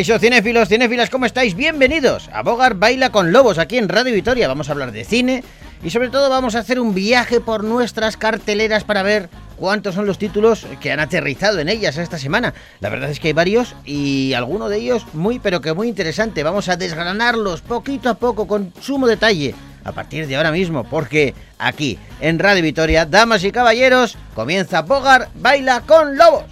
Caixo, 0.00 0.18
cinéfilos, 0.18 0.70
cinéfilas, 0.70 1.10
¿cómo 1.10 1.26
estáis? 1.26 1.54
Bienvenidos 1.54 2.30
a 2.32 2.42
Bogar 2.42 2.72
Baila 2.76 3.12
con 3.12 3.32
Lobos 3.32 3.58
aquí 3.58 3.76
en 3.76 3.86
Radio 3.86 4.14
Vitoria. 4.14 4.48
Vamos 4.48 4.70
a 4.70 4.72
hablar 4.72 4.92
de 4.92 5.04
cine 5.04 5.44
y 5.84 5.90
sobre 5.90 6.08
todo 6.08 6.30
vamos 6.30 6.54
a 6.54 6.60
hacer 6.60 6.80
un 6.80 6.94
viaje 6.94 7.38
por 7.42 7.64
nuestras 7.64 8.16
carteleras 8.16 8.82
para 8.82 9.02
ver 9.02 9.28
cuántos 9.58 9.94
son 9.94 10.06
los 10.06 10.16
títulos 10.16 10.66
que 10.80 10.90
han 10.90 11.00
aterrizado 11.00 11.58
en 11.58 11.68
ellas 11.68 11.98
esta 11.98 12.16
semana. 12.16 12.54
La 12.80 12.88
verdad 12.88 13.10
es 13.10 13.20
que 13.20 13.28
hay 13.28 13.34
varios 13.34 13.76
y 13.84 14.32
alguno 14.32 14.70
de 14.70 14.78
ellos 14.78 15.04
muy 15.12 15.38
pero 15.38 15.60
que 15.60 15.74
muy 15.74 15.88
interesante. 15.88 16.42
Vamos 16.44 16.70
a 16.70 16.78
desgranarlos 16.78 17.60
poquito 17.60 18.08
a 18.08 18.14
poco 18.14 18.46
con 18.46 18.72
sumo 18.80 19.06
detalle 19.06 19.54
a 19.84 19.92
partir 19.92 20.26
de 20.26 20.34
ahora 20.34 20.50
mismo 20.50 20.84
porque 20.84 21.34
aquí 21.58 21.98
en 22.22 22.38
Radio 22.38 22.62
Vitoria, 22.62 23.04
damas 23.04 23.44
y 23.44 23.52
caballeros, 23.52 24.16
comienza 24.34 24.80
Bogar 24.80 25.28
Baila 25.34 25.82
con 25.82 26.16
Lobos. 26.16 26.46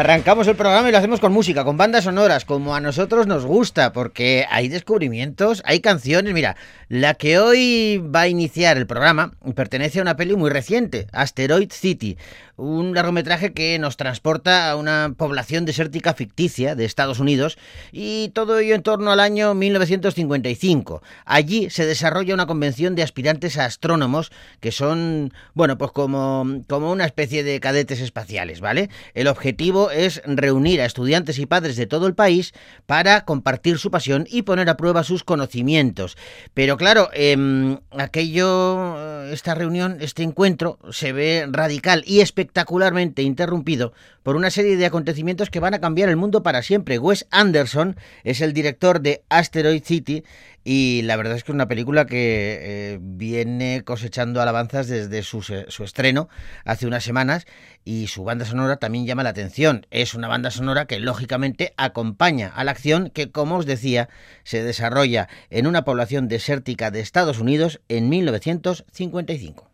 Arrancamos 0.00 0.48
el 0.48 0.56
programa 0.56 0.88
y 0.88 0.92
lo 0.92 0.96
hacemos 0.96 1.20
con 1.20 1.30
música, 1.30 1.62
con 1.62 1.76
bandas 1.76 2.04
sonoras, 2.04 2.46
como 2.46 2.74
a 2.74 2.80
nosotros 2.80 3.26
nos 3.26 3.44
gusta, 3.44 3.92
porque 3.92 4.46
hay 4.48 4.68
descubrimientos, 4.68 5.62
hay 5.66 5.80
canciones. 5.80 6.32
Mira, 6.32 6.56
la 6.88 7.12
que 7.12 7.38
hoy 7.38 7.98
va 7.98 8.22
a 8.22 8.28
iniciar 8.28 8.78
el 8.78 8.86
programa 8.86 9.34
pertenece 9.54 9.98
a 9.98 10.02
una 10.02 10.16
peli 10.16 10.36
muy 10.36 10.48
reciente, 10.48 11.06
Asteroid 11.12 11.70
City, 11.70 12.16
un 12.60 12.94
largometraje 12.94 13.52
que 13.52 13.78
nos 13.78 13.96
transporta 13.96 14.70
a 14.70 14.76
una 14.76 15.14
población 15.16 15.64
desértica 15.64 16.14
ficticia 16.14 16.74
de 16.74 16.84
Estados 16.84 17.18
Unidos 17.18 17.56
y 17.90 18.28
todo 18.34 18.58
ello 18.58 18.74
en 18.74 18.82
torno 18.82 19.10
al 19.10 19.20
año 19.20 19.54
1955. 19.54 21.02
Allí 21.24 21.70
se 21.70 21.86
desarrolla 21.86 22.34
una 22.34 22.46
convención 22.46 22.94
de 22.94 23.02
aspirantes 23.02 23.56
a 23.56 23.64
astrónomos 23.64 24.30
que 24.60 24.72
son, 24.72 25.32
bueno, 25.54 25.78
pues 25.78 25.90
como, 25.92 26.62
como 26.68 26.92
una 26.92 27.06
especie 27.06 27.42
de 27.42 27.58
cadetes 27.60 28.00
espaciales, 28.00 28.60
¿vale? 28.60 28.90
El 29.14 29.28
objetivo 29.28 29.90
es 29.90 30.20
reunir 30.26 30.82
a 30.82 30.86
estudiantes 30.86 31.38
y 31.38 31.46
padres 31.46 31.76
de 31.76 31.86
todo 31.86 32.06
el 32.06 32.14
país 32.14 32.52
para 32.86 33.24
compartir 33.24 33.78
su 33.78 33.90
pasión 33.90 34.26
y 34.30 34.42
poner 34.42 34.68
a 34.68 34.76
prueba 34.76 35.02
sus 35.02 35.24
conocimientos. 35.24 36.16
Pero 36.52 36.76
claro, 36.76 37.08
eh, 37.14 37.78
aquello, 37.96 39.30
esta 39.32 39.54
reunión, 39.54 39.98
este 40.00 40.22
encuentro 40.22 40.78
se 40.90 41.12
ve 41.12 41.46
radical 41.50 42.04
y 42.06 42.20
espectacular 42.20 42.49
espectacularmente 42.50 43.22
interrumpido 43.22 43.92
por 44.24 44.34
una 44.34 44.50
serie 44.50 44.76
de 44.76 44.84
acontecimientos 44.84 45.50
que 45.50 45.60
van 45.60 45.72
a 45.74 45.80
cambiar 45.80 46.08
el 46.08 46.16
mundo 46.16 46.42
para 46.42 46.62
siempre. 46.62 46.98
Wes 46.98 47.26
Anderson 47.30 47.96
es 48.24 48.40
el 48.40 48.52
director 48.52 49.00
de 49.00 49.22
Asteroid 49.28 49.84
City 49.84 50.24
y 50.64 51.02
la 51.02 51.16
verdad 51.16 51.36
es 51.36 51.44
que 51.44 51.52
es 51.52 51.54
una 51.54 51.68
película 51.68 52.06
que 52.06 52.58
eh, 52.60 52.98
viene 53.00 53.82
cosechando 53.84 54.42
alabanzas 54.42 54.88
desde 54.88 55.22
su, 55.22 55.42
su, 55.42 55.84
estreno 55.84 56.28
hace 56.64 56.88
unas 56.88 57.04
semanas 57.04 57.46
y 57.84 58.08
su 58.08 58.24
banda 58.24 58.44
sonora 58.44 58.76
también 58.78 59.06
llama 59.06 59.22
la 59.22 59.30
atención. 59.30 59.86
Es 59.92 60.14
una 60.14 60.26
banda 60.26 60.50
sonora 60.50 60.86
que 60.86 60.98
lógicamente 60.98 61.72
acompaña 61.76 62.48
a 62.48 62.64
la 62.64 62.72
acción 62.72 63.10
que, 63.10 63.30
como 63.30 63.58
os 63.58 63.66
decía, 63.66 64.08
se 64.42 64.64
desarrolla 64.64 65.28
en 65.50 65.68
una 65.68 65.84
población 65.84 66.26
desértica 66.26 66.90
de 66.90 66.98
Estados 66.98 67.38
Unidos 67.38 67.80
en 67.88 68.08
1955. 68.08 69.69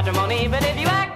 Matrimony. 0.00 0.48
But 0.48 0.62
if 0.64 0.80
you 0.80 0.86
act 0.86 1.09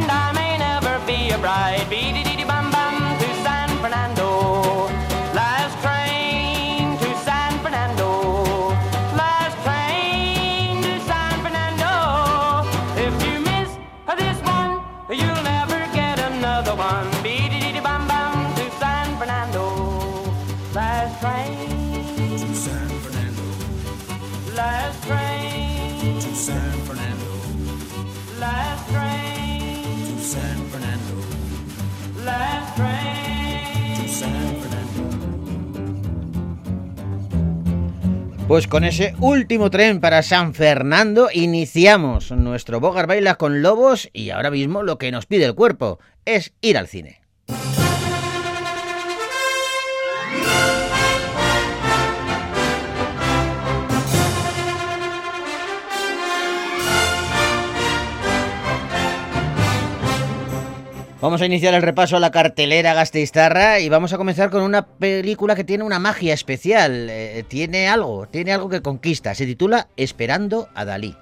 And 0.00 0.10
I 0.12 0.32
may 0.32 0.58
never 0.58 1.04
be 1.06 1.30
a 1.30 1.38
bride. 1.38 1.86
Beady 1.90 2.44
bum 2.44 2.70
bum 2.70 3.18
to 3.18 3.28
San 3.42 3.68
Fernando. 3.82 4.17
Pues 38.48 38.66
con 38.66 38.82
ese 38.82 39.14
último 39.20 39.68
tren 39.68 40.00
para 40.00 40.22
San 40.22 40.54
Fernando 40.54 41.28
iniciamos 41.30 42.30
nuestro 42.30 42.80
Bogar 42.80 43.06
Baila 43.06 43.34
con 43.34 43.60
Lobos 43.60 44.08
y 44.14 44.30
ahora 44.30 44.50
mismo 44.50 44.82
lo 44.82 44.96
que 44.96 45.12
nos 45.12 45.26
pide 45.26 45.44
el 45.44 45.54
cuerpo 45.54 45.98
es 46.24 46.54
ir 46.62 46.78
al 46.78 46.88
cine. 46.88 47.20
Vamos 61.20 61.42
a 61.42 61.46
iniciar 61.46 61.74
el 61.74 61.82
repaso 61.82 62.16
a 62.16 62.20
la 62.20 62.30
cartelera 62.30 62.94
Gasteiztarra 62.94 63.80
y 63.80 63.88
vamos 63.88 64.12
a 64.12 64.18
comenzar 64.18 64.50
con 64.50 64.62
una 64.62 64.86
película 64.86 65.56
que 65.56 65.64
tiene 65.64 65.82
una 65.82 65.98
magia 65.98 66.32
especial, 66.32 67.08
eh, 67.10 67.44
tiene 67.48 67.88
algo, 67.88 68.28
tiene 68.28 68.52
algo 68.52 68.68
que 68.68 68.82
conquista, 68.82 69.34
se 69.34 69.44
titula 69.44 69.88
Esperando 69.96 70.68
a 70.76 70.84
Dalí. 70.84 71.16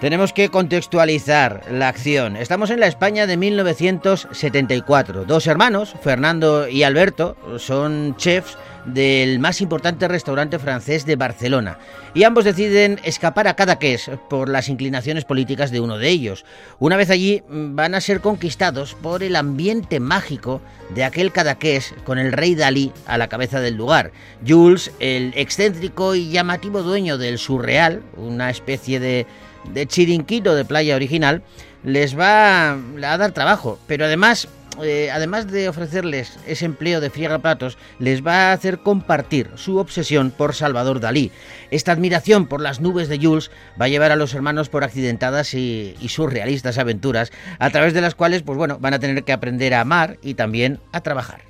Tenemos 0.00 0.34
que 0.34 0.50
contextualizar 0.50 1.62
la 1.70 1.88
acción. 1.88 2.36
Estamos 2.36 2.68
en 2.68 2.80
la 2.80 2.86
España 2.86 3.26
de 3.26 3.38
1974. 3.38 5.24
Dos 5.24 5.46
hermanos, 5.46 5.94
Fernando 6.02 6.68
y 6.68 6.82
Alberto, 6.82 7.34
son 7.58 8.14
chefs 8.16 8.58
del 8.84 9.38
más 9.38 9.62
importante 9.62 10.06
restaurante 10.06 10.58
francés 10.58 11.06
de 11.06 11.16
Barcelona. 11.16 11.78
Y 12.12 12.24
ambos 12.24 12.44
deciden 12.44 13.00
escapar 13.04 13.48
a 13.48 13.56
Cadaqués 13.56 14.10
por 14.28 14.50
las 14.50 14.68
inclinaciones 14.68 15.24
políticas 15.24 15.70
de 15.70 15.80
uno 15.80 15.96
de 15.96 16.10
ellos. 16.10 16.44
Una 16.78 16.96
vez 16.96 17.08
allí 17.08 17.42
van 17.48 17.94
a 17.94 18.00
ser 18.02 18.20
conquistados 18.20 18.94
por 18.94 19.22
el 19.22 19.34
ambiente 19.34 19.98
mágico 19.98 20.60
de 20.90 21.04
aquel 21.04 21.32
Cadaqués 21.32 21.94
con 22.04 22.18
el 22.18 22.32
rey 22.32 22.54
Dalí 22.54 22.92
a 23.06 23.16
la 23.16 23.28
cabeza 23.28 23.60
del 23.60 23.76
lugar. 23.76 24.12
Jules, 24.46 24.92
el 25.00 25.32
excéntrico 25.36 26.14
y 26.14 26.30
llamativo 26.30 26.82
dueño 26.82 27.16
del 27.16 27.38
Surreal, 27.38 28.02
una 28.16 28.50
especie 28.50 29.00
de 29.00 29.26
de 29.72 29.86
chiringuito 29.86 30.54
de 30.54 30.64
playa 30.64 30.96
original, 30.96 31.42
les 31.82 32.18
va 32.18 32.72
a 32.72 33.18
dar 33.18 33.32
trabajo, 33.32 33.78
pero 33.86 34.04
además, 34.06 34.48
eh, 34.82 35.10
además 35.12 35.46
de 35.46 35.68
ofrecerles 35.68 36.38
ese 36.46 36.64
empleo 36.64 37.00
de 37.00 37.10
platos, 37.10 37.78
les 37.98 38.26
va 38.26 38.50
a 38.50 38.52
hacer 38.52 38.78
compartir 38.78 39.50
su 39.54 39.76
obsesión 39.78 40.32
por 40.32 40.54
Salvador 40.54 41.00
Dalí. 41.00 41.30
Esta 41.70 41.92
admiración 41.92 42.46
por 42.46 42.60
las 42.60 42.80
nubes 42.80 43.08
de 43.08 43.18
Jules 43.18 43.50
va 43.80 43.86
a 43.86 43.88
llevar 43.88 44.10
a 44.10 44.16
los 44.16 44.34
hermanos 44.34 44.68
por 44.68 44.84
accidentadas 44.84 45.54
y, 45.54 45.94
y 46.00 46.08
surrealistas 46.08 46.78
aventuras, 46.78 47.30
a 47.58 47.70
través 47.70 47.94
de 47.94 48.00
las 48.00 48.14
cuales, 48.14 48.42
pues 48.42 48.58
bueno, 48.58 48.78
van 48.80 48.94
a 48.94 48.98
tener 48.98 49.22
que 49.22 49.32
aprender 49.32 49.74
a 49.74 49.80
amar 49.82 50.18
y 50.22 50.34
también 50.34 50.80
a 50.92 51.00
trabajar. 51.00 51.42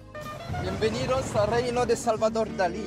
Bienvenidos 0.63 1.35
al 1.35 1.49
reino 1.49 1.87
de 1.87 1.97
Salvador 1.97 2.55
Dalí. 2.57 2.85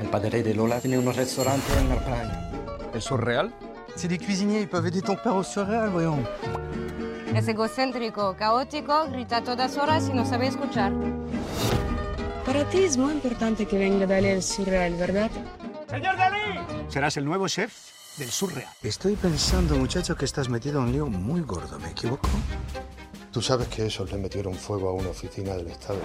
El 0.00 0.08
padre 0.08 0.42
de 0.42 0.54
Lola 0.54 0.80
tiene 0.80 0.98
unos 0.98 1.16
restaurantes 1.16 1.76
en 1.76 1.88
la 1.88 1.96
playa. 1.96 2.47
El 2.98 3.02
surreal 3.02 3.52
C'est 3.94 4.08
des 4.08 4.18
cuisiniers, 4.18 4.62
ils 4.62 4.68
peuvent 4.68 4.84
aider 4.84 5.02
ton 5.02 5.14
père 5.14 5.36
au 5.36 5.44
surreal, 5.44 5.88
voyons. 5.90 6.18
Es 7.32 7.46
egocéntrico, 7.46 8.34
caótico, 8.36 9.06
grita 9.08 9.36
a 9.36 9.42
todas 9.44 9.76
horas 9.76 10.08
y 10.08 10.14
no 10.14 10.24
sabe 10.26 10.48
escuchar. 10.48 10.92
Para 12.44 12.64
ti 12.64 12.82
es 12.82 12.96
muy 12.96 13.12
importante 13.12 13.66
que 13.66 13.78
venga 13.78 14.04
Dalí 14.04 14.30
el 14.30 14.42
surreal, 14.42 14.94
¿verdad? 14.94 15.30
Serás 16.88 17.16
el 17.16 17.24
nuevo 17.24 17.46
chef 17.46 17.72
del 18.18 18.30
surreal. 18.30 18.72
Estoy 18.82 19.14
pensando, 19.14 19.76
muchacho, 19.76 20.16
que 20.16 20.24
estás 20.24 20.48
metido 20.48 20.80
en 20.80 20.86
un 20.86 20.92
lío 20.92 21.06
muy 21.06 21.42
gordo, 21.42 21.78
¿me 21.78 21.90
equivoco? 21.90 22.28
Tú 23.30 23.40
sabes 23.40 23.68
que 23.68 23.86
esos 23.86 24.10
le 24.10 24.18
metieron 24.18 24.54
fuego 24.54 24.88
a 24.88 24.92
una 24.92 25.10
oficina 25.10 25.54
del 25.54 25.68
Estado. 25.68 26.00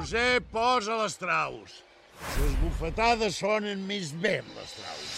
José 0.00 0.40
posa 0.40 0.94
les 1.02 1.14
traus. 1.20 1.72
Les 2.40 2.52
bufetades 2.62 3.36
sonen 3.36 3.82
més 3.84 4.14
bé 4.22 4.38
amb 4.40 4.54
les 4.56 4.70
traus. 4.78 5.10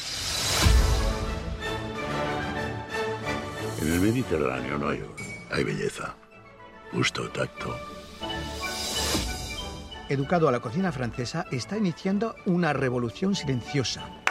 En 3.79 3.93
el 3.93 4.01
Mediterráneo 4.03 4.79
no 4.83 4.89
hay 4.89 5.05
oro, 5.07 5.29
hay 5.53 5.63
belleza, 5.63 6.17
gusto, 6.93 7.29
tacto. 7.31 7.77
Educado 10.09 10.49
a 10.49 10.53
la 10.53 10.59
cocina 10.59 10.91
francesa, 10.91 11.47
está 11.53 11.79
iniciando 11.79 12.35
una 12.47 12.73
revolución 12.73 13.37
silenciosa. 13.37 14.22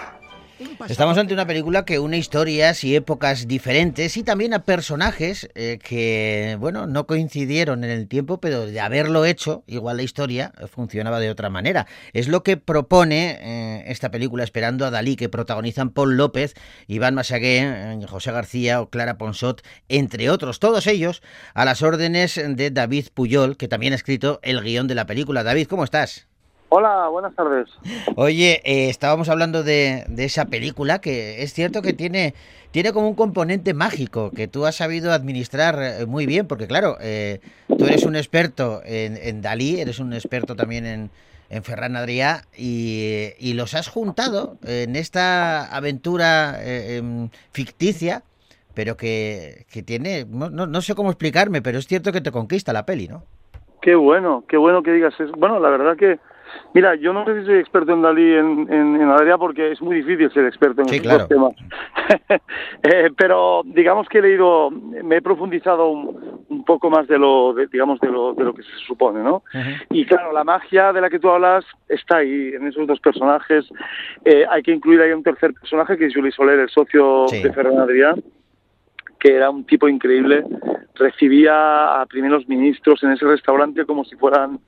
Estamos 0.90 1.18
ante 1.18 1.34
una 1.34 1.46
película 1.46 1.86
que 1.86 2.00
une 2.00 2.18
historias 2.18 2.84
y 2.84 2.96
épocas 2.96 3.48
diferentes 3.48 4.18
y 4.18 4.24
también 4.24 4.54
a 4.54 4.64
personajes 4.64 5.50
eh, 5.56 5.80
que, 5.82 6.58
bueno, 6.60 6.88
no 6.88 7.08
coincidieron 7.08 7.84
en 7.84 7.90
el 7.90 8.08
tiempo, 8.08 8.40
pero 8.40 8.66
de 8.66 8.80
haberlo 8.80 9.26
hecho, 9.26 9.64
igual 9.68 9.98
la 9.98 10.04
historia 10.04 10.54
funcionaba 10.72 11.20
de 11.20 11.30
otra 11.30 11.50
manera. 11.50 11.88
Es 12.14 12.28
lo 12.28 12.44
que 12.44 12.58
propone 12.58 13.38
eh, 13.42 13.84
esta 13.88 14.12
película 14.12 14.44
Esperando 14.44 14.86
a 14.86 14.92
Dalí, 14.92 15.16
que 15.16 15.30
protagonizan 15.30 15.92
Paul 15.92 16.18
López, 16.18 16.54
Iván 16.88 17.16
Masagué, 17.16 17.60
eh, 17.62 18.00
José 18.08 18.32
García 18.32 18.82
o 18.82 18.90
Clara 18.90 19.18
Ponsot, 19.18 19.62
entre 19.90 20.30
otros, 20.30 20.60
todos 20.60 20.88
ellos 20.88 21.22
a 21.54 21.66
las 21.66 21.82
órdenes 21.82 22.36
de 22.36 22.72
David 22.72 23.08
Puyol, 23.14 23.58
que 23.58 23.68
también 23.68 23.94
ha 23.94 23.96
escrito 23.98 24.40
el 24.44 24.62
guion 24.62 24.88
de 24.88 24.96
la 24.96 25.06
película. 25.06 25.44
David, 25.44 25.68
¿cómo 25.68 25.84
estás? 25.84 26.31
Hola, 26.74 27.10
buenas 27.10 27.36
tardes. 27.36 27.68
Oye, 28.16 28.62
eh, 28.64 28.90
estábamos 28.90 29.28
hablando 29.28 29.62
de, 29.62 30.06
de 30.08 30.24
esa 30.24 30.46
película 30.46 31.02
que 31.02 31.44
es 31.44 31.54
cierto 31.54 31.82
que 31.82 31.92
tiene, 31.92 32.34
tiene 32.72 32.94
como 32.94 33.10
un 33.10 33.16
componente 33.16 33.74
mágico 33.74 34.32
que 34.32 34.48
tú 34.48 34.66
has 34.66 34.76
sabido 34.76 35.12
administrar 35.12 35.78
eh, 35.82 36.06
muy 36.06 36.26
bien, 36.26 36.48
porque 36.48 36.68
claro, 36.68 36.96
eh, 37.02 37.42
tú 37.78 37.86
eres 37.88 38.06
un 38.06 38.16
experto 38.16 38.82
en, 38.86 39.18
en 39.18 39.42
Dalí, 39.42 39.82
eres 39.82 40.00
un 40.00 40.14
experto 40.14 40.56
también 40.56 40.86
en, 40.86 41.10
en 41.50 41.64
Ferran 41.64 41.98
Adrià 41.98 42.46
y, 42.58 43.32
y 43.38 43.52
los 43.54 43.74
has 43.74 43.90
juntado 43.90 44.56
en 44.66 44.96
esta 44.96 45.66
aventura 45.76 46.56
eh, 46.64 46.96
em, 47.00 47.28
ficticia, 47.52 48.24
pero 48.74 48.96
que, 48.96 49.66
que 49.70 49.84
tiene, 49.84 50.26
no, 50.26 50.50
no- 50.50 50.68
no 50.68 50.82
sé 50.82 50.96
cómo 50.96 51.10
explicarme, 51.10 51.62
pero 51.62 51.80
es 51.80 51.86
cierto 51.88 52.14
que 52.14 52.22
te 52.22 52.32
conquista 52.32 52.72
la 52.72 52.86
peli, 52.86 53.10
¿no? 53.10 53.24
Qué 53.82 53.94
bueno, 53.96 54.46
qué 54.48 54.56
bueno 54.56 54.82
que 54.84 54.92
digas 54.94 55.14
eso. 55.20 55.34
Bueno, 55.38 55.60
la 55.60 55.70
verdad 55.70 55.98
que, 55.98 56.18
mira, 56.74 56.96
yo 56.96 57.14
no 57.14 57.26
sé 57.26 57.40
si 57.42 57.46
soy 57.46 57.56
experto 57.58 57.94
en 57.94 58.02
Dalí 58.02 58.34
en, 58.34 58.68
en, 58.72 58.96
en 59.02 59.10
Adrià 59.10 59.38
porque 59.38 59.72
es 59.72 59.82
muy 59.82 59.96
difícil 59.98 60.32
ser 60.32 60.46
experto 60.46 60.82
en 60.82 60.88
Sí, 60.90 60.96
estos 60.98 61.26
claro. 61.26 61.28
temas. 61.28 61.54
Eh, 62.84 63.10
pero 63.16 63.62
digamos 63.64 64.10
que 64.10 64.18
he 64.18 64.22
leído, 64.22 64.70
me 64.72 65.18
he 65.18 65.22
profundizado 65.22 65.88
un, 65.90 66.44
un 66.50 66.66
poco 66.66 66.90
más 66.90 67.08
de 67.08 67.18
lo, 67.18 67.54
de, 67.54 67.68
digamos, 67.68 68.00
de 68.00 68.10
lo, 68.10 68.34
de 68.34 68.44
lo 68.44 68.54
que 68.54 68.64
se 68.64 68.76
supone, 68.88 69.22
¿no? 69.24 69.44
Y 69.92 70.06
claro, 70.06 70.34
la 70.34 70.44
magia 70.44 70.92
de 70.92 71.00
la 71.00 71.10
que 71.10 71.20
tú 71.20 71.30
hablas 71.30 71.64
está 71.88 72.18
ahí, 72.18 72.54
en 72.56 72.68
esos 72.68 72.88
dos 72.88 73.00
personajes. 73.00 73.66
Eh, 74.26 74.46
hay 74.50 74.62
que 74.64 74.72
incluir 74.72 75.00
ahí 75.02 75.12
un 75.12 75.24
tercer 75.24 75.54
personaje 75.54 75.96
que 75.98 76.08
es 76.08 76.14
Juli 76.14 76.32
Soler, 76.32 76.60
el 76.60 76.70
socio 76.70 77.28
Sí. 77.28 77.42
de 77.44 77.54
Ferran 77.54 77.78
Adrià, 77.78 78.16
que 79.20 79.36
era 79.36 79.50
un 79.52 79.64
tipo 79.66 79.88
increíble. 79.88 80.44
Recibía 80.96 82.02
a 82.02 82.06
primeros 82.08 82.48
ministros 82.50 83.02
en 83.04 83.12
ese 83.12 83.26
restaurante 83.26 83.86
como 83.86 84.04
si 84.04 84.16
fueran, 84.16 84.60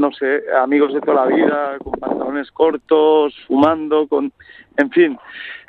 no 0.00 0.10
sé, 0.12 0.42
amigos 0.62 0.92
de 0.94 1.00
toda 1.00 1.26
la 1.26 1.34
vida, 1.34 1.78
con 1.82 1.92
pantalones 2.00 2.50
cortos, 2.50 3.34
fumando, 3.46 4.08
con... 4.08 4.32
En 4.76 4.90
fin, 4.90 5.18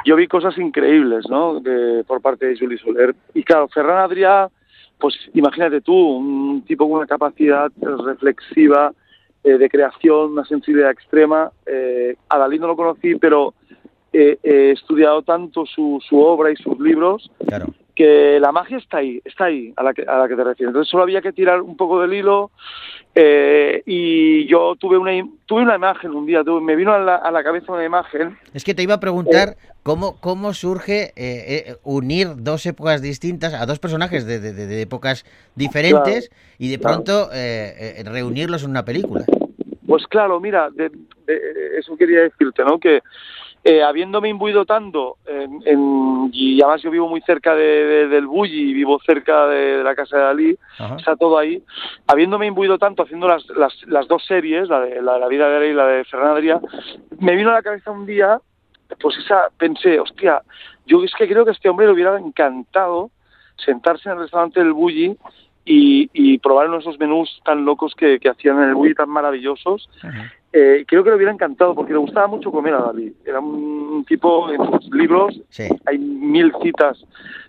yo 0.05 0.15
vi 0.15 0.27
cosas 0.27 0.57
increíbles, 0.57 1.25
¿no?, 1.29 1.59
de- 1.59 2.03
por 2.05 2.21
parte 2.21 2.47
de 2.47 2.57
Juli 2.57 2.77
Soler. 2.77 3.13
Y 3.33 3.43
claro, 3.43 3.67
Ferran 3.67 4.09
Adrià, 4.09 4.49
pues 4.99 5.15
imagínate 5.33 5.81
tú, 5.81 5.93
un 5.93 6.63
tipo 6.65 6.85
con 6.87 6.97
una 6.97 7.07
capacidad 7.07 7.71
reflexiva, 7.79 8.93
eh, 9.43 9.57
de 9.57 9.69
creación, 9.69 10.31
una 10.33 10.45
sensibilidad 10.45 10.91
extrema. 10.91 11.51
Eh, 11.65 12.15
a 12.29 12.37
no 12.47 12.67
lo 12.67 12.75
conocí, 12.75 13.15
pero 13.15 13.53
eh, 14.13 14.37
he 14.43 14.71
estudiado 14.71 15.23
tanto 15.23 15.65
su, 15.65 15.99
su 16.07 16.19
obra 16.19 16.51
y 16.51 16.55
sus 16.57 16.79
libros 16.79 17.31
Claro. 17.47 17.67
Que 17.95 18.39
la 18.39 18.51
magia 18.51 18.77
está 18.77 18.97
ahí, 18.97 19.21
está 19.25 19.45
ahí 19.45 19.73
a 19.75 19.83
la 19.83 19.93
que, 19.93 20.03
a 20.03 20.17
la 20.17 20.27
que 20.27 20.35
te 20.35 20.43
refieres. 20.43 20.69
Entonces 20.69 20.89
solo 20.89 21.03
había 21.03 21.21
que 21.21 21.31
tirar 21.33 21.61
un 21.61 21.75
poco 21.77 22.01
del 22.01 22.13
hilo 22.13 22.51
eh, 23.15 23.83
y 23.85 24.47
yo 24.47 24.75
tuve 24.77 24.97
una, 24.97 25.11
tuve 25.45 25.63
una 25.63 25.75
imagen 25.75 26.11
un 26.11 26.25
día, 26.25 26.43
tuve- 26.43 26.61
me 26.61 26.75
vino 26.75 26.93
a 26.93 26.99
la, 26.99 27.15
a 27.17 27.31
la 27.31 27.43
cabeza 27.43 27.71
una 27.73 27.83
imagen. 27.85 28.37
Es 28.53 28.63
que 28.63 28.73
te 28.73 28.83
iba 28.83 28.93
a 28.95 28.99
preguntar 28.99 29.57
cómo, 29.83 30.19
cómo 30.21 30.53
surge 30.53 31.11
eh, 31.15 31.65
eh, 31.67 31.75
unir 31.83 32.29
dos 32.37 32.65
épocas 32.65 33.01
distintas 33.01 33.53
a 33.53 33.65
dos 33.65 33.79
personajes 33.79 34.25
de, 34.25 34.39
de- 34.39 34.53
de- 34.53 34.81
épocas 34.81 35.25
diferentes 35.55 36.31
y 36.57 36.69
de 36.71 36.79
pronto 36.79 37.29
eh, 37.33 37.95
eh, 37.99 38.03
reunirlos 38.05 38.63
en 38.63 38.69
una 38.71 38.85
película. 38.85 39.25
Pues 39.85 40.07
claro, 40.07 40.39
mira, 40.39 40.69
de- 40.69 40.91
eso 41.77 41.97
quería 41.97 42.21
decirte, 42.21 42.63
¿no? 42.63 42.79
Que 42.79 43.01
eh, 43.63 43.83
habiéndome 43.83 44.29
imbuido 44.29 44.65
tanto, 44.65 45.17
en, 45.27 45.61
en- 45.65 46.29
y 46.33 46.61
además 46.61 46.81
yo 46.81 46.89
vivo 46.89 47.07
muy 47.07 47.21
cerca 47.21 47.53
de- 47.55 47.85
de- 47.85 48.07
del 48.07 48.25
Bulli, 48.25 48.73
vivo 48.73 48.99
cerca 49.05 49.45
de, 49.47 49.77
de 49.77 49.83
la 49.83 49.93
casa 49.95 50.17
de 50.17 50.23
Dalí, 50.23 50.57
Ajá. 50.79 50.95
está 50.97 51.15
todo 51.15 51.37
ahí, 51.37 51.61
habiéndome 52.07 52.47
imbuido 52.47 52.77
tanto 52.79 53.03
haciendo 53.03 53.27
las, 53.27 53.45
las, 53.49 53.73
las 53.87 54.07
dos 54.07 54.25
series, 54.25 54.67
la 54.67 54.79
de, 54.81 55.01
la 55.01 55.27
vida 55.27 55.47
de 55.47 55.53
Dalí 55.53 55.67
y 55.67 55.73
la 55.73 55.85
de 55.87 56.03
Fernando 56.05 56.35
Adrià, 56.37 56.59
me 57.19 57.35
vino 57.35 57.51
a 57.51 57.53
la 57.53 57.61
cabeza 57.61 57.91
un 57.91 58.05
día, 58.05 58.39
pues 58.99 59.17
esa, 59.17 59.49
pensé, 59.57 59.99
hostia, 59.99 60.41
yo 60.87 61.03
es 61.03 61.13
que 61.13 61.27
creo 61.27 61.43
que 61.45 61.51
a 61.51 61.53
este 61.53 61.69
hombre 61.69 61.85
le 61.85 61.93
hubiera 61.93 62.17
encantado 62.17 63.11
sentarse 63.63 64.09
en 64.09 64.15
el 64.15 64.21
restaurante 64.23 64.59
del 64.59 64.73
Bulli 64.73 65.15
y, 65.65 66.09
y 66.13 66.39
probar 66.39 66.65
uno 66.67 66.77
de 66.77 66.81
esos 66.81 66.97
menús 66.99 67.39
tan 67.45 67.63
locos 67.63 67.93
que, 67.95 68.19
que 68.19 68.29
hacían 68.29 68.57
en 68.57 68.69
el 68.69 68.75
Bulli, 68.75 68.95
tan 68.95 69.09
maravillosos. 69.09 69.87
Eh, 70.53 70.83
creo 70.85 71.03
que 71.03 71.09
le 71.11 71.15
hubiera 71.15 71.31
encantado 71.31 71.73
porque 71.73 71.93
le 71.93 71.99
gustaba 71.99 72.27
mucho 72.27 72.51
comer 72.51 72.73
a 72.73 72.81
Dalí. 72.81 73.13
Era 73.25 73.39
un 73.39 74.03
tipo 74.05 74.51
en 74.51 74.65
sus 74.81 74.91
libros, 74.93 75.39
Sí. 75.49 75.63
hay 75.85 75.97
mil 75.97 76.53
citas 76.61 77.01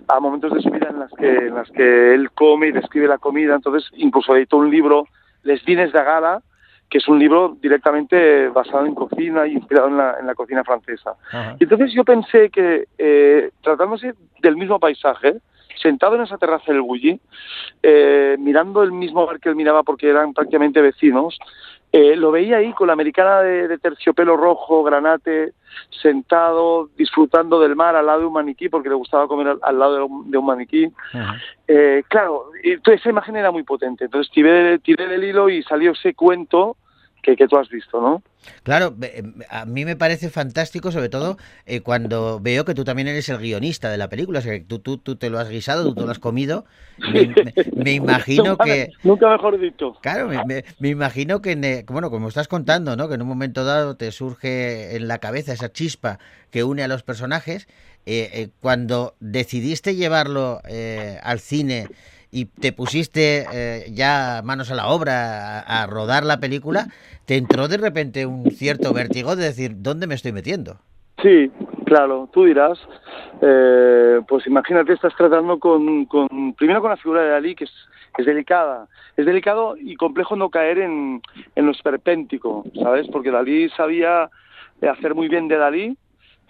a 0.09 0.21
momentos 0.21 0.53
de 0.55 0.61
su 0.63 0.71
vida 0.71 0.89
en 0.91 1.01
las 1.01 1.11
que 1.13 1.29
en 1.49 1.55
las 1.55 1.71
que 1.73 2.15
él 2.15 2.31
come 2.33 2.69
y 2.69 2.73
describe 2.73 3.09
la 3.09 3.19
comida. 3.19 3.55
Entonces, 3.57 3.91
incluso 3.97 4.37
editó 4.37 4.59
un 4.59 4.71
libro, 4.71 5.09
Les 5.43 5.65
Dines 5.65 5.93
de 5.93 6.03
Gala, 6.03 6.43
que 6.89 6.99
es 6.99 7.09
un 7.09 7.19
libro 7.19 7.57
directamente 7.61 8.49
basado 8.49 8.85
en 8.87 8.95
cocina 8.95 9.47
y 9.47 9.53
inspirado 9.55 9.89
en 9.89 9.97
la, 9.97 10.17
en 10.21 10.27
la 10.27 10.35
cocina 10.35 10.63
francesa. 10.63 11.15
Ajá. 11.33 11.57
Y 11.59 11.65
entonces 11.65 11.93
yo 11.95 12.05
pensé 12.05 12.51
que, 12.51 12.87
eh, 12.99 13.51
tratándose 13.63 14.15
del 14.43 14.57
mismo 14.57 14.79
paisaje, 14.79 15.39
sentado 15.81 16.15
en 16.17 16.23
esa 16.23 16.37
terraza 16.39 16.71
del 16.71 16.83
Bulli, 16.83 17.19
eh, 17.83 18.37
mirando 18.39 18.83
el 18.83 18.93
mismo 18.93 19.27
bar 19.27 19.41
que 19.41 19.49
él 19.49 19.57
miraba 19.57 19.83
porque 19.83 20.09
eran 20.09 20.35
prácticamente 20.35 20.81
vecinos, 20.83 21.39
eh, 21.93 22.17
lo 22.17 22.31
veía 22.31 22.57
ahí 22.57 22.73
con 22.73 22.87
la 22.87 22.95
americana 22.95 23.41
de, 23.41 23.69
de 23.69 23.79
terciopelo 23.79 24.37
rojo, 24.37 24.83
granate, 24.83 25.53
sentado, 25.91 26.89
disfrutando 26.97 27.61
del 27.61 27.77
mar 27.77 27.95
al 27.97 28.07
lado 28.07 28.21
de 28.21 28.27
un 28.27 28.33
maniquí, 28.33 28.69
porque 28.69 28.89
le 28.89 28.95
gustaba 28.95 29.29
comer 29.29 29.49
al, 29.49 29.59
al 29.63 29.79
lado 29.79 29.95
de 29.97 30.03
un, 30.03 30.31
de 30.31 30.39
un 30.39 30.47
maniquí. 30.47 30.91
Eh, 31.69 32.03
claro, 32.09 32.47
toda 32.83 32.97
esa 32.97 33.11
imagen 33.11 33.37
era 33.37 33.51
muy 33.51 33.63
potente. 33.63 34.05
Entonces 34.05 34.33
tiré, 34.33 34.79
tiré 34.79 35.07
del 35.07 35.23
hilo 35.23 35.49
y 35.49 35.63
salió 35.63 35.93
ese 35.93 36.15
cuento 36.15 36.77
que, 37.23 37.37
que 37.37 37.47
tú 37.49 37.57
has 37.57 37.69
visto, 37.69 38.01
¿no? 38.01 38.23
Claro, 38.65 38.97
em, 39.03 39.35
a 39.49 39.65
mí 39.67 39.85
me 39.85 39.97
parece 39.97 40.29
fantástico, 40.31 40.91
sobre 40.91 41.09
todo 41.09 41.37
eh, 41.67 41.81
cuando 41.81 42.41
veo 42.41 42.65
que 42.65 42.75
tú 42.75 42.85
también 42.85 43.09
eres 43.09 43.29
el 43.29 43.39
guionista 43.39 43.91
de 43.91 43.99
la 43.99 44.09
película, 44.09 44.41
o 44.41 44.43
sea, 44.43 44.53
que 44.55 44.61
tú, 44.65 44.81
tú, 44.81 44.99
tú 44.99 45.17
te 45.17 45.31
lo 45.31 45.39
has 45.39 45.49
guisado, 45.49 45.85
tú 45.85 45.95
te 45.97 46.05
lo 46.05 46.11
has 46.11 46.19
comido. 46.19 46.65
Me, 46.99 47.27
me- 47.45 47.55
me 47.77 47.93
imagino 47.93 48.59
que... 48.59 48.91
Nunca 49.05 49.29
mejor 49.31 49.59
dicho. 49.61 49.95
Claro, 50.03 50.29
me, 50.29 50.43
me- 50.45 50.65
me 50.81 50.89
imagino 50.89 51.41
que, 51.41 51.53
en, 51.53 51.65
eh, 51.65 51.85
bueno, 51.89 52.11
como 52.11 52.29
estás 52.29 52.49
contando, 52.49 52.97
¿no? 52.97 53.09
Que 53.09 53.15
en 53.15 53.23
un 53.23 53.29
momento 53.29 53.65
dado 53.65 53.97
te 53.97 54.11
surge 54.11 54.97
en 54.97 55.07
la 55.07 55.19
cabeza 55.19 55.53
esa 55.53 55.71
chispa 55.73 56.19
que 56.51 56.65
une 56.65 56.83
a 56.83 56.89
los 56.89 57.03
personajes. 57.05 57.69
eh, 58.05 58.31
eh, 58.33 58.49
cuando 58.61 59.15
decidiste 59.21 59.95
llevarlo 59.95 60.61
al 61.23 61.39
cine 61.39 61.93
y 62.33 62.47
te 62.47 62.73
pusiste 62.73 63.45
eh, 63.53 63.85
ya 63.93 64.41
manos 64.43 64.73
a 64.73 64.75
la 64.75 64.89
obra 64.89 65.61
a, 65.61 65.87
rodar 65.87 66.25
la 66.25 66.41
película, 66.41 66.87
te 67.27 67.37
entró 67.37 67.69
de 67.69 67.77
repente 67.77 68.25
un 68.25 68.51
cierto 68.51 68.95
vértigo 68.95 69.37
de 69.37 69.45
decir, 69.45 69.73
¿dónde 69.77 70.07
me 70.07 70.15
estoy 70.15 70.33
metiendo? 70.33 70.79
Sí, 71.21 71.53
claro, 71.85 72.31
tú 72.33 72.45
dirás, 72.47 72.79
eh, 73.43 74.21
pues 74.27 74.47
imagínate, 74.47 74.95
estás 74.95 75.15
tratando 75.15 75.59
con, 75.59 76.07
con, 76.07 76.55
primero 76.57 76.81
con 76.81 76.91
la 76.91 76.97
figura 76.97 77.23
de 77.23 77.29
Dalí, 77.29 77.55
que 77.55 77.65
es, 77.65 78.27
delicada. 78.27 78.89
Es 79.17 79.27
delicado 79.27 79.77
y 79.79 79.95
complejo 79.97 80.35
no 80.35 80.49
caer 80.49 80.79
en, 80.79 81.21
en 81.55 81.67
lo 81.67 81.73
esperpéntico, 81.73 82.65
¿sabes? 82.83 83.09
Porque 83.09 83.31
Dalí 83.31 83.69
sabía 83.71 84.31
hacer 84.91 85.15
muy 85.15 85.29
bien 85.29 85.49
de 85.49 85.59
Dalí, 85.59 85.97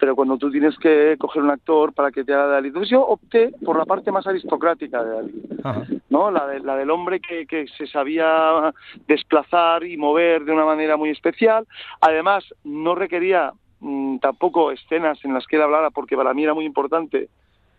pero 0.03 0.17
cuando 0.17 0.37
tú 0.37 0.51
tienes 0.51 0.77
que 0.79 1.15
coger 1.17 1.41
un 1.43 1.49
actor 1.51 1.93
para 1.93 2.11
que 2.11 2.25
te 2.25 2.33
haga 2.33 2.47
Dalí. 2.47 2.67
Entonces 2.67 2.89
yo 2.89 3.01
opté 3.07 3.53
por 3.63 3.77
la 3.77 3.85
parte 3.85 4.11
más 4.11 4.27
aristocrática 4.27 5.01
de 5.01 5.09
Dalí. 5.15 5.43
Ajá. 5.63 5.83
¿no? 6.09 6.29
La, 6.29 6.45
de- 6.45 6.59
la 6.59 6.75
del 6.75 6.91
hombre 6.91 7.21
que, 7.21 7.45
que 7.45 7.67
se 7.77 7.87
sabía 7.87 8.73
desplazar 9.07 9.85
y 9.85 9.95
mover 9.95 10.43
de 10.43 10.51
una 10.51 10.65
manera 10.65 10.97
muy 10.97 11.09
especial. 11.09 11.65
Además, 12.01 12.43
no 12.65 12.95
requería 12.95 13.53
mm, 13.79 14.17
tampoco 14.17 14.71
escenas 14.73 15.23
en 15.23 15.33
las 15.35 15.47
que 15.47 15.55
él 15.55 15.61
hablara, 15.61 15.89
porque 15.89 16.17
para 16.17 16.33
mí 16.33 16.43
era 16.43 16.53
muy 16.53 16.65
importante 16.65 17.29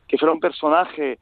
que 0.09 0.17
fuera 0.17 0.33
un 0.33 0.41
personaje 0.41 1.19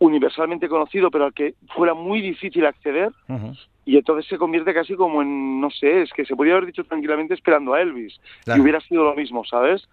universalmente 0.00 0.68
conocido, 0.68 1.12
pero 1.12 1.26
al 1.26 1.32
que 1.32 1.54
fuera 1.76 1.94
muy 1.94 2.20
difícil 2.22 2.66
acceder, 2.66 3.12
Ujú. 3.28 3.52
Y 3.90 3.96
entonces 3.96 4.26
se 4.28 4.38
convierte 4.38 4.72
casi 4.72 4.94
como 4.94 5.20
en, 5.22 5.60
no 5.60 5.70
sé, 5.70 6.02
es 6.02 6.12
que 6.12 6.24
se 6.24 6.36
podría 6.36 6.54
haber 6.54 6.66
dicho 6.66 6.84
tranquilamente 6.84 7.34
esperando 7.34 7.74
a 7.74 7.80
Elvis, 7.80 8.20
Claro. 8.44 8.58
y 8.58 8.62
hubiera 8.62 8.80
sido 8.80 9.04
lo 9.04 9.14
mismo, 9.14 9.44
¿sabes? 9.44 9.88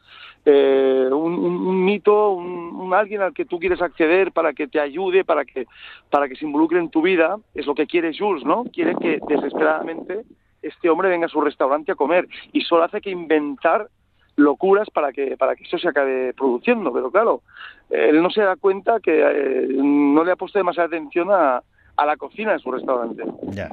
Eh, 0.46 1.10
un, 1.12 1.34
un- 1.34 1.68
un 1.68 1.84
mito, 1.86 2.32
un, 2.32 2.76
un 2.76 2.94
alguien 2.94 3.22
al 3.22 3.34
que 3.34 3.46
tú 3.46 3.60
quieres 3.60 3.82
acceder 3.82 4.32
para 4.32 4.54
que 4.54 4.68
te 4.68 4.80
ayude, 4.80 5.26
para 5.26 5.44
que, 5.46 5.66
para 6.10 6.28
que 6.30 6.36
se 6.36 6.46
involucre 6.46 6.80
en 6.80 6.90
tu 6.90 7.02
vida, 7.02 7.38
es 7.56 7.66
lo 7.66 7.74
que 7.76 7.88
quiere 7.88 8.18
Jules, 8.18 8.44
¿no? 8.46 8.64
Quiere 8.72 8.94
que 8.96 9.20
desesperadamente 9.28 10.22
este 10.62 10.90
hombre 10.90 11.10
venga 11.10 11.26
a 11.26 11.30
su 11.30 11.42
restaurante 11.42 11.92
a 11.92 11.96
comer, 11.96 12.28
y 12.54 12.62
solo 12.62 12.84
hace 12.84 13.02
que 13.02 13.10
inventar 13.10 13.88
locuras 14.36 14.88
para 14.92 15.12
que 15.12 15.36
para 15.36 15.56
que 15.56 15.64
eso 15.64 15.80
se 15.80 15.88
acabe 15.88 16.32
produciendo 16.36 16.94
pero 16.94 17.10
claro 17.10 17.42
él 17.90 18.22
no 18.22 18.30
se 18.30 18.42
da 18.44 18.56
cuenta 18.56 19.00
que 19.00 19.20
eh, 19.20 19.68
no 19.82 20.24
le 20.24 20.32
ha 20.32 20.36
puesto 20.36 20.60
demasiada 20.60 20.86
atención 20.86 21.30
a, 21.32 21.64
a 21.98 22.06
la 22.06 22.16
cocina 22.16 22.54
de 22.54 22.60
su 22.60 22.72
restaurante. 22.72 23.24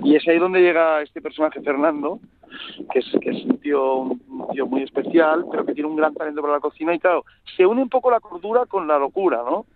Y 0.03 0.17
es 0.17 0.27
ahí 0.27 0.39
donde 0.39 0.61
llega 0.61 1.03
este 1.03 1.21
personaje 1.21 1.61
Fernando 1.61 2.19
que 2.93 3.01
es, 3.01 3.07
que 3.21 3.31
es 3.31 3.45
un 3.45 3.59
tío 3.59 3.95
un 3.99 4.47
tío 4.53 4.67
muy 4.67 4.83
especial 4.83 5.45
pero 5.51 5.65
que 5.67 5.75
tiene 5.75 5.89
un 5.91 5.97
gran 5.97 6.15
talento 6.15 6.41
para 6.41 6.55
la 6.55 6.61
cocina 6.61 6.95
y 6.95 7.01
claro 7.01 7.25
se 7.57 7.67
une 7.67 7.83
un 7.83 7.89
poco 7.89 8.11
la 8.13 8.21
cordura 8.21 8.65
con 8.67 8.87
la 8.87 8.97
locura 8.99 9.39
no 9.45 9.67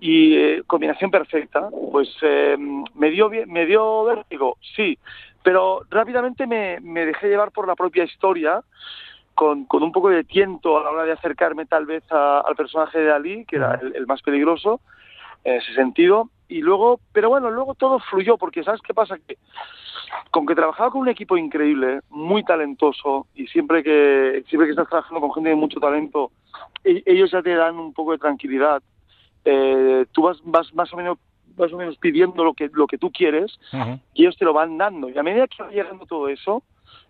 y 0.00 0.36
eh, 0.36 0.62
combinación 0.66 1.10
perfecta 1.10 1.68
pues 1.90 2.08
eh, 2.22 2.56
me 2.94 3.10
dio 3.10 3.28
bien- 3.28 3.50
me 3.50 3.66
dio 3.66 4.04
vértigo 4.04 4.58
sí 4.76 4.96
pero 5.42 5.80
rápidamente 5.90 6.46
me, 6.46 6.78
me 6.80 7.04
dejé 7.04 7.28
llevar 7.28 7.50
por 7.50 7.66
la 7.66 7.74
propia 7.74 8.04
historia 8.04 8.60
con, 9.34 9.64
con 9.64 9.82
un 9.82 9.90
poco 9.90 10.08
de 10.10 10.22
tiento 10.22 10.78
a 10.78 10.84
la 10.84 10.90
hora 10.90 11.04
de 11.04 11.12
acercarme 11.12 11.66
tal 11.66 11.84
vez 11.86 12.04
a- 12.12 12.40
al 12.40 12.54
personaje 12.54 13.00
de 13.00 13.10
Ali, 13.12 13.44
que 13.44 13.56
era 13.56 13.74
el, 13.82 13.96
el 13.96 14.06
más 14.06 14.22
peligroso 14.22 14.80
en 15.42 15.56
ese 15.56 15.74
sentido. 15.74 16.30
Y 16.54 16.60
luego, 16.60 17.00
pero 17.12 17.30
bueno, 17.30 17.50
luego 17.50 17.74
todo 17.74 17.98
fluyó, 17.98 18.38
porque 18.38 18.62
¿sabes 18.62 18.80
qué 18.80 18.94
pasa? 18.94 19.18
Que 19.18 19.38
con 20.30 20.46
que 20.46 20.54
trabajaba 20.54 20.92
con 20.92 21.00
un 21.00 21.08
equipo 21.08 21.36
increíble, 21.36 21.98
muy 22.10 22.44
talentoso, 22.44 23.26
y 23.34 23.48
siempre 23.48 23.82
que, 23.82 24.44
siempre 24.48 24.68
que 24.68 24.70
estás 24.70 24.88
trabajando 24.88 25.20
con 25.20 25.32
gente 25.32 25.48
de 25.48 25.56
mucho 25.56 25.80
talento, 25.80 26.30
e- 26.84 27.02
ellos 27.06 27.32
ya 27.32 27.42
te 27.42 27.56
dan 27.56 27.76
un 27.76 27.92
poco 27.92 28.12
de 28.12 28.18
tranquilidad. 28.18 28.80
Eh, 29.44 30.06
tú 30.12 30.22
vas, 30.22 30.38
vas 30.44 30.72
más 30.74 30.92
o 30.92 30.96
menos 30.96 31.18
más 31.58 31.72
o 31.72 31.76
menos 31.76 31.96
pidiendo 31.98 32.44
lo 32.44 32.54
que 32.54 32.70
lo 32.72 32.86
que 32.86 32.98
tú 32.98 33.10
quieres 33.10 33.58
y 34.14 34.22
ellos 34.22 34.36
te 34.36 34.44
lo 34.44 34.52
van 34.52 34.78
dando. 34.78 35.08
Y 35.08 35.18
a 35.18 35.24
medida 35.24 35.48
que 35.48 35.60
va 35.60 35.70
llegando 35.70 36.06
todo 36.06 36.28
eso, 36.28 36.62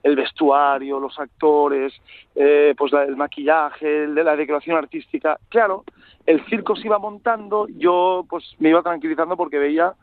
el 0.04 0.16
vestuario, 0.16 1.00
los 1.00 1.18
actores, 1.18 1.92
eh, 2.34 2.74
pues 2.76 2.92
el 2.92 3.16
maquillaje, 3.16 4.06
la 4.06 4.36
decoración 4.36 4.76
artística, 4.76 5.38
claro, 5.48 5.84
el 6.26 6.44
circo 6.44 6.76
se 6.76 6.86
iba 6.86 6.98
montando, 6.98 7.66
yo 7.68 8.24
pues 8.28 8.44
me 8.58 8.68
iba 8.68 8.82
tranquilizando 8.82 9.36
porque 9.36 9.58
veía 9.58 9.94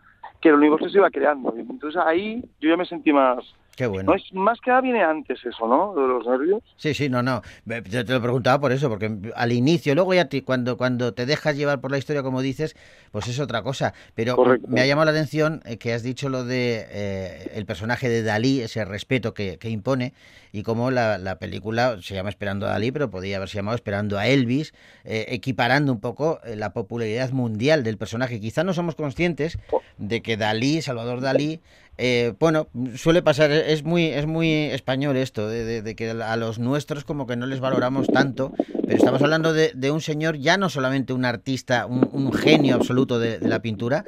que 0.41 0.49
el 0.49 0.55
universo 0.55 0.89
se 0.89 0.97
iba 0.97 1.11
creando. 1.11 1.53
Entonces 1.55 2.01
ahí 2.03 2.43
yo 2.59 2.69
ya 2.69 2.77
me 2.77 2.85
sentí 2.85 3.13
más... 3.13 3.45
Qué 3.81 3.87
bueno. 3.87 4.11
No 4.11 4.15
es 4.15 4.31
más 4.33 4.59
que 4.61 4.69
nada 4.69 4.81
viene 4.81 5.01
antes 5.03 5.39
eso, 5.43 5.67
¿no? 5.67 5.95
De 5.95 6.07
los 6.07 6.23
nervios. 6.27 6.61
Sí, 6.75 6.93
sí, 6.93 7.09
no, 7.09 7.23
no. 7.23 7.41
Yo 7.89 8.05
te 8.05 8.13
lo 8.13 8.21
preguntaba 8.21 8.59
por 8.61 8.71
eso, 8.71 8.89
porque 8.89 9.11
al 9.35 9.51
inicio, 9.51 9.95
luego 9.95 10.13
ya 10.13 10.25
te- 10.25 10.43
cuando, 10.43 10.77
cuando 10.77 11.15
te 11.15 11.25
dejas 11.25 11.55
llevar 11.57 11.81
por 11.81 11.89
la 11.89 11.97
historia, 11.97 12.21
como 12.21 12.43
dices, 12.43 12.75
pues 13.11 13.27
es 13.27 13.39
otra 13.39 13.63
cosa. 13.63 13.95
Pero 14.13 14.35
Correcto. 14.35 14.67
me 14.67 14.81
ha 14.81 14.85
llamado 14.85 15.05
la 15.05 15.17
atención 15.17 15.63
eh, 15.65 15.77
que 15.77 15.93
has 15.93 16.03
dicho 16.03 16.29
lo 16.29 16.45
de 16.45 16.85
eh, 16.91 17.51
el 17.55 17.65
personaje 17.65 18.07
de 18.07 18.21
Dalí, 18.21 18.61
ese 18.61 18.85
respeto 18.85 19.33
que, 19.33 19.57
que 19.57 19.71
impone, 19.71 20.13
y 20.51 20.61
cómo 20.61 20.91
la, 20.91 21.17
la 21.17 21.39
película 21.39 21.97
se 22.03 22.13
llama 22.13 22.29
Esperando 22.29 22.67
a 22.67 22.69
Dalí, 22.73 22.91
pero 22.91 23.09
podría 23.09 23.37
haberse 23.37 23.55
llamado 23.55 23.73
Esperando 23.73 24.19
a 24.19 24.27
Elvis, 24.27 24.75
eh, 25.05 25.25
equiparando 25.29 25.91
un 25.91 25.99
poco 25.99 26.39
la 26.45 26.71
popularidad 26.73 27.31
mundial 27.31 27.83
del 27.83 27.97
personaje. 27.97 28.39
Quizá 28.39 28.63
no 28.63 28.75
somos 28.75 28.93
conscientes 28.93 29.57
de 29.97 30.21
que 30.21 30.37
Dalí, 30.37 30.83
Salvador 30.83 31.19
Dalí, 31.21 31.61
eh, 31.97 32.33
bueno, 32.39 32.67
suele 32.95 33.21
pasar, 33.21 33.51
es 33.51 33.83
muy, 33.83 34.05
es 34.07 34.25
muy 34.25 34.49
español 34.65 35.17
esto, 35.17 35.47
de, 35.47 35.63
de- 35.65 35.81
de 35.81 35.95
que 35.95 36.09
a 36.11 36.35
los 36.35 36.57
nuestros 36.59 37.03
como 37.03 37.27
que 37.27 37.35
no 37.35 37.45
les 37.45 37.59
valoramos 37.59 38.07
tanto, 38.07 38.53
pero 38.85 38.95
estamos 38.97 39.21
hablando 39.21 39.53
de, 39.53 39.71
de 39.75 39.91
un 39.91 40.01
señor 40.01 40.37
ya 40.37 40.57
no 40.57 40.69
solamente 40.69 41.13
un 41.13 41.25
artista, 41.25 41.85
un, 41.85 42.09
un 42.11 42.33
genio 42.33 42.75
absoluto 42.75 43.19
de, 43.19 43.39
la 43.41 43.61
pintura, 43.61 44.05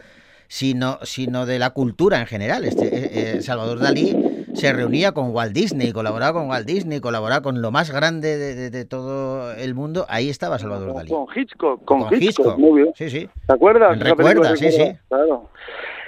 sino, 0.48 1.00
sino 1.04 1.46
de 1.46 1.60
la 1.60 1.72
cultura 1.72 2.20
en 2.20 2.26
general. 2.28 2.64
Este, 2.66 2.86
eh, 2.88 3.38
eh, 3.38 3.42
Salvador 3.42 3.80
Dalí 3.80 4.16
se 4.54 4.72
reunía 4.72 5.12
con 5.12 5.32
Walt 5.32 5.52
Disney, 5.54 5.92
colaboraba 5.92 6.40
con 6.40 6.50
Walt 6.50 6.68
Disney, 6.68 7.00
colaboraba 7.00 7.42
con 7.42 7.62
lo 7.62 7.72
más 7.72 7.90
grande 7.92 8.38
de, 8.38 8.56
de- 8.56 8.70
de 8.70 8.86
todo 8.86 9.52
el 9.54 9.74
mundo. 9.74 10.06
Ahí 10.10 10.30
estaba 10.30 10.58
Salvador 10.60 10.94
Dalí. 10.96 11.10
Con 11.10 11.26
Hitchcock, 11.36 11.84
con, 11.86 12.02
Con 12.04 12.14
Hitchcock, 12.14 12.22
Hitchcock. 12.46 12.58
muy 12.60 12.82
bien. 12.84 12.94
Sí, 12.96 13.10
sí. 13.10 13.30
¿Te 13.48 13.54
acuerdas? 13.54 14.60
Sí, 14.60 14.72
sí. 14.72 14.94
Claro. 15.10 15.50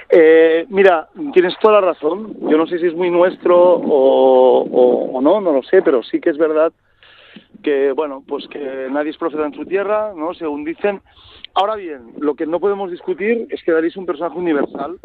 Eh, 0.10 0.66
mira, 0.70 1.10
tienes 1.34 1.58
toda 1.60 1.82
la 1.82 1.88
razón. 1.94 2.36
Yo 2.42 2.58
no 2.58 2.68
sé 2.68 2.80
si 2.80 2.88
es 2.88 2.96
muy 2.96 3.10
nuestro 3.10 3.58
o, 3.76 4.62
o- 4.64 5.18
o 5.18 5.22
no, 5.22 5.42
no 5.42 5.52
lo 5.52 5.64
sé, 5.64 5.82
pero 5.82 6.04
sí 6.04 6.20
que 6.20 6.30
es 6.30 6.38
verdad 6.38 6.72
que 7.64 7.92
bueno, 7.92 8.24
pues 8.28 8.48
que 8.48 8.88
nadie 8.92 9.10
es 9.10 9.18
profeta 9.18 9.46
en 9.46 9.54
su 9.54 9.66
tierra, 9.66 10.14
¿no? 10.16 10.34
Según 10.34 10.64
dicen. 10.64 11.02
Ahora 11.58 11.76
bien, 11.76 12.12
lo 12.20 12.36
que 12.36 12.46
no 12.46 12.60
podemos 12.60 12.92
discutir 12.92 13.48
es 13.50 13.64
que 13.64 13.72
Dalí 13.72 13.88
es 13.88 13.96
un 13.96 14.06
personaje 14.06 14.38
universal, 14.38 15.00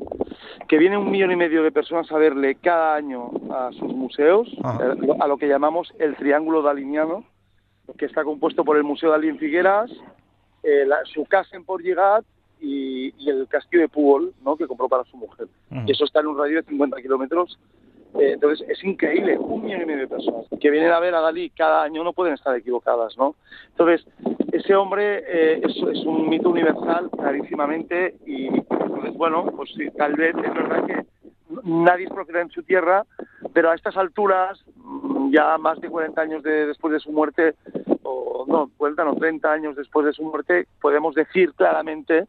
que 0.69 0.79
viene 0.79 0.99
un 0.99 1.09
millón 1.09 1.31
y 1.31 1.37
medio 1.37 1.63
de 1.63 1.71
personas 1.71 2.11
a 2.11 2.19
verle 2.19 2.57
cada 2.57 2.97
año 2.97 3.31
a 3.53 3.71
sus 3.73 3.95
museos, 3.95 4.49
Ajá. 4.65 4.85
eh, 4.85 5.09
a 5.21 5.29
lo 5.29 5.39
que 5.39 5.47
llamamos 5.47 5.93
el 6.01 6.17
Triángulo 6.17 6.61
Daliniano, 6.61 7.23
que 7.97 8.07
está 8.07 8.25
compuesto 8.25 8.65
por 8.65 8.77
el 8.77 8.83
Museo 8.83 9.11
Dalí 9.13 9.29
en 9.29 9.39
Figueras, 9.39 9.91
eh, 10.65 10.85
la- 10.87 11.05
su 11.05 11.25
casa 11.25 11.57
en 11.57 11.65
Port 11.65 11.85
Llegat 11.85 12.25
y, 12.61 13.15
y 13.19 13.31
el 13.31 13.47
castillo 13.49 13.83
de 13.83 13.89
Púbol, 13.89 14.33
¿no? 14.45 14.57
que 14.57 14.67
compró 14.67 14.89
para 14.89 15.05
su 15.05 15.17
mujer. 15.17 15.49
Y 15.87 15.93
eso 15.93 16.05
está 16.05 16.21
en 16.21 16.29
un 16.29 16.39
radio 16.39 16.57
de 16.63 16.69
50 16.69 17.01
kilómetros. 17.03 17.59
Eh, 18.19 18.33
entonces 18.33 18.69
es 18.69 18.83
increíble, 18.83 19.39
un 19.39 19.63
millón 19.65 19.83
y 19.83 19.87
medio 19.87 20.01
de 20.01 20.09
personas 20.09 20.45
que 20.61 20.71
vienen 20.71 20.91
a 20.91 20.99
ver 20.99 21.15
a 21.15 21.21
Dalí 21.21 21.49
cada 21.51 21.83
año 21.85 22.03
no 22.03 22.13
pueden 22.13 22.35
estar 22.35 22.57
equivocadas, 22.57 23.17
¿no? 23.17 23.37
Entonces, 23.69 24.05
ese 24.53 24.75
hombre 24.75 25.23
eh, 25.29 25.61
es, 25.63 25.77
es 25.77 26.05
un 26.05 26.29
mito 26.29 26.51
universal, 26.51 27.09
clarísimamente, 27.17 28.17
y 28.27 28.47
entonces, 28.49 29.15
bueno, 29.15 29.47
pues 29.57 29.71
sí, 29.77 29.89
tal 29.97 30.15
vez 30.17 30.35
es 30.37 30.55
verdad 30.55 30.85
que 30.87 31.05
nadie 31.63 32.07
es 32.07 32.11
profeta 32.13 32.41
en 32.41 32.51
su 32.51 32.65
tierra, 32.65 33.05
pero 33.53 33.71
a 33.71 33.77
estas 33.77 33.97
alturas, 33.97 34.61
mm, 34.75 35.33
ya 35.33 35.57
más 35.59 35.81
de 35.81 35.89
40 35.89 36.21
años 36.21 36.43
de- 36.43 36.67
después 36.67 36.93
de 36.93 36.99
su 37.01 37.13
muerte, 37.13 37.55
o 38.11 38.47
no, 38.47 38.71
40 38.77 39.05
no, 39.05 39.15
30 39.17 39.53
años 39.53 39.77
después 39.77 40.07
de 40.07 40.13
su 40.13 40.23
muerte, 40.23 40.67
podemos 40.81 41.15
decir 41.15 41.53
claramente 41.55 42.27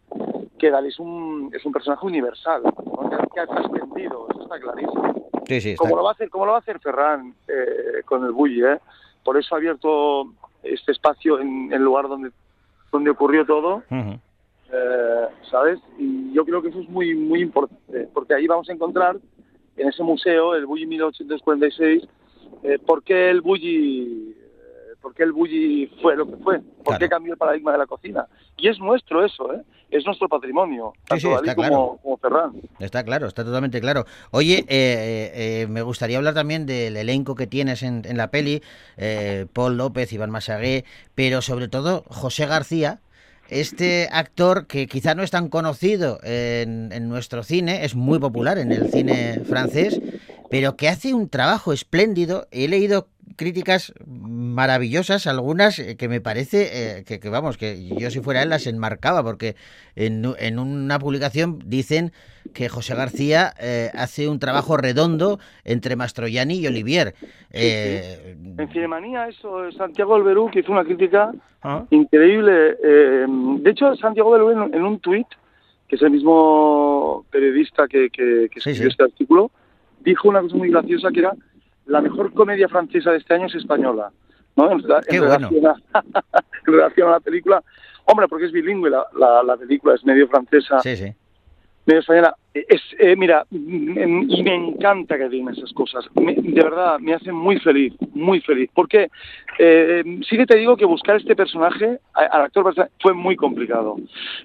que 0.57 0.69
Dalí 0.69 0.89
es 0.89 0.99
un, 0.99 1.51
es 1.53 1.65
un 1.65 1.71
personaje 1.71 2.05
universal, 2.05 2.61
¿no? 2.63 3.09
que, 3.33 3.39
ha 3.39 3.47
trascendido, 3.47 4.27
eso 4.29 4.43
está 4.43 4.59
clarísimo. 4.59 5.29
Sí, 5.47 5.61
sí, 5.61 5.69
está. 5.71 5.83
Como 5.83 5.95
lo 5.97 6.03
va 6.03 6.09
a 6.09 6.13
hacer, 6.13 6.29
como 6.29 6.45
lo 6.45 6.51
va 6.51 6.57
a 6.57 6.61
hacer 6.61 6.79
Ferran 6.79 7.33
eh, 7.47 8.03
con 8.05 8.23
el 8.25 8.31
Bulli, 8.31 8.63
¿eh? 8.63 8.79
Por 9.23 9.37
eso 9.37 9.55
ha 9.55 9.57
abierto 9.57 10.31
este 10.63 10.91
espacio 10.91 11.39
en 11.39 11.71
el 11.73 11.81
lugar 11.81 12.07
donde, 12.07 12.31
donde 12.91 13.09
ocurrió 13.09 13.45
todo, 13.45 13.83
Ujú. 13.89 14.19
eh, 14.71 15.27
¿sabes? 15.49 15.79
Y 15.97 16.31
yo 16.33 16.45
creo 16.45 16.61
que 16.61 16.69
eso 16.69 16.79
es 16.79 16.89
muy 16.89 17.15
muy 17.15 17.41
importante, 17.41 18.07
porque 18.13 18.35
ahí 18.35 18.47
vamos 18.47 18.69
a 18.69 18.73
encontrar 18.73 19.17
en 19.77 19.87
ese 19.87 20.03
museo, 20.03 20.55
el 20.55 20.65
Bulli 20.65 20.85
1846, 20.85 22.03
eh, 22.63 22.79
por 22.85 23.03
qué 23.03 23.29
el 23.29 23.41
Bulli 23.41 24.35
por 25.01 25.13
qué 25.13 25.23
el 25.23 25.31
Bulli 25.31 25.87
fue 26.01 26.15
lo 26.15 26.25
que 26.27 26.37
fue, 26.37 26.61
por 26.83 26.97
qué 26.97 27.09
cambió 27.09 27.33
el 27.33 27.37
paradigma 27.37 27.71
de 27.71 27.77
la 27.79 27.85
cocina. 27.87 28.27
Y 28.57 28.67
es 28.67 28.79
nuestro 28.79 29.25
eso, 29.25 29.53
¿eh? 29.53 29.61
Es 29.89 30.05
nuestro 30.05 30.29
patrimonio, 30.29 30.93
Sí, 30.95 31.01
tanto 31.07 31.27
sí, 31.27 31.33
Dalí 31.33 31.49
está 31.49 31.55
como, 31.55 31.67
claro. 31.67 31.99
como 32.01 32.17
Ferran. 32.17 32.51
Está 32.79 33.03
claro, 33.03 33.27
está 33.27 33.43
totalmente 33.43 33.81
claro. 33.81 34.05
Oye, 34.31 34.59
eh, 34.59 34.65
eh, 34.69 35.31
eh, 35.63 35.67
me 35.67 35.81
gustaría 35.81 36.17
hablar 36.17 36.33
también 36.33 36.65
del 36.65 36.95
elenco 36.95 37.35
que 37.35 37.45
tienes 37.47 37.83
en, 37.83 38.03
en 38.05 38.15
la 38.15 38.31
peli, 38.31 38.61
eh, 38.95 39.47
Paul 39.51 39.75
López, 39.75 40.13
Iván 40.13 40.29
Masagué, 40.31 40.85
pero 41.13 41.41
sobre 41.41 41.67
todo 41.67 42.05
José 42.07 42.45
García, 42.45 42.99
este 43.49 44.07
actor 44.13 44.65
que 44.65 44.87
quizá 44.87 45.13
no 45.13 45.23
es 45.23 45.31
tan 45.31 45.49
conocido 45.49 46.19
en, 46.23 46.93
en 46.93 47.09
nuestro 47.09 47.43
cine, 47.43 47.83
es 47.83 47.95
muy 47.95 48.17
popular 48.17 48.57
en 48.57 48.71
el 48.71 48.89
cine 48.91 49.41
francés, 49.45 49.99
pero 50.51 50.75
que 50.75 50.87
hace 50.89 51.13
un 51.15 51.29
trabajo 51.29 51.73
espléndido. 51.73 52.47
He 52.51 52.67
leído 52.67 53.07
críticas 53.37 53.93
maravillosas, 54.05 55.25
algunas 55.25 55.79
eh, 55.79 55.95
que 55.95 56.07
me 56.09 56.21
parece 56.21 56.97
eh, 56.99 57.03
que, 57.05 57.19
que, 57.19 57.29
vamos, 57.29 57.57
que 57.57 57.87
yo 57.97 58.11
si 58.11 58.19
fuera 58.19 58.43
él 58.43 58.49
las 58.49 58.67
enmarcaba, 58.67 59.23
porque 59.23 59.55
en, 59.95 60.25
en 60.37 60.59
una 60.59 60.99
publicación 60.99 61.59
dicen 61.65 62.11
que 62.53 62.67
José 62.69 62.93
García 62.95 63.53
eh, 63.59 63.89
hace 63.95 64.27
un 64.27 64.39
trabajo 64.39 64.75
redondo 64.77 65.39
entre 65.63 65.95
Mastroianni 65.95 66.55
y 66.59 66.67
Olivier. 66.67 67.15
Eh, 67.51 68.35
En 68.57 68.67
Cinemanía, 68.71 69.27
eso, 69.29 69.71
Santiago 69.71 70.15
Alberú, 70.15 70.49
que 70.51 70.59
hizo 70.59 70.71
una 70.71 70.83
crítica 70.83 71.31
¿ah? 71.63 71.85
increíble. 71.91 72.51
de 73.61 73.69
hecho, 73.71 73.95
Santiago 73.95 74.35
Alberú, 74.35 74.65
en, 74.65 74.75
en 74.75 74.83
un 74.83 74.99
tuit, 74.99 75.27
que 75.87 75.95
es 75.95 76.01
el 76.01 76.11
mismo 76.11 77.25
periodista 77.31 77.87
que, 77.87 78.09
que- 78.09 78.47
que 78.51 78.59
escribió 78.59 78.83
sí. 78.83 78.87
este 78.89 79.03
artículo, 79.03 79.51
dijo 80.03 80.29
una 80.29 80.41
cosa 80.41 80.55
muy 80.55 80.69
graciosa 80.69 81.09
que 81.11 81.19
era 81.19 81.33
la 81.85 82.01
mejor 82.01 82.33
comedia 82.33 82.67
francesa 82.69 83.11
de 83.11 83.17
este 83.17 83.33
año 83.33 83.47
es 83.47 83.55
española. 83.55 84.11
¿no? 84.55 84.71
En, 84.71 84.79
Qué 85.09 85.15
en 85.17 85.25
bueno. 85.27 85.49
relación 85.49 85.65
a, 85.67 85.75
en 86.67 86.73
relación 86.73 87.07
a 87.09 87.11
la 87.11 87.19
película. 87.19 87.63
Hombre, 88.05 88.27
porque 88.27 88.45
es 88.45 88.51
bilingüe 88.51 88.89
la, 88.89 89.05
la, 89.17 89.43
la 89.43 89.57
película, 89.57 89.95
es 89.95 90.03
medio 90.03 90.27
francesa, 90.27 90.79
Sí, 90.81 90.95
sí. 90.97 91.13
medio 91.85 91.99
española. 92.01 92.35
Es, 92.53 92.81
eh, 92.99 93.15
mira, 93.15 93.45
mm, 93.49 94.29
y 94.29 94.43
me 94.43 94.55
encanta 94.55 95.17
que 95.17 95.29
digan 95.29 95.53
esas 95.53 95.71
cosas. 95.71 96.05
Me- 96.15 96.33
de 96.35 96.61
verdad, 96.61 96.99
me 96.99 97.13
hacen 97.13 97.33
muy 97.33 97.57
feliz, 97.59 97.93
muy 98.13 98.41
feliz. 98.41 98.69
Porque 98.73 99.09
eh, 99.57 100.03
sí 100.27 100.35
que 100.35 100.45
te 100.45 100.57
digo 100.57 100.75
que 100.75 100.83
buscar 100.83 101.15
este 101.15 101.33
personaje, 101.35 101.99
al 102.13 102.41
actor 102.41 102.73
fue 102.99 103.13
muy 103.13 103.35
complicado. 103.37 103.95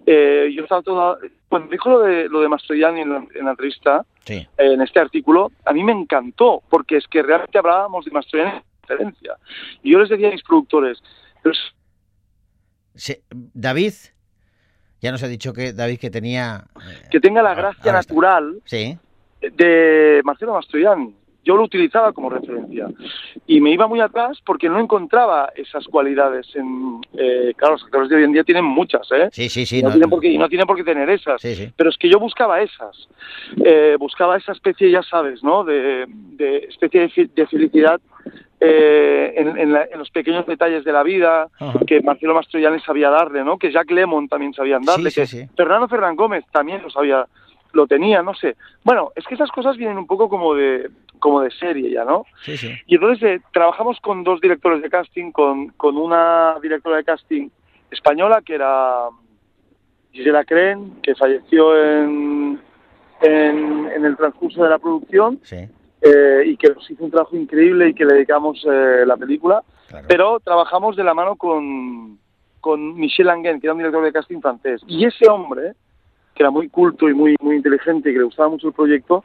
Eh, 0.06 0.52
yo 0.54 0.62
estaba 0.62 0.82
todo... 0.82 1.18
Cuando 1.48 1.68
dijo 1.70 1.90
lo 1.90 2.00
de, 2.00 2.28
lo 2.28 2.40
de 2.40 2.48
Mastroianni 2.48 3.00
en 3.00 3.10
la, 3.10 3.26
en 3.34 3.44
la 3.44 3.50
entrevista, 3.52 4.04
sí. 4.24 4.46
en 4.58 4.80
este 4.82 5.00
artículo, 5.00 5.50
a 5.64 5.72
mí 5.72 5.82
me 5.82 5.92
encantó, 5.92 6.62
porque 6.70 6.96
es 6.98 7.06
que 7.08 7.22
realmente 7.22 7.58
hablábamos 7.58 8.04
de 8.04 8.10
Mastroianni 8.12 8.52
en 8.58 8.62
referencia. 8.88 9.34
Y 9.82 9.92
yo 9.92 9.98
les 10.00 10.08
decía 10.08 10.28
a 10.28 10.32
mis 10.32 10.42
productores, 10.44 11.02
pero 11.42 11.54
Sí, 12.94 13.14
David, 13.30 13.92
ya 15.00 15.10
nos 15.12 15.22
ha 15.22 15.28
dicho 15.28 15.52
que 15.52 15.72
David 15.72 15.98
que 15.98 16.10
tenía... 16.10 16.64
eh, 16.76 17.08
que 17.10 17.20
tenga 17.20 17.42
la 17.42 17.54
gracia 17.54 17.92
natural 17.92 18.60
Sí, 18.64 18.96
de 19.40 20.20
Marcelo 20.24 20.54
Mastroianni. 20.54 21.14
Yo 21.44 21.56
lo 21.56 21.62
utilizaba 21.62 22.12
como 22.12 22.28
referencia. 22.28 22.88
Y 23.46 23.60
me 23.60 23.70
iba 23.70 23.86
muy 23.86 24.00
atrás 24.00 24.36
porque 24.44 24.68
no 24.68 24.80
encontraba 24.80 25.52
esas 25.54 25.84
cualidades. 25.86 26.44
En, 26.56 27.00
eh, 27.16 27.52
claro, 27.56 27.74
los 27.74 27.84
actores 27.84 28.08
de 28.08 28.16
hoy 28.16 28.24
en 28.24 28.32
día 28.32 28.42
tienen 28.42 28.64
muchas, 28.64 29.06
¿eh? 29.12 29.28
sí, 29.30 29.48
sí, 29.48 29.64
sí. 29.64 29.78
Y 29.78 29.82
no, 29.82 29.88
no- 29.90 29.92
tienen 29.94 30.10
por 30.10 30.20
qué, 30.20 30.36
no 30.36 30.48
tienen 30.48 30.66
por 30.66 30.76
qué 30.76 30.82
tener 30.82 31.08
esas. 31.08 31.40
sí, 31.40 31.54
sí. 31.54 31.72
Pero 31.76 31.90
es 31.90 31.96
que 31.98 32.08
yo 32.10 32.18
buscaba 32.18 32.60
esas. 32.62 33.08
Eh, 33.64 33.94
buscaba 33.96 34.36
esa 34.36 34.50
especie, 34.50 34.90
ya 34.90 35.02
sabes, 35.04 35.40
¿no? 35.44 35.62
De, 35.62 36.06
de 36.08 36.56
especie 36.68 37.02
de, 37.02 37.08
fi- 37.10 37.30
de 37.32 37.46
felicidad 37.46 38.00
eh, 38.60 39.34
en, 39.36 39.58
en 39.58 39.72
la- 39.72 39.84
en 39.90 39.98
los 39.98 40.10
pequeños 40.10 40.46
detalles 40.46 40.84
de 40.84 40.92
la 40.92 41.02
vida 41.02 41.48
Ajá. 41.60 41.78
que 41.86 42.00
Marcelo 42.00 42.34
Mastroianni 42.34 42.80
sabía 42.80 43.10
darle, 43.10 43.44
¿no? 43.44 43.58
Que 43.58 43.70
Jack 43.70 43.90
Lemon 43.90 44.28
también 44.28 44.54
sabían 44.54 44.82
darle, 44.82 45.10
Sí, 45.10 45.20
que 45.20 45.26
sí, 45.26 45.42
sí. 45.42 45.48
Fernando 45.56 45.88
Fernán 45.88 46.16
Gómez 46.16 46.44
también 46.52 46.80
lo 46.82 46.88
sabía, 46.90 47.26
lo 47.72 47.86
tenía, 47.86 48.22
no 48.22 48.34
sé. 48.34 48.56
Bueno, 48.84 49.12
es 49.14 49.26
que 49.26 49.34
esas 49.34 49.50
cosas 49.50 49.76
vienen 49.76 49.98
un 49.98 50.06
poco 50.06 50.28
como 50.28 50.54
de 50.54 50.90
como 51.18 51.40
de 51.40 51.50
serie 51.50 51.90
ya, 51.90 52.04
¿no? 52.04 52.24
Sí, 52.44 52.56
sí. 52.58 52.70
Y 52.86 52.94
entonces 52.96 53.22
eh, 53.22 53.40
trabajamos 53.52 53.98
con 54.00 54.22
dos 54.22 54.38
directores 54.40 54.82
de 54.82 54.90
casting, 54.90 55.32
con, 55.32 55.68
con 55.70 55.96
una 55.96 56.56
directora 56.62 56.96
de 56.98 57.04
casting 57.04 57.48
española 57.90 58.42
que 58.44 58.54
era 58.54 59.08
Gisela 60.12 60.44
Cren, 60.44 61.00
que 61.02 61.14
falleció 61.14 61.74
en, 61.78 62.60
en, 63.22 63.88
en 63.94 64.04
el 64.04 64.16
transcurso 64.16 64.62
de 64.64 64.70
la 64.70 64.78
producción 64.78 65.40
Sí, 65.42 65.56
eh, 66.06 66.42
y 66.46 66.56
que 66.56 66.68
nos 66.70 66.90
hizo 66.90 67.04
un 67.04 67.10
trabajo 67.10 67.36
increíble 67.36 67.88
y 67.88 67.94
que 67.94 68.04
le 68.04 68.14
dedicamos 68.14 68.64
eh, 68.70 69.04
la 69.06 69.16
película. 69.16 69.62
claro. 69.88 70.06
Pero 70.08 70.40
trabajamos 70.40 70.96
de 70.96 71.04
la 71.04 71.14
mano 71.14 71.36
con, 71.36 72.18
con 72.60 72.94
Michel 72.94 73.28
Anguin, 73.28 73.60
que 73.60 73.66
era 73.66 73.72
un 73.74 73.78
director 73.78 74.04
de 74.04 74.12
casting 74.12 74.40
francés. 74.40 74.82
Y 74.86 75.04
ese 75.04 75.28
hombre, 75.28 75.72
que 76.34 76.42
era 76.42 76.50
muy 76.50 76.68
culto 76.68 77.08
y 77.08 77.14
muy, 77.14 77.34
muy 77.40 77.56
inteligente 77.56 78.10
y 78.10 78.12
que 78.12 78.18
le 78.18 78.24
gustaba 78.24 78.48
mucho 78.50 78.68
el 78.68 78.74
proyecto, 78.74 79.24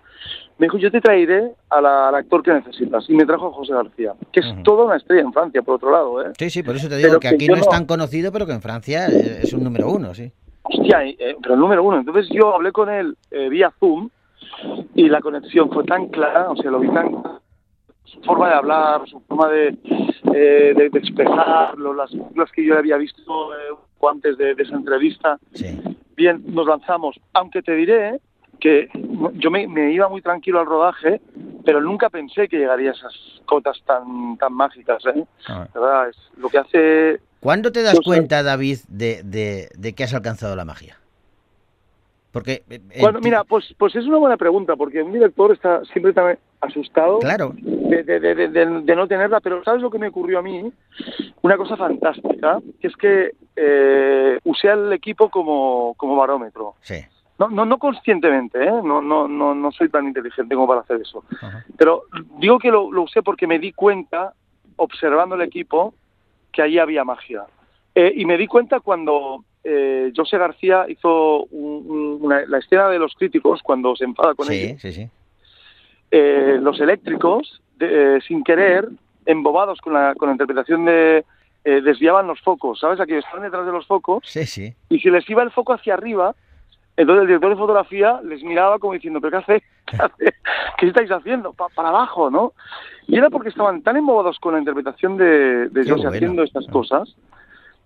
me 0.57 0.65
dijo, 0.67 0.77
yo 0.77 0.91
te 0.91 1.01
traeré 1.01 1.51
a 1.69 1.81
la- 1.81 2.09
al 2.09 2.15
actor 2.15 2.41
que 2.43 2.53
necesitas. 2.53 3.09
Y 3.09 3.15
me 3.15 3.25
trajo 3.25 3.47
a 3.47 3.51
José 3.51 3.73
García, 3.73 4.13
que 4.31 4.39
es 4.41 4.45
Ujú. 4.47 4.63
toda 4.63 4.85
una 4.85 4.95
estrella 4.97 5.21
en 5.21 5.33
Francia, 5.33 5.61
por 5.61 5.75
otro 5.75 5.91
lado. 5.91 6.21
¿eh? 6.23 6.31
Sí, 6.37 6.49
sí, 6.49 6.63
por 6.63 6.75
eso 6.75 6.87
te 6.87 6.97
digo 6.97 7.09
Pero 7.09 7.19
que 7.19 7.27
aquí 7.29 7.47
yo 7.47 7.53
no 7.53 7.59
es 7.59 7.65
no- 7.65 7.71
tan 7.71 7.85
conocido, 7.85 8.31
pero 8.31 8.45
que 8.45 8.53
en 8.53 8.61
Francia 8.61 9.11
es 9.11 9.51
un 9.53 9.63
número 9.63 9.89
uno, 9.89 10.13
sí. 10.13 10.31
Hostia, 10.63 11.03
eh, 11.05 11.35
pero 11.41 11.55
el 11.55 11.59
número 11.59 11.83
uno. 11.83 11.97
Entonces 11.97 12.29
yo 12.31 12.53
hablé 12.53 12.71
con 12.71 12.89
él 12.89 13.17
eh, 13.31 13.49
vía 13.49 13.73
Zoom 13.79 14.09
y 14.95 15.09
la 15.09 15.21
conexión 15.21 15.69
fue 15.71 15.83
tan 15.83 16.07
clara, 16.07 16.49
o 16.51 16.55
sea, 16.55 16.71
lo 16.71 16.79
vi 16.79 16.89
tan 16.89 17.11
su 18.03 18.19
forma 18.23 18.49
de 18.49 18.55
hablar, 18.55 19.01
su 19.07 19.19
forma 19.21 19.47
de, 19.49 19.67
eh, 20.33 20.73
de, 20.75 20.89
de 20.91 20.99
expresar, 20.99 21.77
lo- 21.77 21.93
las 21.93 22.11
películas 22.11 22.51
que 22.51 22.65
yo 22.65 22.77
había 22.77 22.97
visto 22.97 23.53
eh, 23.53 23.75
antes 24.09 24.37
de, 24.37 24.55
de 24.55 24.63
esa 24.63 24.75
entrevista. 24.75 25.39
Sí, 25.53 25.79
Bien, 26.17 26.43
nos 26.47 26.67
lanzamos. 26.67 27.19
Aunque 27.33 27.61
te 27.61 27.73
diré 27.73 28.19
que 28.59 28.89
yo 29.35 29.49
me, 29.49 29.67
me 29.67 29.91
iba 29.93 30.07
muy 30.09 30.21
tranquilo 30.21 30.59
al 30.59 30.65
rodaje, 30.65 31.21
pero 31.65 31.79
nunca 31.81 32.09
pensé 32.09 32.47
que 32.47 32.57
llegaría 32.57 32.89
a 32.91 32.93
esas 32.93 33.13
cotas 33.45 33.81
tan 33.85 34.37
tan 34.37 34.53
mágicas. 34.53 35.03
¿eh? 35.05 35.23
Ah. 35.47 35.67
De 35.73 35.79
¿Verdad? 35.79 36.09
Es 36.09 36.17
lo 36.37 36.49
que 36.49 36.57
hace 36.57 37.19
¿Cuándo 37.39 37.71
te 37.71 37.81
das 37.81 37.99
cuenta, 38.01 38.43
David, 38.43 38.79
de, 38.87 39.21
de, 39.23 39.69
de 39.77 39.93
que 39.93 40.03
has 40.03 40.13
alcanzado 40.13 40.55
la 40.55 40.65
magia? 40.65 40.97
Porque... 42.31 42.63
eh, 42.69 42.79
eh, 42.91 43.01
Bueno, 43.01 43.19
mira, 43.21 43.43
pues, 43.43 43.73
pues 43.77 43.95
es 43.95 44.05
una 44.05 44.17
buena 44.17 44.37
pregunta, 44.37 44.75
porque 44.75 45.01
un 45.03 45.11
director 45.13 45.51
está 45.51 45.83
siempre 45.85 46.13
tan 46.13 46.37
asustado 46.61 47.19
Claro, 47.19 47.53
de, 47.57 48.03
de- 48.03 48.19
de- 48.19 48.35
de- 48.35 48.47
de- 48.47 48.81
de 48.81 48.95
no 48.95 49.07
tenerla, 49.07 49.39
pero 49.41 49.63
¿sabes 49.63 49.81
lo 49.81 49.89
que 49.89 49.97
me 49.99 50.07
ocurrió 50.07 50.39
a 50.39 50.41
mí? 50.41 50.71
Una 51.41 51.57
cosa 51.57 51.75
fantástica, 51.75 52.59
que 52.79 52.87
es 52.87 52.95
que 52.95 53.31
eh, 53.55 54.39
usé 54.43 54.69
al 54.69 54.93
equipo 54.93 55.29
como, 55.29 55.93
como 55.97 56.15
barómetro. 56.15 56.75
sí. 56.81 56.95
No, 57.39 57.49
no, 57.49 57.65
no 57.65 57.79
conscientemente, 57.79 58.63
¿eh? 58.63 58.69
no, 58.83 59.01
no, 59.01 59.27
no, 59.27 59.55
no 59.55 59.71
soy 59.71 59.89
tan 59.89 60.05
inteligente 60.05 60.53
como 60.53 60.67
para 60.67 60.81
hacer 60.81 61.01
eso. 61.01 61.23
Ajá. 61.41 61.65
Pero 61.75 62.03
digo 62.37 62.59
que 62.59 62.69
lo, 62.69 62.91
lo 62.91 63.01
usé 63.01 63.23
porque 63.23 63.47
me 63.47 63.57
di 63.57 63.71
cuenta, 63.73 64.33
observando 64.75 65.33
el 65.33 65.41
equipo, 65.41 65.95
que 66.51 66.61
ahí 66.61 66.77
había 66.77 67.03
magia. 67.03 67.45
Eh, 67.95 68.13
y 68.15 68.25
me 68.25 68.37
di 68.37 68.45
cuenta 68.45 68.79
cuando 68.79 69.43
eh, 69.63 70.11
José 70.15 70.37
García 70.37 70.85
hizo 70.89 71.43
un- 71.45 71.85
un- 71.89 72.17
una- 72.21 72.45
la 72.47 72.57
escena 72.57 72.89
de 72.89 72.99
los 72.99 73.13
críticos, 73.15 73.61
cuando 73.61 73.95
se 73.95 74.05
enfada 74.05 74.33
con 74.35 74.47
Sí, 74.47 74.53
ellos, 74.55 74.81
sí, 74.81 74.91
sí. 74.91 75.09
eh, 76.11 76.57
los 76.61 76.79
eléctricos, 76.79 77.61
de- 77.77 78.17
eh, 78.17 78.21
sin 78.27 78.43
querer, 78.43 78.87
embobados 79.25 79.79
con 79.81 79.93
la, 79.93 80.15
con 80.15 80.27
la 80.29 80.33
interpretación 80.33 80.85
de... 80.85 81.25
eh, 81.63 81.79
desviaban 81.81 82.25
los 82.25 82.41
focos, 82.41 82.79
¿sabes? 82.79 82.99
Aquí 82.99 83.13
estaban 83.13 83.43
detrás 83.43 83.65
de 83.67 83.71
los 83.71 83.85
focos 83.85 84.23
Sí, 84.25 84.45
sí. 84.47 84.73
y 84.89 84.97
si 84.99 85.11
les 85.11 85.29
iba 85.29 85.43
el 85.43 85.51
foco 85.51 85.73
hacia 85.73 85.93
arriba, 85.93 86.33
entonces 86.97 87.21
el 87.21 87.27
director 87.27 87.51
de 87.51 87.55
fotografía 87.55 88.19
les 88.23 88.41
miraba 88.43 88.79
como 88.79 88.93
diciendo, 88.93 89.21
¿pero 89.21 89.31
qué 89.31 89.37
hace? 89.37 89.63
¿Qué, 89.85 89.97
hace? 89.97 90.33
¿Qué 90.79 90.87
estáis 90.87 91.11
haciendo? 91.11 91.53
Pa- 91.53 91.69
para 91.75 91.89
abajo, 91.89 92.31
¿no? 92.31 92.53
Y 93.07 93.15
era 93.15 93.29
porque 93.29 93.49
estaban 93.49 93.83
tan 93.83 93.95
embobados 93.95 94.39
con 94.39 94.53
la 94.53 94.59
interpretación 94.59 95.17
de, 95.17 95.69
José 95.71 95.91
bueno. 95.93 96.09
haciendo 96.09 96.41
estas 96.43 96.65
cosas. 96.67 97.15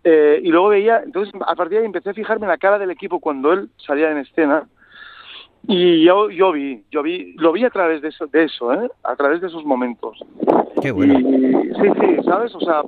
Eh, 0.08 0.40
y 0.44 0.50
luego 0.50 0.70
veía, 0.70 1.02
entonces 1.04 1.34
a 1.46 1.56
partir 1.56 1.74
de 1.74 1.80
ahí 1.80 1.86
empecé 1.86 2.12
a 2.12 2.14
fijarme 2.14 2.46
en 2.46 2.52
la 2.52 2.58
cara 2.60 2.78
del 2.80 2.92
equipo 2.92 3.20
cuando 3.20 3.52
él 3.52 3.70
salía 3.78 4.12
en 4.12 4.20
escena. 4.20 4.68
Y 5.68 6.04
yo, 6.06 6.30
yo 6.30 6.52
vi, 6.52 6.84
yo 6.92 7.02
vi, 7.02 7.34
lo 7.38 7.52
vi 7.52 7.66
a 7.66 7.72
través 7.72 8.02
de 8.04 8.10
eso, 8.10 8.28
de 8.28 8.44
eso, 8.44 8.72
¿eh? 8.72 8.88
A 9.04 9.16
través 9.16 9.42
de 9.42 9.48
esos 9.48 9.66
momentos. 9.66 10.20
Qué 10.80 10.92
bueno. 10.92 11.18
Y, 11.20 11.24
sí, 11.74 11.90
sí, 12.00 12.18
¿sabes? 12.24 12.54
O 12.54 12.60
sea, 12.60 12.84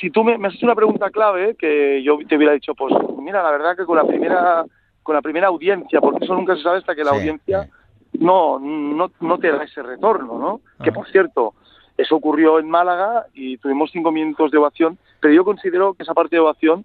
si 0.00 0.08
tú 0.08 0.24
me, 0.24 0.38
me 0.38 0.48
has 0.48 0.54
hecho 0.54 0.64
una 0.64 0.74
pregunta 0.74 1.10
clave 1.10 1.54
que 1.56 2.02
yo 2.02 2.16
te 2.26 2.36
hubiera 2.36 2.54
dicho, 2.54 2.74
pues 2.74 2.94
mira, 3.18 3.42
la 3.42 3.50
verdad 3.50 3.76
que 3.76 3.84
con 3.84 3.96
la 3.98 4.04
primera 4.04 4.64
con 5.02 5.14
la 5.14 5.22
primera 5.22 5.48
audiencia, 5.48 6.00
porque 6.00 6.24
eso 6.24 6.34
nunca 6.34 6.56
se 6.56 6.62
sabe 6.62 6.78
hasta 6.78 6.94
que 6.94 7.04
la 7.04 7.10
Sí, 7.12 7.16
audiencia 7.18 7.64
sí. 8.12 8.18
no, 8.20 8.58
no 8.58 9.10
no 9.20 9.38
te 9.38 9.50
da 9.50 9.62
ese 9.64 9.82
retorno, 9.82 10.38
¿no? 10.38 10.60
Que 10.82 10.88
Ajá. 10.90 10.92
por 10.98 11.08
cierto, 11.10 11.54
eso 12.00 12.16
ocurrió 12.16 12.58
en 12.58 12.68
Málaga 12.68 13.26
y 13.34 13.56
tuvimos 13.58 13.90
cinco 13.92 14.10
minutos 14.12 14.50
de 14.50 14.58
ovación, 14.58 14.98
pero 15.20 15.34
yo 15.34 15.44
considero 15.44 15.94
que 15.94 16.02
esa 16.02 16.14
parte 16.14 16.36
de 16.36 16.40
ovación 16.40 16.84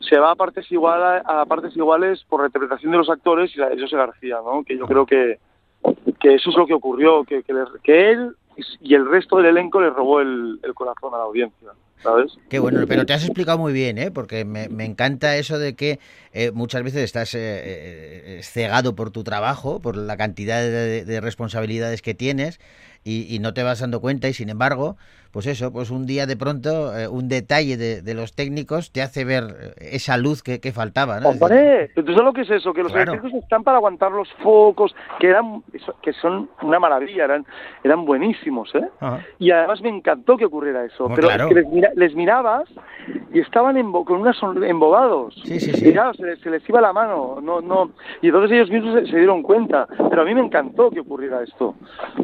se 0.00 0.18
va 0.18 0.32
a 0.32 0.36
partes 0.36 0.70
igual 0.70 1.22
a, 1.24 1.44
partes 1.46 1.76
iguales 1.76 2.24
por 2.28 2.40
la 2.40 2.46
interpretación 2.48 2.92
de 2.92 2.98
los 2.98 3.08
actores 3.08 3.54
y 3.56 3.58
la 3.60 3.70
de 3.70 3.80
José 3.80 3.96
García, 3.96 4.36
¿no? 4.44 4.62
Que 4.64 4.76
yo 4.76 4.86
creo 4.86 5.06
que 5.06 5.38
que 6.20 6.34
eso 6.34 6.48
es 6.50 6.56
lo 6.56 6.66
que 6.66 6.72
ocurrió, 6.74 7.24
que, 7.24 7.42
que, 7.42 7.52
le- 7.52 7.64
que 7.82 8.10
él 8.10 8.34
y 8.80 8.94
el 8.94 9.06
resto 9.10 9.36
del 9.36 9.46
elenco 9.46 9.80
le 9.80 9.90
robó 9.90 10.20
el, 10.20 10.58
corazón 10.74 11.12
a 11.12 11.18
la 11.18 11.24
audiencia, 11.24 11.68
¿sabes? 12.02 12.32
Qué 12.48 12.58
bueno, 12.58 12.80
pero 12.88 13.04
te 13.04 13.12
has 13.12 13.24
explicado 13.24 13.58
muy 13.58 13.72
bien, 13.72 13.98
¿eh? 13.98 14.10
porque 14.10 14.44
me, 14.44 14.68
me 14.68 14.84
encanta 14.84 15.36
eso 15.36 15.58
de 15.58 15.74
que 15.74 15.98
eh, 16.32 16.52
muchas 16.52 16.82
veces 16.84 17.02
estás 17.02 17.34
eh, 17.34 17.40
eh, 18.38 18.40
cegado 18.42 18.94
por 18.94 19.10
tu 19.10 19.24
trabajo, 19.24 19.80
por 19.80 19.96
la 19.96 20.16
cantidad 20.16 20.60
de, 20.62 21.04
de 21.04 21.20
responsabilidades 21.20 22.00
que 22.00 22.14
tienes 22.14 22.60
y, 23.04 23.34
y 23.34 23.38
no 23.38 23.54
te 23.54 23.62
vas 23.62 23.80
dando 23.80 24.00
cuenta 24.00 24.28
y 24.28 24.34
sin 24.34 24.48
embargo, 24.48 24.96
pues 25.34 25.46
eso, 25.46 25.70
pues 25.72 25.90
un 25.90 26.06
día 26.06 26.24
de 26.26 26.36
pronto 26.36 26.96
eh, 26.96 27.06
un 27.08 27.28
detalle 27.28 27.76
de, 27.76 28.00
de 28.00 28.14
los 28.14 28.34
técnicos 28.34 28.90
te 28.92 29.02
hace 29.02 29.24
ver 29.26 29.44
eh, 29.78 29.88
esa 29.92 30.16
luz 30.16 30.42
que, 30.42 30.60
que 30.60 30.72
faltaba. 30.72 31.20
¿no? 31.20 31.28
Hombre, 31.28 31.90
¿tú 31.94 32.02
sabes 32.06 32.22
lo 32.24 32.32
que 32.32 32.40
es 32.42 32.50
eso? 32.50 32.72
Que 32.72 32.82
los 32.82 32.92
Claro. 32.92 33.12
eléctricos 33.12 33.42
están 33.42 33.64
para 33.64 33.76
aguantar 33.78 34.12
los 34.12 34.28
focos, 34.42 34.94
que 35.20 35.26
eran 35.28 35.62
que 36.02 36.12
son 36.14 36.48
una 36.62 36.78
maravilla, 36.78 37.24
eran 37.24 37.44
eran 37.82 38.04
buenísimos, 38.06 38.72
¿eh? 38.74 38.88
Ajá. 39.00 39.20
Y 39.38 39.50
además 39.50 39.82
me 39.82 39.88
encantó 39.90 40.36
que 40.36 40.44
ocurriera 40.46 40.84
eso. 40.84 41.04
Hombre, 41.04 41.16
pero 41.22 41.28
claro. 41.28 41.44
es 41.44 41.48
que 41.48 41.54
les, 41.60 41.68
mira- 41.68 41.90
les 41.96 42.14
mirabas 42.14 42.68
y 43.34 43.40
estaban 43.40 43.76
embo- 43.76 44.04
con 44.04 44.20
una 44.20 44.32
son- 44.32 44.62
embobados. 44.64 45.34
Sí, 45.44 45.58
sí, 45.58 45.72
sí. 45.72 45.88
Y 45.88 45.92
claro, 45.92 46.14
se, 46.14 46.24
les- 46.24 46.40
se 46.40 46.48
les 46.50 46.66
iba 46.68 46.80
la 46.80 46.92
mano. 46.92 47.40
no 47.42 47.60
no 47.60 47.90
Y 48.22 48.28
entonces 48.28 48.52
ellos 48.52 48.70
mismos 48.70 49.00
se, 49.00 49.10
se 49.10 49.16
dieron 49.18 49.42
cuenta. 49.42 49.88
Pero 50.08 50.22
a 50.22 50.24
mí 50.24 50.32
me 50.34 50.40
encantó 50.42 50.90
que 50.90 51.00
ocurriera 51.00 51.42
esto. 51.42 51.74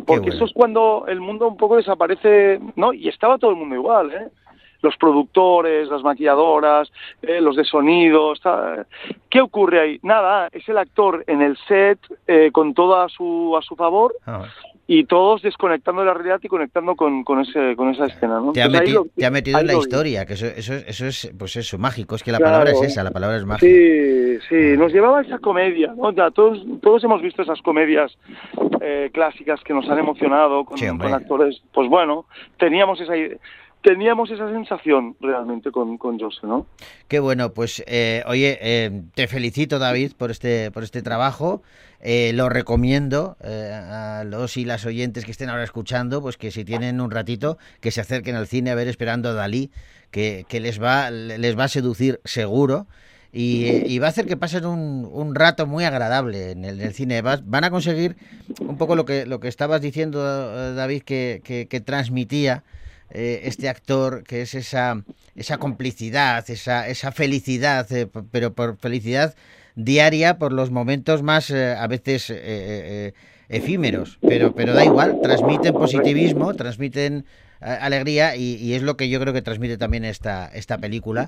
Porque 0.06 0.20
bueno. 0.30 0.34
eso 0.34 0.44
es 0.44 0.52
cuando 0.54 1.06
el 1.08 1.20
mundo 1.20 1.48
un 1.48 1.56
poco 1.56 1.76
desaparece, 1.76 2.60
¿no? 2.76 2.92
Y 3.00 3.08
estaba 3.08 3.38
todo 3.38 3.52
el 3.52 3.56
mundo 3.56 3.74
igual, 3.74 4.12
¿eh? 4.12 4.28
Los 4.82 4.94
productores, 4.98 5.88
las 5.88 6.02
maquilladoras, 6.02 6.92
eh, 7.22 7.40
los 7.40 7.56
de 7.56 7.64
sonido. 7.64 8.34
¿Qué 9.30 9.40
ocurre 9.40 9.80
ahí? 9.80 10.00
Nada, 10.02 10.48
es 10.52 10.68
el 10.68 10.76
actor 10.76 11.24
en 11.26 11.40
el 11.40 11.56
set 11.66 11.98
eh, 12.26 12.50
con 12.52 12.74
todo 12.74 13.00
a 13.00 13.08
su, 13.08 13.56
a 13.58 13.62
su 13.62 13.74
favor 13.74 14.14
Ajá. 14.26 14.46
Y 14.92 15.04
todos 15.04 15.40
desconectando 15.42 16.00
de 16.02 16.08
la 16.08 16.14
realidad 16.14 16.40
y 16.42 16.48
conectando 16.48 16.96
con, 16.96 17.22
con, 17.22 17.40
ese, 17.42 17.76
con 17.76 17.90
esa 17.90 18.06
escena, 18.06 18.40
¿no? 18.40 18.50
Te 18.50 18.60
ha, 18.60 18.64
Entonces, 18.64 18.80
ahí 18.80 18.86
meti- 18.88 18.94
lo- 18.94 19.06
te 19.16 19.24
ha 19.26 19.30
metido 19.30 19.60
en 19.60 19.66
la 19.68 19.74
historia, 19.74 20.26
que 20.26 20.32
eso, 20.32 20.46
eso, 20.46 20.74
es- 20.74 20.84
eso 20.88 21.06
es, 21.06 21.32
pues 21.38 21.54
eso, 21.54 21.78
mágico. 21.78 22.16
Es 22.16 22.24
que 22.24 22.32
la 22.32 22.38
Claro. 22.38 22.54
palabra 22.54 22.72
es 22.72 22.82
esa, 22.90 23.04
la 23.04 23.12
palabra 23.12 23.36
es 23.36 23.44
magia. 23.44 23.68
Sí, 23.68 24.38
sí, 24.48 24.76
nos 24.76 24.92
llevaba 24.92 25.20
esa 25.22 25.38
comedia, 25.38 25.94
¿no? 25.96 26.10
Ya, 26.10 26.32
todos, 26.32 26.58
todos 26.82 27.04
hemos 27.04 27.22
visto 27.22 27.40
esas 27.42 27.62
comedias 27.62 28.10
eh, 28.80 29.10
clásicas 29.12 29.60
que 29.62 29.72
nos 29.74 29.88
han 29.88 29.98
emocionado 30.00 30.64
con, 30.64 30.76
Sí, 30.76 30.88
con 30.88 31.14
actores. 31.14 31.62
Pues 31.72 31.88
bueno, 31.88 32.24
teníamos 32.58 33.00
esa 33.00 33.16
idea- 33.16 33.36
teníamos 33.82 34.30
esa 34.30 34.50
sensación 34.52 35.16
realmente 35.20 35.70
con, 35.70 35.96
con 35.98 36.18
Jose, 36.18 36.40
¿no? 36.46 36.66
Qué 37.08 37.18
bueno, 37.20 37.52
pues 37.52 37.82
eh, 37.86 38.22
oye, 38.26 38.58
eh, 38.60 39.02
te 39.14 39.26
felicito 39.26 39.78
David 39.78 40.12
por 40.16 40.30
este, 40.30 40.70
por 40.70 40.82
este 40.82 41.02
trabajo. 41.02 41.62
Eh, 42.02 42.32
lo 42.34 42.48
recomiendo 42.48 43.36
eh, 43.42 43.72
a 43.74 44.24
los 44.24 44.56
y 44.56 44.64
las 44.64 44.86
oyentes 44.86 45.24
que 45.26 45.30
estén 45.32 45.50
ahora 45.50 45.64
escuchando, 45.64 46.22
pues 46.22 46.36
que 46.38 46.50
si 46.50 46.64
tienen 46.64 47.00
un 47.00 47.10
ratito, 47.10 47.58
que 47.80 47.90
se 47.90 48.00
acerquen 48.00 48.36
al 48.36 48.46
cine 48.46 48.70
a 48.70 48.74
ver 48.74 48.88
esperando 48.88 49.28
a 49.28 49.34
Dalí, 49.34 49.70
que, 50.10 50.46
que 50.48 50.60
les 50.60 50.82
va, 50.82 51.10
les 51.10 51.58
va 51.58 51.64
a 51.64 51.68
seducir 51.68 52.20
seguro. 52.24 52.86
Y, 53.32 53.66
y 53.86 54.00
va 54.00 54.06
a 54.06 54.10
hacer 54.10 54.26
que 54.26 54.36
pasen 54.36 54.66
un, 54.66 55.08
un 55.12 55.34
rato 55.36 55.64
muy 55.64 55.84
agradable 55.84 56.50
en 56.50 56.64
el, 56.64 56.80
en 56.80 56.86
el 56.88 56.94
cine. 56.94 57.22
Van 57.22 57.62
a 57.64 57.70
conseguir 57.70 58.16
un 58.58 58.76
poco 58.76 58.96
lo 58.96 59.04
que, 59.04 59.24
lo 59.24 59.38
que 59.38 59.46
estabas 59.46 59.80
diciendo, 59.80 60.20
eh, 60.24 60.74
David, 60.74 61.02
que, 61.04 61.40
que- 61.44 61.68
que 61.68 61.80
transmitía 61.80 62.64
eh, 63.10 63.42
este 63.44 63.68
actor, 63.68 64.22
que 64.24 64.42
es 64.42 64.54
esa, 64.54 65.02
esa 65.36 65.58
complicidad, 65.58 66.48
esa, 66.50 66.88
esa 66.88 67.12
felicidad, 67.12 67.90
eh, 67.92 68.08
pero 68.30 68.52
por 68.52 68.76
felicidad 68.76 69.34
diaria, 69.74 70.38
por 70.38 70.52
los 70.52 70.70
momentos 70.70 71.22
más 71.22 71.50
eh, 71.50 71.74
a 71.74 71.86
veces 71.86 72.32
efímeros. 73.48 74.18
Pero, 74.20 74.52
pero 74.54 74.74
da 74.74 74.84
igual, 74.84 75.20
transmiten 75.22 75.72
positivismo, 75.74 76.54
transmiten 76.54 77.24
alegría 77.60 78.36
y, 78.36 78.54
y 78.56 78.72
es 78.72 78.82
lo 78.82 78.96
que 78.96 79.10
yo 79.10 79.20
creo 79.20 79.34
que 79.34 79.42
transmite 79.42 79.76
también 79.76 80.04
esta, 80.04 80.46
esta 80.48 80.78
película. 80.78 81.26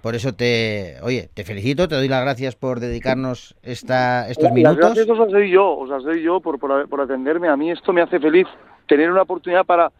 Por 0.00 0.14
eso 0.14 0.34
te, 0.34 0.96
oye, 1.02 1.28
te 1.34 1.44
felicito, 1.44 1.88
te 1.88 1.94
doy 1.94 2.08
las 2.08 2.22
gracias 2.22 2.56
por 2.56 2.80
dedicarnos 2.80 3.54
esta, 3.62 4.28
estos 4.28 4.44
Las 4.44 4.52
minutos. 4.54 4.78
gracias 4.78 5.08
os 5.08 5.18
las 5.18 5.30
doy 5.30 5.50
yo, 5.50 5.76
os 5.76 5.88
las 5.90 6.02
doy 6.02 6.22
yo 6.22 6.40
por, 6.40 6.58
por, 6.58 6.88
por 6.88 7.00
atenderme. 7.02 7.48
A 7.48 7.56
mí 7.56 7.70
esto 7.70 7.92
me 7.92 8.00
hace 8.02 8.18
feliz 8.18 8.46
tener 8.86 9.10
una 9.10 9.22
oportunidad 9.22 9.64
para 9.64 9.90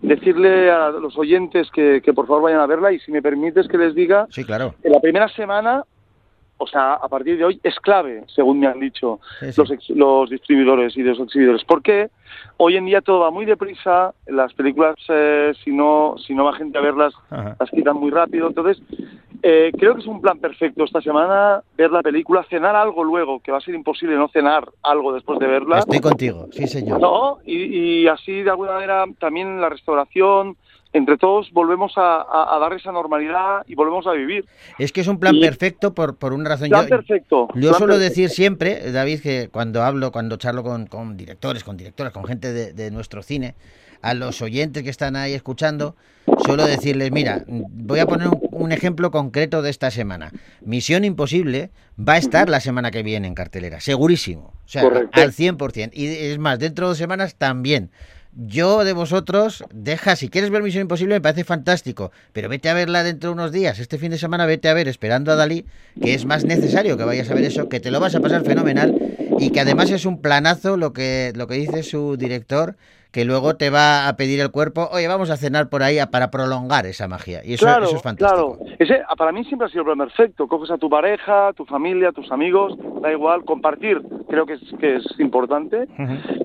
decirle 0.00 0.70
a 0.70 0.90
los 0.90 1.16
oyentes 1.18 1.70
que, 1.70 2.00
que 2.02 2.12
por 2.12 2.26
favor 2.26 2.42
vayan 2.44 2.60
a 2.60 2.66
verla 2.66 2.92
y 2.92 2.98
si 3.00 3.10
me 3.12 3.22
permites 3.22 3.66
que 3.68 3.78
les 3.78 3.94
diga, 3.94 4.26
Sí, 4.30 4.44
claro. 4.44 4.74
en 4.82 4.92
la 4.92 5.00
primera 5.00 5.28
semana, 5.28 5.82
o 6.60 6.66
sea, 6.66 6.94
a 6.94 7.08
partir 7.08 7.38
de 7.38 7.44
hoy 7.44 7.60
es 7.62 7.78
clave, 7.80 8.24
según 8.34 8.58
me 8.60 8.66
han 8.66 8.80
dicho 8.80 9.20
Sí, 9.40 9.52
sí. 9.52 9.60
los, 9.60 9.70
ex- 9.70 9.90
los 9.90 10.30
distribuidores 10.30 10.96
y 10.96 11.02
los 11.02 11.18
exhibidores. 11.20 11.64
Porque 11.64 12.10
hoy 12.56 12.76
en 12.76 12.86
día 12.86 13.00
todo 13.00 13.20
va 13.20 13.30
muy 13.30 13.44
deprisa, 13.44 14.12
las 14.26 14.52
películas, 14.54 14.96
eh, 15.08 15.52
si 15.64 15.70
no 15.72 16.16
si 16.18 16.34
no 16.34 16.44
va 16.44 16.54
gente 16.54 16.76
a 16.78 16.80
verlas, 16.80 17.14
Ajá. 17.30 17.56
las 17.60 17.70
quitan 17.70 17.96
muy 17.96 18.10
rápido. 18.10 18.48
Entonces, 18.48 18.80
eh, 19.42 19.70
creo 19.78 19.94
que 19.94 20.00
es 20.00 20.06
un 20.06 20.20
plan 20.20 20.38
perfecto 20.38 20.84
esta 20.84 21.00
semana 21.00 21.62
ver 21.76 21.90
la 21.90 22.02
película, 22.02 22.44
cenar 22.50 22.74
algo 22.76 23.04
luego, 23.04 23.40
que 23.40 23.52
va 23.52 23.58
a 23.58 23.60
ser 23.60 23.74
imposible 23.74 24.16
no 24.16 24.28
cenar 24.28 24.68
algo 24.82 25.12
después 25.12 25.38
de 25.38 25.46
verla. 25.46 25.78
Estoy 25.80 26.00
contigo, 26.00 26.48
sí 26.52 26.66
señor. 26.66 27.00
¿no? 27.00 27.38
Y, 27.44 28.02
y 28.02 28.08
así, 28.08 28.42
de 28.42 28.50
alguna 28.50 28.72
manera, 28.72 29.04
también 29.20 29.60
la 29.60 29.68
restauración, 29.68 30.56
entre 30.94 31.18
todos 31.18 31.50
volvemos 31.52 31.92
a, 31.96 32.22
a- 32.22 32.56
a 32.56 32.58
dar 32.58 32.72
esa 32.72 32.90
normalidad 32.92 33.62
y 33.66 33.74
volvemos 33.74 34.06
a 34.06 34.12
vivir. 34.12 34.46
Es 34.78 34.90
que 34.90 35.02
es 35.02 35.06
un 35.08 35.20
plan 35.20 35.34
Y- 35.34 35.40
perfecto 35.42 35.92
por, 35.94 36.16
por 36.16 36.32
una 36.32 36.48
razón. 36.48 36.70
Plan 36.70 36.84
Yo- 36.84 36.88
perfecto. 36.88 37.48
Yo 37.54 37.60
plan 37.60 37.74
suelo 37.74 37.92
perfecto. 37.94 37.98
decir 37.98 38.30
siempre, 38.30 38.90
David, 38.90 39.20
que 39.20 39.48
cuando 39.52 39.82
hablo, 39.82 40.10
cuando 40.12 40.36
charlo 40.36 40.62
con, 40.62 40.86
con 40.86 41.16
directores, 41.16 41.62
con 41.62 41.76
directoras, 41.76 42.12
con 42.12 42.24
gente 42.24 42.52
de, 42.52 42.72
de 42.72 42.90
nuestro 42.90 43.22
cine, 43.22 43.54
a 44.00 44.14
los 44.14 44.40
oyentes 44.42 44.82
que 44.82 44.90
están 44.90 45.14
ahí 45.16 45.34
escuchando, 45.34 45.94
suelo 46.46 46.64
decirles, 46.64 47.10
mira, 47.12 47.44
voy 47.48 47.98
a 47.98 48.06
poner 48.06 48.28
un, 48.28 48.40
un 48.58 48.72
ejemplo 48.72 49.10
concreto 49.10 49.62
de 49.62 49.70
esta 49.70 49.90
semana. 49.90 50.32
Misión 50.64 51.04
Imposible 51.04 51.70
va 51.98 52.14
a 52.14 52.18
estar 52.18 52.48
la 52.48 52.60
semana 52.60 52.90
que 52.90 53.02
viene 53.02 53.26
en 53.28 53.34
cartelera, 53.34 53.80
segurísimo. 53.80 54.52
O 54.64 54.68
sea, 54.68 54.82
Correcto. 54.82 55.20
al 55.20 55.32
100%. 55.32 55.90
Y 55.92 56.06
es 56.06 56.38
más, 56.38 56.58
dentro 56.58 56.86
de 56.86 56.90
dos 56.90 56.98
semanas 56.98 57.36
también. 57.36 57.90
Yo 58.40 58.84
de 58.84 58.92
vosotros, 58.92 59.64
deja, 59.72 60.14
si 60.14 60.28
quieres 60.28 60.50
ver 60.50 60.62
Misión 60.62 60.82
Imposible 60.82 61.14
me 61.14 61.20
parece 61.20 61.44
fantástico, 61.44 62.12
pero 62.32 62.48
vete 62.48 62.68
a 62.68 62.74
verla 62.74 63.02
dentro 63.02 63.30
de 63.30 63.34
unos 63.34 63.50
días. 63.52 63.78
Este 63.78 63.98
fin 63.98 64.10
de 64.10 64.18
semana 64.18 64.46
vete 64.46 64.68
a 64.68 64.74
ver 64.74 64.86
Esperando 64.86 65.32
a 65.32 65.36
Dalí, 65.36 65.64
que 66.00 66.14
es 66.14 66.24
más 66.24 66.44
necesario 66.44 66.96
que 66.96 67.04
vayas 67.04 67.30
a 67.30 67.34
ver 67.34 67.44
eso, 67.44 67.68
que 67.68 67.80
te 67.80 67.90
lo 67.90 67.98
vas 68.00 68.14
a 68.14 68.20
pasar 68.20 68.44
fenomenal 68.44 68.96
y 69.40 69.50
que 69.50 69.60
además 69.60 69.90
es 69.90 70.04
un 70.04 70.20
planazo 70.20 70.76
lo 70.76 70.92
que, 70.92 71.32
lo 71.34 71.46
que 71.48 71.54
dice 71.54 71.82
su 71.82 72.16
director, 72.16 72.76
que 73.10 73.24
luego 73.24 73.56
te 73.56 73.70
va 73.70 74.06
a 74.08 74.16
pedir 74.16 74.40
el 74.40 74.50
cuerpo, 74.50 74.88
oye, 74.92 75.08
vamos 75.08 75.30
a 75.30 75.36
cenar 75.36 75.68
por 75.68 75.82
ahí 75.82 75.98
para 76.10 76.30
prolongar 76.30 76.86
esa 76.86 77.08
magia. 77.08 77.40
Y 77.44 77.54
eso, 77.54 77.64
claro, 77.64 77.84
eso 77.86 77.96
es 77.96 78.02
fantástico. 78.02 78.58
claro. 78.58 78.74
Ese, 78.78 79.02
para 79.16 79.32
mí 79.32 79.44
siempre 79.44 79.66
ha 79.66 79.70
sido 79.70 79.80
el 79.82 79.86
plan 79.86 79.98
perfecto. 79.98 80.46
Coges 80.46 80.70
a 80.70 80.78
tu 80.78 80.90
pareja, 80.90 81.52
tu 81.54 81.64
familia, 81.64 82.12
tus 82.12 82.30
amigos, 82.30 82.74
da 83.00 83.10
igual, 83.10 83.44
compartir 83.44 84.02
creo 84.28 84.44
que 84.46 84.54
es, 84.54 84.60
que 84.78 84.96
es 84.96 85.04
importante. 85.18 85.88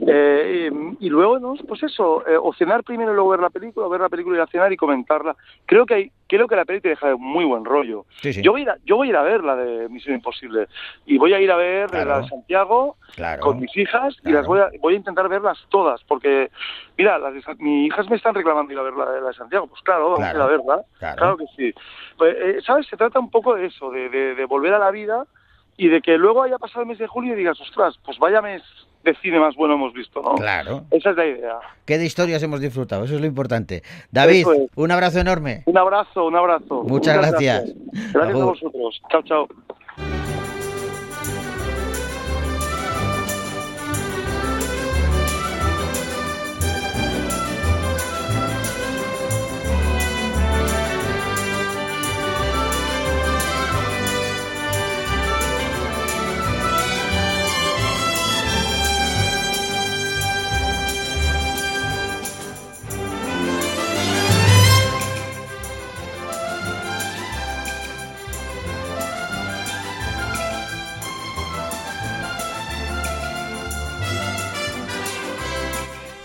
Eh, 0.08 0.70
y, 1.00 1.06
y 1.06 1.10
luego, 1.10 1.40
¿no? 1.40 1.56
pues 1.68 1.84
eso, 1.84 2.26
eh, 2.28 2.38
o 2.42 2.54
cenar 2.54 2.84
primero 2.84 3.12
y 3.12 3.16
luego 3.16 3.30
ver 3.30 3.40
la 3.42 3.50
película, 3.50 3.86
o 3.86 3.90
ver 3.90 4.02
la 4.02 4.10
película 4.10 4.36
y 4.36 4.40
ir 4.40 4.42
a 4.44 4.48
cenar 4.48 4.72
y 4.74 4.78
comentarla. 4.78 5.36
Creo 5.66 5.86
que 5.86 5.94
hay, 5.94 6.12
creo 6.28 6.48
que 6.48 6.56
la 6.56 6.66
película 6.66 6.82
te 6.84 6.90
deja 6.90 7.08
de 7.10 7.16
muy 7.16 7.46
buen 7.46 7.66
rollo. 7.66 8.06
Sí, 8.22 8.34
sí. 8.34 8.42
Yo, 8.42 8.52
voy 8.54 8.62
a 8.62 8.64
ir 8.64 8.70
a, 8.70 8.78
yo 8.86 8.96
voy 8.96 9.08
a 9.08 9.10
ir 9.12 9.16
a 9.18 9.22
ver 9.24 9.44
la 9.44 9.56
de 9.56 9.90
Misión 9.90 10.16
Imposible 10.16 10.68
y 11.06 11.18
voy 11.18 11.34
a 11.34 11.40
ir 11.42 11.52
a 11.52 11.58
ver 11.58 11.90
Claro. 11.90 12.10
la 12.10 12.20
de 12.22 12.28
Santiago 12.30 12.96
Claro. 13.16 13.42
con 13.42 13.60
mis 13.60 13.76
hijas 13.78 14.16
y 14.26 14.32
las 14.32 14.48
voy 14.48 14.60
a, 14.60 14.70
voy 14.82 14.94
a 14.96 14.98
intentar 14.98 15.28
verlas 15.30 15.58
todas 15.70 16.02
porque, 16.08 16.50
mira, 16.98 17.18
las 17.20 17.34
de 17.34 17.42
mis 17.60 17.88
hijas 17.88 18.10
me 18.10 18.16
están 18.16 18.34
reclamando 18.36 18.72
ir 18.74 18.80
a 18.80 18.84
ver 18.84 18.94
la, 18.94 19.10
de- 19.12 19.22
la 19.22 19.28
de 19.28 19.34
Santiago. 19.34 19.68
Pues 19.68 19.82
claro, 19.82 20.12
vamos 20.12 20.20
Claro. 20.20 20.34
a 20.34 20.38
ir 20.38 20.42
a 20.42 20.58
verla. 20.58 20.84
Claro. 21.00 21.38
que 21.38 21.46
sí. 21.56 21.74
Pues, 22.18 22.36
eh, 22.40 22.58
¿Sabes? 22.66 22.88
Se 22.88 22.98
trata 22.98 23.20
un 23.20 23.30
poco 23.32 23.56
de 23.56 23.66
eso, 23.68 23.90
de, 23.92 24.10
de- 24.10 24.36
de 24.36 24.46
volver 24.46 24.74
a 24.74 24.80
la 24.80 24.92
vida 24.92 25.26
y 25.78 25.88
de 25.88 26.02
que 26.02 26.18
luego 26.18 26.44
haya 26.44 26.58
pasado 26.60 26.82
el 26.82 26.88
mes 26.88 27.00
de 27.00 27.08
julio 27.08 27.34
y 27.34 27.38
digas, 27.38 27.60
ostras, 27.60 27.98
pues 28.06 28.18
vaya 28.20 28.42
mes 28.42 28.62
de 29.04 29.14
cine 29.16 29.38
más 29.38 29.54
bueno 29.56 29.74
hemos 29.74 29.92
visto, 29.92 30.22
¿no? 30.22 30.36
Claro. 30.36 30.86
Esa 30.92 31.10
es 31.10 31.18
la 31.18 31.26
idea. 31.26 31.60
¿Qué 31.86 31.98
de 31.98 32.06
historias 32.06 32.42
hemos 32.44 32.62
disfrutado? 32.62 33.04
Eso 33.04 33.16
es 33.16 33.22
lo 33.22 33.28
importante. 33.28 33.84
David, 34.12 34.46
es. 34.48 34.70
un 34.76 34.92
abrazo 34.92 35.20
enorme. 35.20 35.64
Un 35.66 35.78
abrazo, 35.78 36.26
un 36.26 36.36
abrazo. 36.38 36.84
Muchas 36.84 37.18
gracias. 37.18 37.66
Gracias, 37.66 38.14
Gracias 38.14 38.42
a 38.42 38.46
vosotros. 38.46 39.02
Chao, 39.10 39.22
chao. 39.24 39.48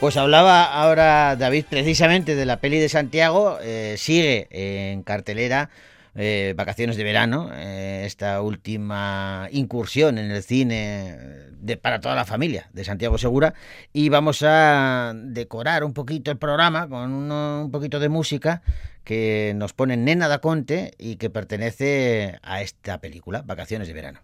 Pues 0.00 0.16
hablaba 0.16 0.62
ahora 0.62 1.34
David 1.34 1.64
precisamente 1.68 2.37
de 2.37 2.46
la 2.46 2.61
peli 2.61 2.78
de 2.78 2.88
Santiago, 2.88 3.58
eh, 3.61 3.96
sigue 3.98 4.46
en 4.92 5.02
cartelera 5.02 5.70
eh, 6.14 6.54
Vacaciones 6.56 6.96
de 6.96 7.02
Verano, 7.02 7.50
eh, 7.52 8.04
esta 8.06 8.40
última 8.40 9.48
incursión 9.50 10.18
en 10.18 10.30
el 10.30 10.44
cine 10.44 11.16
de, 11.50 11.76
para 11.76 12.00
toda 12.00 12.14
la 12.14 12.24
familia 12.24 12.68
de 12.72 12.84
Santiago 12.84 13.18
Segura 13.18 13.54
y 13.92 14.08
vamos 14.08 14.44
a 14.46 15.14
decorar 15.16 15.82
un 15.82 15.94
poquito 15.94 16.30
el 16.30 16.38
programa 16.38 16.88
con 16.88 17.32
un 17.32 17.70
poquito 17.72 17.98
de 17.98 18.08
música 18.08 18.62
que 19.02 19.52
nos 19.56 19.72
pone 19.72 19.96
Nena 19.96 20.28
da 20.28 20.38
Conte 20.38 20.92
y 20.96 21.16
que 21.16 21.28
pertenece 21.28 22.38
a 22.42 22.62
esta 22.62 23.00
película, 23.00 23.42
Vacaciones 23.42 23.88
de 23.88 23.94
Verano. 23.94 24.20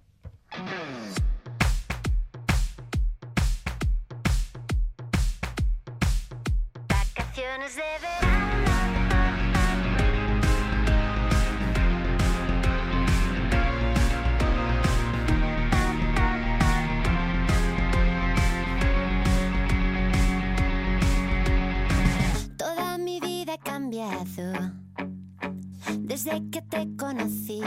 Desde 25.99 26.43
que 26.51 26.63
te 26.63 26.89
conocí. 26.97 27.61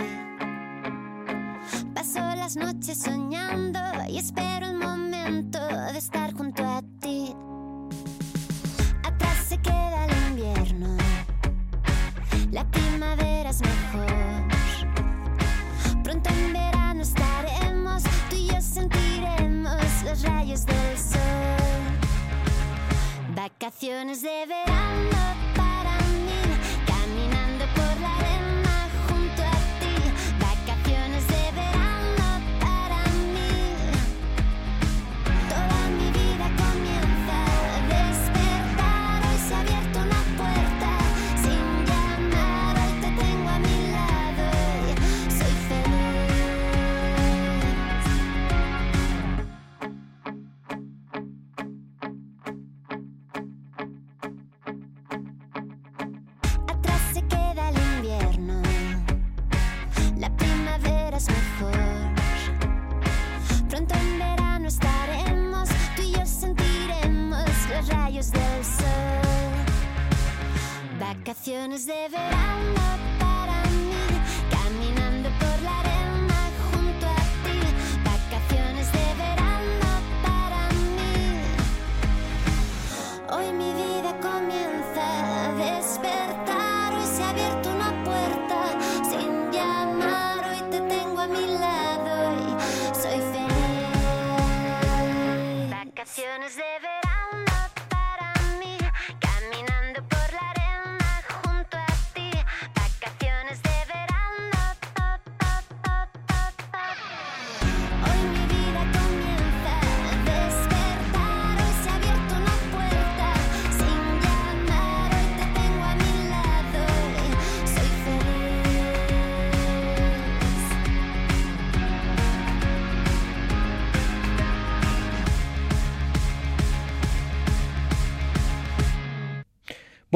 Paso 1.93 2.19
las 2.19 2.55
noches 2.55 3.03
soñando 3.03 3.79
y 4.09 4.17
espero 4.17 4.67
el 4.67 4.79
momento 4.79 5.59
de 5.59 5.97
estar 5.97 6.33
junto 6.33 6.65
a 6.65 6.81
ti. 6.99 7.35
Atrás 9.03 9.37
se 9.47 9.57
queda 9.59 10.05
el 10.05 10.29
invierno, 10.29 10.97
la 12.51 12.65
primavera 12.71 13.51
es 13.51 13.61
mejor. 13.61 14.47
Pronto 16.03 16.29
en 16.31 16.53
verano 16.53 17.01
estaremos, 17.03 18.03
tú 18.29 18.37
y 18.37 18.47
yo 18.47 18.59
sentiremos 18.59 20.03
los 20.03 20.23
rayos 20.23 20.65
del 20.65 20.97
sol. 20.97 21.19
Vacaciones 23.35 24.23
de 24.23 24.45
verano 24.47 25.66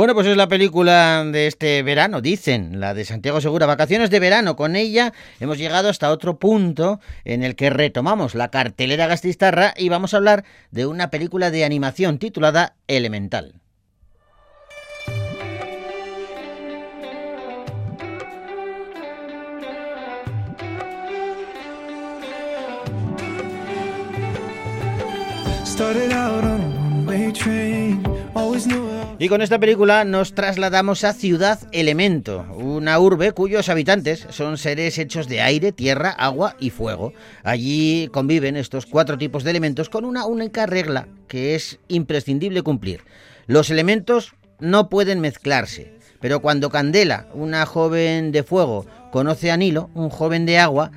Bueno, 0.01 0.15
pues 0.15 0.25
es 0.25 0.35
la 0.35 0.47
película 0.47 1.23
de 1.25 1.45
este 1.45 1.83
verano, 1.83 2.21
dicen, 2.21 2.79
la 2.79 2.95
de 2.95 3.05
Santiago 3.05 3.39
Segura, 3.39 3.67
Vacaciones 3.67 4.09
de 4.09 4.19
verano. 4.19 4.55
Con 4.55 4.75
ella 4.75 5.13
hemos 5.39 5.59
llegado 5.59 5.89
hasta 5.89 6.09
otro 6.09 6.39
punto 6.39 6.99
en 7.23 7.43
el 7.43 7.55
que 7.55 7.69
retomamos 7.69 8.33
la 8.33 8.49
cartelera 8.49 9.05
gastistarra 9.05 9.75
y 9.77 9.89
vamos 9.89 10.15
a 10.15 10.17
hablar 10.17 10.43
de 10.71 10.87
una 10.87 11.11
película 11.11 11.51
de 11.51 11.65
animación 11.65 12.17
titulada 12.17 12.77
Elemental. 12.87 13.61
Y 29.21 29.29
con 29.29 29.43
esta 29.43 29.59
película 29.59 30.03
nos 30.03 30.33
trasladamos 30.33 31.03
a 31.03 31.13
Ciudad 31.13 31.59
Elemento, 31.71 32.43
una 32.55 32.99
urbe 32.99 33.33
cuyos 33.33 33.69
habitantes 33.69 34.25
son 34.31 34.57
seres 34.57 34.97
hechos 34.97 35.27
de 35.27 35.41
aire, 35.41 35.71
tierra, 35.71 36.09
agua 36.09 36.55
y 36.59 36.71
fuego. 36.71 37.13
Allí 37.43 38.09
conviven 38.11 38.55
estos 38.57 38.87
cuatro 38.87 39.19
tipos 39.19 39.43
de 39.43 39.51
elementos 39.51 39.89
con 39.89 40.05
una 40.05 40.25
única 40.25 40.65
regla 40.65 41.07
que 41.27 41.53
es 41.53 41.77
imprescindible 41.87 42.63
cumplir. 42.63 43.03
Los 43.45 43.69
elementos 43.69 44.33
no 44.59 44.89
pueden 44.89 45.19
mezclarse, 45.19 45.93
pero 46.19 46.39
cuando 46.39 46.71
Candela, 46.71 47.27
una 47.35 47.67
joven 47.67 48.31
de 48.31 48.41
fuego, 48.41 48.87
conoce 49.11 49.51
a 49.51 49.57
Nilo, 49.57 49.91
un 49.93 50.09
joven 50.09 50.47
de 50.47 50.57
agua, 50.57 50.93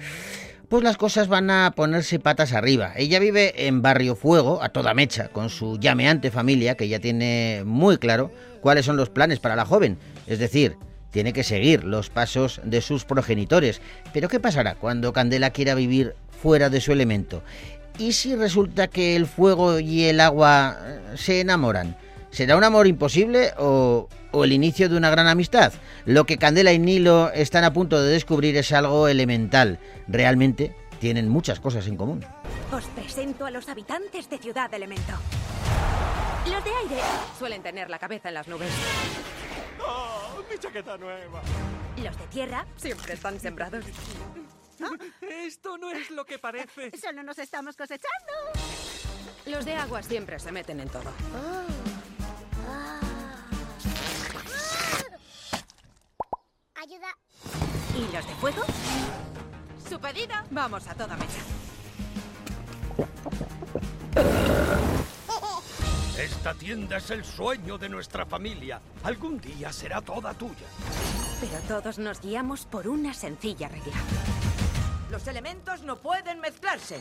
pues 0.74 0.82
las 0.82 0.96
cosas 0.96 1.28
van 1.28 1.50
a 1.50 1.72
ponerse 1.76 2.18
patas 2.18 2.52
arriba. 2.52 2.94
Ella 2.96 3.20
vive 3.20 3.68
en 3.68 3.80
Barrio 3.80 4.16
Fuego, 4.16 4.60
a 4.60 4.70
toda 4.70 4.92
mecha, 4.92 5.28
con 5.28 5.48
su 5.48 5.78
llameante 5.78 6.32
familia, 6.32 6.74
que 6.74 6.88
ya 6.88 6.98
tiene 6.98 7.62
muy 7.64 7.96
claro 7.98 8.32
cuáles 8.60 8.84
son 8.84 8.96
los 8.96 9.08
planes 9.08 9.38
para 9.38 9.54
la 9.54 9.66
joven. 9.66 9.98
Es 10.26 10.40
decir, 10.40 10.76
tiene 11.12 11.32
que 11.32 11.44
seguir 11.44 11.84
los 11.84 12.10
pasos 12.10 12.60
de 12.64 12.80
sus 12.80 13.04
progenitores. 13.04 13.80
Pero 14.12 14.28
¿qué 14.28 14.40
pasará 14.40 14.74
cuando 14.74 15.12
Candela 15.12 15.50
quiera 15.50 15.76
vivir 15.76 16.16
fuera 16.42 16.68
de 16.70 16.80
su 16.80 16.90
elemento? 16.90 17.44
¿Y 17.96 18.10
si 18.10 18.34
resulta 18.34 18.88
que 18.88 19.14
el 19.14 19.26
fuego 19.26 19.78
y 19.78 20.06
el 20.06 20.18
agua 20.18 20.76
se 21.14 21.40
enamoran? 21.40 21.96
¿Será 22.32 22.56
un 22.56 22.64
amor 22.64 22.88
imposible 22.88 23.52
o, 23.58 24.08
o 24.35 24.44
el 24.44 24.53
inicio 24.53 24.88
de 24.88 24.97
una 24.97 25.11
gran 25.11 25.29
amistad? 25.29 25.73
Lo 26.05 26.25
que 26.27 26.38
Candela 26.38 26.73
y 26.73 26.79
Nilo 26.79 27.31
están 27.33 27.64
a 27.64 27.73
punto 27.73 28.03
de 28.03 28.11
descubrir 28.11 28.57
es 28.57 28.73
algo 28.73 29.09
elemental. 29.09 29.79
Realmente 30.09 30.75
tienen 30.99 31.29
muchas 31.29 31.61
cosas 31.61 31.87
en 31.87 31.97
común. 31.97 32.25
Os 32.73 32.85
presento 32.87 33.47
a 33.47 33.51
los 33.51 33.68
habitantes 33.68 34.29
de 34.29 34.38
Ciudad 34.38 34.73
Elemento. 34.75 35.12
Los 36.51 36.64
de 36.64 36.70
aire 36.70 37.03
suelen 37.38 37.62
tener 37.62 37.88
la 37.88 37.99
cabeza 37.99 38.29
en 38.29 38.35
las 38.35 38.49
nubes. 38.49 38.70
¡Oh, 39.81 40.42
mi 40.51 40.59
chaqueta 40.59 40.97
nueva! 40.99 41.40
Los 42.03 42.18
de 42.18 42.27
tierra 42.27 42.66
siempre 42.77 43.14
están 43.14 43.38
sembrados. 43.38 43.85
Esto 45.20 45.79
no 45.79 45.90
es 45.90 46.11
lo 46.11 46.25
que 46.25 46.38
parece. 46.38 46.90
Solo 46.99 47.23
nos 47.23 47.38
estamos 47.38 47.77
cosechando. 47.77 48.33
Los 49.47 49.64
de 49.64 49.75
agua 49.75 50.03
siempre 50.03 50.38
se 50.38 50.51
meten 50.51 50.81
en 50.81 50.88
todo. 50.88 51.12
Ayuda. 51.33 52.03
¿Y 58.14 58.16
los 58.16 58.27
de 58.29 58.35
fuego? 58.37 58.62
Su 59.88 59.98
pedido. 59.98 60.37
Vamos 60.53 60.87
a 60.87 60.94
toda 60.94 61.16
mecha. 61.16 61.40
Esta 66.16 66.55
tienda 66.55 66.98
es 66.98 67.11
el 67.11 67.24
sueño 67.24 67.77
de 67.77 67.88
nuestra 67.88 68.24
familia. 68.24 68.81
Algún 69.03 69.40
día 69.40 69.72
será 69.72 70.00
toda 70.00 70.33
tuya. 70.33 70.68
Pero 71.40 71.59
todos 71.66 71.98
nos 71.98 72.20
guiamos 72.20 72.66
por 72.66 72.87
una 72.87 73.12
sencilla 73.14 73.66
regla. 73.66 73.96
Los 75.11 75.27
elementos 75.27 75.83
no 75.83 75.96
pueden 75.96 76.38
mezclarse. 76.38 77.00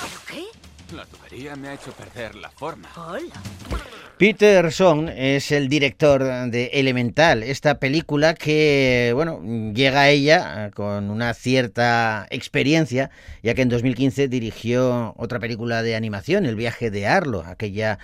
¿Pero 0.00 0.20
qué? 0.26 0.46
La 0.96 1.04
tubería 1.04 1.54
me 1.54 1.68
ha 1.68 1.74
hecho 1.74 1.92
perder 1.92 2.34
la 2.34 2.48
forma. 2.48 2.88
Hola. 2.96 3.34
Peter 4.22 4.70
Song 4.70 5.08
es 5.08 5.50
el 5.50 5.68
director 5.68 6.22
de 6.22 6.66
Elemental, 6.74 7.42
esta 7.42 7.80
película 7.80 8.34
que, 8.34 9.10
bueno, 9.16 9.42
llega 9.74 10.02
a 10.02 10.10
ella 10.10 10.66
eh, 10.66 10.70
con 10.70 11.10
una 11.10 11.34
cierta 11.34 12.28
experiencia, 12.30 13.10
ya 13.42 13.54
que 13.54 13.62
en 13.62 13.68
2015 13.68 14.28
dirigió 14.28 15.12
otra 15.16 15.40
película 15.40 15.82
de 15.82 15.96
animación, 15.96 16.46
El 16.46 16.54
viaje 16.54 16.92
de 16.92 17.08
Arlo, 17.08 17.42
aquella 17.44 17.98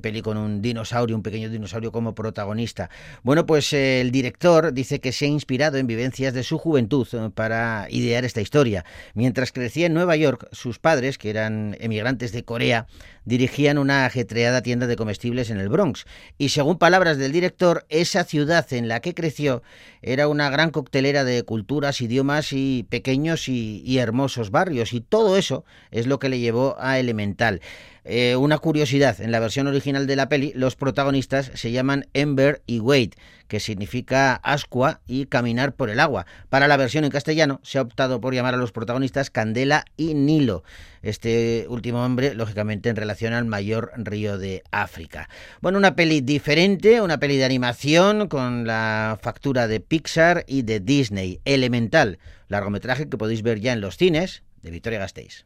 peli 0.00 0.22
con 0.22 0.36
un 0.36 0.62
dinosaurio, 0.62 1.16
un 1.16 1.22
pequeño 1.22 1.50
dinosaurio 1.50 1.92
como 1.92 2.14
protagonista. 2.14 2.90
Bueno, 3.22 3.46
pues 3.46 3.72
eh, 3.72 4.00
el 4.00 4.10
director 4.10 4.72
dice 4.72 5.00
que 5.00 5.12
se 5.12 5.26
ha 5.26 5.28
inspirado 5.28 5.78
en 5.78 5.86
vivencias 5.86 6.34
de 6.34 6.42
su 6.42 6.58
juventud 6.58 7.06
eh, 7.12 7.30
para 7.34 7.86
idear 7.90 8.24
esta 8.24 8.40
historia. 8.40 8.84
Mientras 9.14 9.52
crecía 9.52 9.86
en 9.86 9.94
Nueva 9.94 10.16
York, 10.16 10.48
sus 10.52 10.78
padres, 10.78 11.18
que 11.18 11.30
eran 11.30 11.76
emigrantes 11.80 12.32
de 12.32 12.44
Corea, 12.44 12.86
dirigían 13.24 13.78
una 13.78 14.04
ajetreada 14.04 14.62
tienda 14.62 14.86
de 14.86 14.96
comestibles 14.96 15.50
en 15.50 15.58
el 15.58 15.68
Bronx. 15.68 16.06
Y 16.38 16.48
según 16.50 16.78
palabras 16.78 17.18
del 17.18 17.32
director, 17.32 17.86
esa 17.88 18.24
ciudad 18.24 18.72
en 18.72 18.88
la 18.88 19.00
que 19.00 19.14
creció 19.14 19.62
era 20.02 20.28
una 20.28 20.50
gran 20.50 20.70
coctelera 20.70 21.24
de 21.24 21.42
culturas, 21.44 22.00
idiomas 22.00 22.52
y 22.52 22.86
pequeños 22.88 23.48
y, 23.48 23.82
y 23.84 23.98
hermosos 23.98 24.50
barrios. 24.50 24.92
Y 24.92 25.00
todo 25.00 25.36
eso 25.36 25.64
es 25.90 26.06
lo 26.06 26.18
que 26.18 26.28
le 26.28 26.40
llevó 26.40 26.76
a 26.78 26.98
Elemental. 26.98 27.60
Eh, 28.04 28.34
una 28.34 28.58
curiosidad, 28.58 29.20
en 29.20 29.30
la 29.30 29.38
versión 29.38 29.68
original 29.68 30.06
de 30.06 30.16
la 30.16 30.28
peli, 30.28 30.52
los 30.56 30.74
protagonistas 30.74 31.52
se 31.54 31.70
llaman 31.70 32.06
Ember 32.14 32.62
y 32.66 32.80
Wade, 32.80 33.12
que 33.46 33.60
significa 33.60 34.34
ascua 34.34 35.00
y 35.06 35.26
caminar 35.26 35.74
por 35.74 35.88
el 35.88 36.00
agua. 36.00 36.26
Para 36.48 36.66
la 36.66 36.76
versión 36.76 37.04
en 37.04 37.10
castellano 37.10 37.60
se 37.62 37.78
ha 37.78 37.82
optado 37.82 38.20
por 38.20 38.34
llamar 38.34 38.54
a 38.54 38.56
los 38.56 38.72
protagonistas 38.72 39.30
Candela 39.30 39.84
y 39.96 40.14
Nilo. 40.14 40.64
Este 41.02 41.66
último 41.68 42.04
hombre, 42.04 42.34
lógicamente, 42.34 42.88
en 42.88 42.96
relación 42.96 43.34
al 43.34 43.44
mayor 43.44 43.92
río 43.96 44.36
de 44.36 44.64
África. 44.72 45.28
Bueno, 45.60 45.78
una 45.78 45.94
peli 45.94 46.20
diferente, 46.22 47.00
una 47.00 47.18
peli 47.18 47.36
de 47.36 47.44
animación 47.44 48.26
con 48.26 48.66
la 48.66 49.18
factura 49.22 49.68
de 49.68 49.78
Pixar 49.80 50.44
y 50.48 50.62
de 50.62 50.80
Disney, 50.80 51.40
Elemental, 51.44 52.18
largometraje 52.48 53.08
que 53.08 53.18
podéis 53.18 53.42
ver 53.42 53.60
ya 53.60 53.72
en 53.72 53.80
los 53.80 53.96
cines 53.96 54.42
de 54.62 54.70
Victoria 54.70 54.98
Gasteiz. 54.98 55.44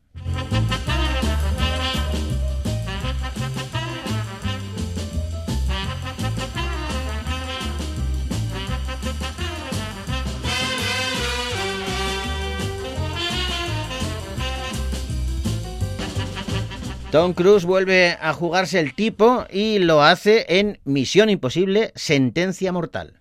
Tom 17.10 17.34
Cruise 17.34 17.64
vuelve 17.64 18.18
a 18.20 18.32
jugarse 18.32 18.80
el 18.80 18.94
tipo 18.94 19.46
y 19.50 19.78
lo 19.78 20.02
hace 20.02 20.44
en 20.48 20.80
Misión 20.84 21.30
Imposible, 21.30 21.92
Sentencia 21.94 22.72
Mortal. 22.72 23.14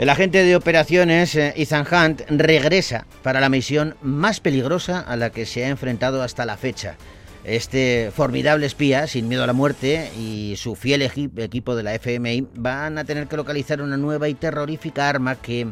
El 0.00 0.08
agente 0.08 0.42
de 0.44 0.56
operaciones 0.56 1.34
eh, 1.34 1.52
Ethan 1.56 1.86
Hunt 1.86 2.22
regresa 2.30 3.04
para 3.22 3.38
la 3.38 3.50
misión 3.50 3.96
más 4.00 4.40
peligrosa 4.40 5.00
a 5.00 5.14
la 5.16 5.28
que 5.28 5.44
se 5.44 5.62
ha 5.64 5.68
enfrentado 5.68 6.22
hasta 6.22 6.46
la 6.46 6.56
fecha. 6.56 6.96
Este 7.44 8.10
formidable 8.14 8.64
espía, 8.64 9.06
sin 9.06 9.28
miedo 9.28 9.44
a 9.44 9.46
la 9.46 9.52
muerte, 9.52 10.10
y 10.18 10.54
su 10.56 10.74
fiel 10.74 11.02
equi- 11.02 11.30
equipo 11.38 11.76
de 11.76 11.82
la 11.82 11.94
FMI 11.94 12.48
van 12.54 12.96
a 12.96 13.04
tener 13.04 13.26
que 13.26 13.36
localizar 13.36 13.82
una 13.82 13.98
nueva 13.98 14.28
y 14.30 14.34
terrorífica 14.34 15.06
arma 15.06 15.36
que, 15.36 15.68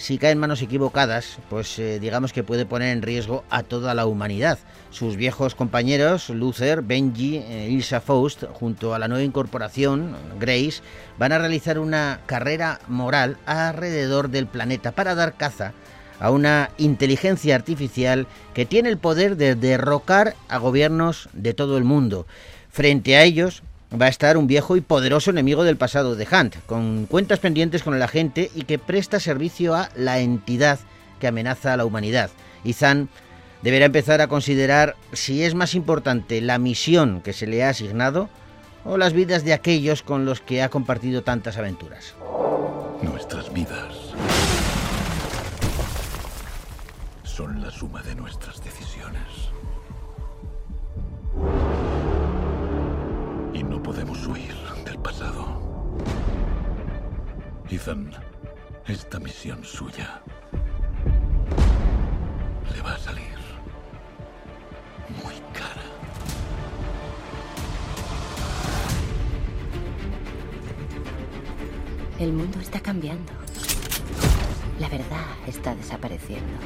si 0.00 0.16
cae 0.16 0.30
en 0.32 0.38
manos 0.38 0.62
equivocadas, 0.62 1.36
pues 1.50 1.78
eh, 1.78 2.00
digamos 2.00 2.32
que 2.32 2.42
puede 2.42 2.64
poner 2.64 2.88
en 2.88 3.02
riesgo 3.02 3.44
a 3.50 3.62
toda 3.62 3.94
la 3.94 4.06
humanidad. 4.06 4.58
Sus 4.88 5.16
viejos 5.16 5.54
compañeros, 5.54 6.30
Luther, 6.30 6.80
Benji, 6.80 7.36
eh, 7.36 7.68
Ilsa 7.70 8.00
Faust, 8.00 8.44
junto 8.54 8.94
a 8.94 8.98
la 8.98 9.08
nueva 9.08 9.24
incorporación, 9.24 10.16
Grace, 10.38 10.80
van 11.18 11.32
a 11.32 11.38
realizar 11.38 11.78
una 11.78 12.20
carrera 12.24 12.80
moral 12.88 13.36
alrededor 13.44 14.30
del 14.30 14.46
planeta 14.46 14.92
para 14.92 15.14
dar 15.14 15.34
caza 15.34 15.74
a 16.18 16.30
una 16.30 16.70
inteligencia 16.78 17.54
artificial 17.54 18.26
que 18.54 18.64
tiene 18.64 18.88
el 18.88 18.96
poder 18.96 19.36
de 19.36 19.54
derrocar 19.54 20.34
a 20.48 20.56
gobiernos 20.56 21.28
de 21.34 21.52
todo 21.52 21.76
el 21.76 21.84
mundo. 21.84 22.26
Frente 22.70 23.18
a 23.18 23.24
ellos 23.24 23.62
va 23.92 24.06
a 24.06 24.08
estar 24.10 24.36
un 24.36 24.46
viejo 24.46 24.76
y 24.76 24.80
poderoso 24.80 25.30
enemigo 25.30 25.64
del 25.64 25.76
pasado 25.76 26.14
de 26.14 26.26
Hunt, 26.30 26.56
con 26.66 27.06
cuentas 27.06 27.40
pendientes 27.40 27.82
con 27.82 27.94
el 27.94 28.02
agente 28.02 28.50
y 28.54 28.62
que 28.62 28.78
presta 28.78 29.20
servicio 29.20 29.74
a 29.74 29.88
la 29.96 30.20
entidad 30.20 30.78
que 31.18 31.26
amenaza 31.26 31.72
a 31.72 31.76
la 31.76 31.84
humanidad. 31.84 32.30
Ethan 32.64 33.08
deberá 33.62 33.86
empezar 33.86 34.20
a 34.20 34.28
considerar 34.28 34.96
si 35.12 35.42
es 35.42 35.54
más 35.54 35.74
importante 35.74 36.40
la 36.40 36.58
misión 36.58 37.20
que 37.20 37.32
se 37.32 37.46
le 37.46 37.64
ha 37.64 37.70
asignado 37.70 38.28
o 38.84 38.96
las 38.96 39.12
vidas 39.12 39.44
de 39.44 39.52
aquellos 39.52 40.02
con 40.02 40.24
los 40.24 40.40
que 40.40 40.62
ha 40.62 40.70
compartido 40.70 41.22
tantas 41.22 41.58
aventuras. 41.58 42.14
Nuestras 43.02 43.52
vidas 43.52 43.94
son 47.22 47.60
la 47.60 47.70
suma 47.70 48.02
de 48.02 48.14
nuestras 48.14 48.60
podemos 53.82 54.26
huir 54.26 54.54
del 54.84 54.98
pasado. 54.98 55.60
Ethan 57.68 58.10
Esta 58.86 59.18
misión 59.20 59.64
suya 59.64 60.20
le 62.74 62.82
va 62.82 62.94
a 62.94 62.98
salir 62.98 63.38
muy 65.22 65.34
cara. 65.52 65.82
El 72.18 72.32
mundo 72.32 72.58
está 72.60 72.80
cambiando. 72.80 73.32
La 74.78 74.88
verdad 74.88 75.26
está 75.46 75.74
desapareciendo. 75.74 76.58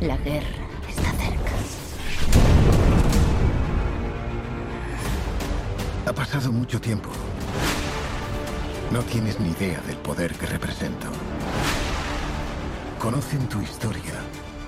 La 0.00 0.16
guerra 0.18 0.66
está 0.88 1.10
cerca. 1.12 2.75
Ha 6.06 6.12
pasado 6.12 6.52
mucho 6.52 6.80
tiempo. 6.80 7.10
No 8.92 9.02
tienes 9.02 9.40
ni 9.40 9.50
idea 9.50 9.80
del 9.80 9.96
poder 9.96 10.34
que 10.34 10.46
represento. 10.46 11.08
Conocen 13.00 13.48
tu 13.48 13.60
historia 13.60 14.14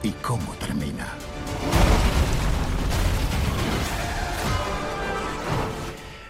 y 0.02 0.10
cómo 0.10 0.52
termina. 0.54 1.06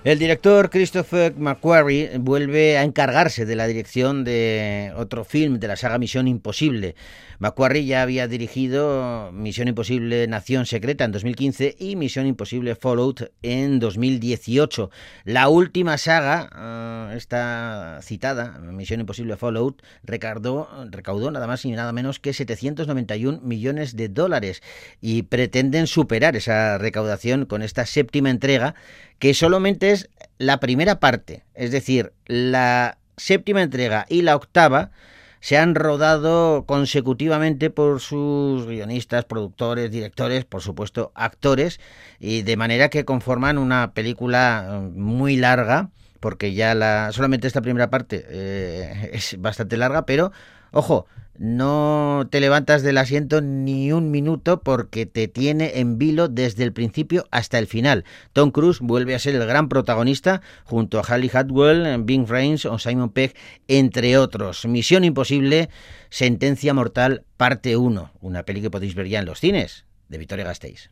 El 0.05 0.19
director 0.19 0.69
Christopher 0.69 1.35
McQuarrie 1.37 2.19
vuelve 2.19 2.77
a 2.77 2.83
encargarse 2.83 3.47
de 3.47 3.57
la 3.57 3.67
dirección 3.67 4.25
de 4.25 4.93
otro 4.95 5.25
film 5.25 5.59
de 5.59 5.69
la 5.69 5.77
saga 5.77 5.99
Misión 5.99 6.29
Imposible. 6.29 6.95
McQuarrie 7.41 7.84
ya 7.84 8.03
había 8.03 8.26
dirigido 8.26 9.30
Misión 9.32 9.68
Imposible 9.68 10.26
Nación 10.26 10.66
Secreta 10.66 11.05
en 11.05 11.12
2015 11.12 11.76
y 11.78 11.95
Misión 11.95 12.26
Imposible 12.26 12.74
Fallout 12.74 13.30
en 13.43 13.78
2018. 13.78 14.91
La 15.24 15.49
última 15.49 15.99
saga, 15.99 17.11
uh, 17.11 17.16
esta 17.16 18.01
citada, 18.03 18.59
Misión 18.59 19.01
Imposible 19.01 19.36
Fallout, 19.36 19.82
recaudó 20.03 21.30
nada 21.30 21.47
más 21.47 21.64
y 21.64 21.70
nada 21.70 21.93
menos 21.93 22.18
que 22.18 22.32
791 22.32 23.41
millones 23.43 23.95
de 23.95 24.09
dólares 24.09 24.62
y 25.01 25.22
pretenden 25.22 25.86
superar 25.86 26.34
esa 26.34 26.76
recaudación 26.78 27.47
con 27.47 27.62
esta 27.62 27.86
séptima 27.86 28.30
entrega 28.30 28.74
que 29.20 29.32
solamente 29.32 29.93
es 29.93 30.11
la 30.39 30.59
primera 30.59 30.99
parte, 30.99 31.45
es 31.55 31.70
decir, 31.70 32.12
la 32.26 32.99
séptima 33.16 33.62
entrega 33.62 34.07
y 34.09 34.22
la 34.22 34.34
octava 34.34 34.91
se 35.41 35.59
han 35.59 35.74
rodado 35.74 36.64
consecutivamente 36.66 37.70
por 37.70 38.01
sus 38.01 38.66
guionistas, 38.66 39.24
productores, 39.24 39.91
directores, 39.91 40.45
por 40.45 40.62
supuesto, 40.62 41.12
actores, 41.14 41.80
y 42.18 42.43
de 42.43 42.57
manera 42.57 42.89
que 42.89 43.05
conforman 43.05 43.59
una 43.59 43.93
película 43.93 44.82
muy 44.95 45.36
larga, 45.36 45.91
porque 46.20 46.55
ya 46.55 46.74
la 46.74 47.12
solamente 47.12 47.47
esta 47.47 47.62
primera 47.62 47.91
parte 47.91 48.24
eh, 48.28 49.11
es 49.14 49.41
bastante 49.41 49.76
larga, 49.76 50.07
pero 50.07 50.32
ojo, 50.72 51.07
no 51.39 52.26
te 52.30 52.41
levantas 52.41 52.82
del 52.82 52.99
asiento 52.99 53.41
ni 53.41 53.93
un 53.93 54.11
minuto 54.11 54.61
porque 54.62 55.07
te 55.07 55.28
tiene 55.28 55.78
en 55.78 55.97
vilo 55.97 56.28
desde 56.28 56.64
el 56.64 56.72
principio 56.72 57.26
hasta 57.30 57.59
el 57.59 57.66
final. 57.66 58.05
Tom 58.32 58.51
Cruise 58.51 58.80
vuelve 58.80 59.14
a 59.14 59.18
ser 59.18 59.36
el 59.36 59.47
gran 59.47 59.68
protagonista 59.68 60.43
junto 60.64 60.99
a 60.99 61.03
Halle 61.03 61.30
Hatwell, 61.32 62.03
Bing 62.03 62.26
Rains 62.28 62.66
o 62.66 62.78
Simon 62.78 63.11
Pegg, 63.11 63.34
entre 63.68 64.18
otros. 64.18 64.66
Misión 64.66 65.05
Imposible, 65.05 65.70
Sentencia 66.11 66.74
Mortal, 66.74 67.24
parte 67.36 67.76
1. 67.76 68.12
Una 68.20 68.43
peli 68.43 68.61
que 68.61 68.70
podéis 68.70 68.95
ver 68.95 69.09
ya 69.09 69.20
en 69.20 69.26
los 69.26 69.41
cines 69.41 69.86
de 70.09 70.18
Victoria 70.18 70.45
Gasteiz. 70.45 70.91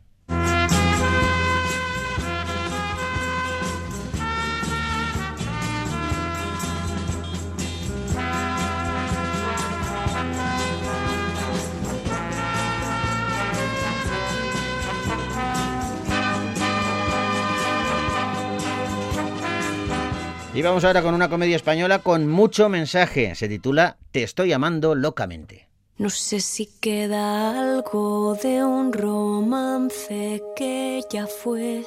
Y 20.57 20.63
vamos 20.63 20.83
ahora 20.83 21.03
con 21.03 21.13
una 21.13 21.29
comedia 21.29 21.55
española 21.55 21.99
con 21.99 22.27
mucho 22.27 22.67
mensaje. 22.67 23.35
Se 23.35 23.47
titula 23.47 23.97
Te 24.11 24.23
estoy 24.23 24.53
amando 24.53 24.95
locamente. 24.95 25.67
No 25.99 26.09
sé 26.09 26.39
si 26.39 26.65
queda 26.81 27.59
algo 27.59 28.33
de 28.41 28.63
un 28.63 28.91
romance 28.91 30.41
que 30.55 31.03
ya 31.11 31.27
fue. 31.27 31.85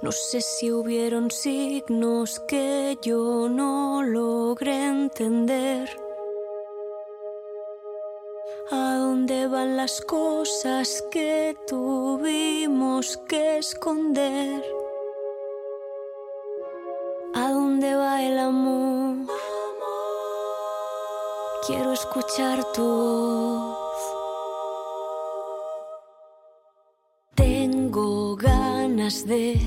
No 0.00 0.12
sé 0.12 0.40
si 0.40 0.70
hubieron 0.70 1.32
signos 1.32 2.38
que 2.46 2.96
yo 3.02 3.48
no 3.48 4.00
logré 4.04 4.86
entender. 4.86 5.90
¿A 8.70 8.94
dónde 8.98 9.48
van 9.48 9.76
las 9.76 10.00
cosas 10.02 11.02
que 11.10 11.56
tuvimos 11.66 13.16
que 13.28 13.58
esconder? 13.58 14.77
El 18.22 18.38
amor? 18.38 19.26
Quiero 21.66 21.92
escuchar 21.92 22.64
tu 22.74 22.82
voz. 22.82 23.78
Tengo 27.34 28.36
ganas 28.36 29.26
de... 29.26 29.58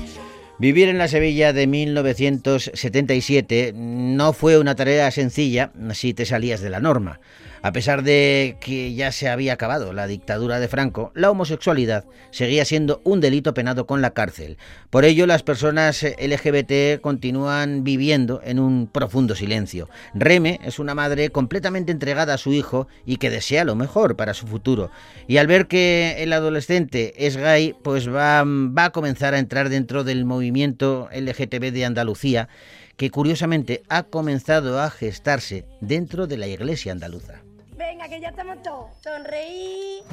Vivir 0.58 0.88
en 0.88 0.98
la 0.98 1.08
Sevilla 1.08 1.52
de 1.52 1.66
1977 1.66 3.72
no 3.74 4.32
fue 4.32 4.58
una 4.58 4.76
tarea 4.76 5.10
sencilla 5.10 5.72
si 5.92 6.14
te 6.14 6.24
salías 6.24 6.60
de 6.60 6.70
la 6.70 6.78
norma. 6.80 7.18
A 7.64 7.70
pesar 7.70 8.02
de 8.02 8.56
que 8.60 8.92
ya 8.92 9.12
se 9.12 9.28
había 9.28 9.52
acabado 9.52 9.92
la 9.92 10.08
dictadura 10.08 10.58
de 10.58 10.66
Franco, 10.66 11.12
la 11.14 11.30
homosexualidad 11.30 12.04
seguía 12.32 12.64
siendo 12.64 13.00
un 13.04 13.20
delito 13.20 13.54
penado 13.54 13.86
con 13.86 14.02
la 14.02 14.10
cárcel. 14.10 14.58
Por 14.90 15.04
ello, 15.04 15.26
las 15.28 15.44
personas 15.44 16.02
LGBT 16.02 17.00
continúan 17.00 17.84
viviendo 17.84 18.40
en 18.42 18.58
un 18.58 18.88
profundo 18.88 19.36
silencio. 19.36 19.88
Reme 20.12 20.58
es 20.64 20.80
una 20.80 20.96
madre 20.96 21.30
completamente 21.30 21.92
entregada 21.92 22.34
a 22.34 22.38
su 22.38 22.52
hijo 22.52 22.88
y 23.06 23.18
que 23.18 23.30
desea 23.30 23.64
lo 23.64 23.76
mejor 23.76 24.16
para 24.16 24.34
su 24.34 24.48
futuro. 24.48 24.90
Y 25.28 25.36
al 25.36 25.46
ver 25.46 25.68
que 25.68 26.16
el 26.18 26.32
adolescente 26.32 27.14
es 27.16 27.36
gay, 27.36 27.76
pues 27.84 28.12
va, 28.12 28.42
va 28.44 28.86
a 28.86 28.92
comenzar 28.92 29.34
a 29.34 29.38
entrar 29.38 29.68
dentro 29.68 30.02
del 30.02 30.24
movimiento 30.24 31.08
LGTB 31.14 31.70
de 31.70 31.84
Andalucía 31.84 32.48
que 32.96 33.10
curiosamente 33.10 33.82
ha 33.88 34.02
comenzado 34.02 34.80
a 34.80 34.90
gestarse 34.90 35.64
dentro 35.80 36.26
de 36.26 36.38
la 36.38 36.48
iglesia 36.48 36.90
andaluza. 36.90 37.42
Venga, 37.82 38.08
que 38.08 38.20
ya 38.20 38.28
estamos 38.28 38.62
todos. 38.62 38.90
Sonreí. 39.02 40.04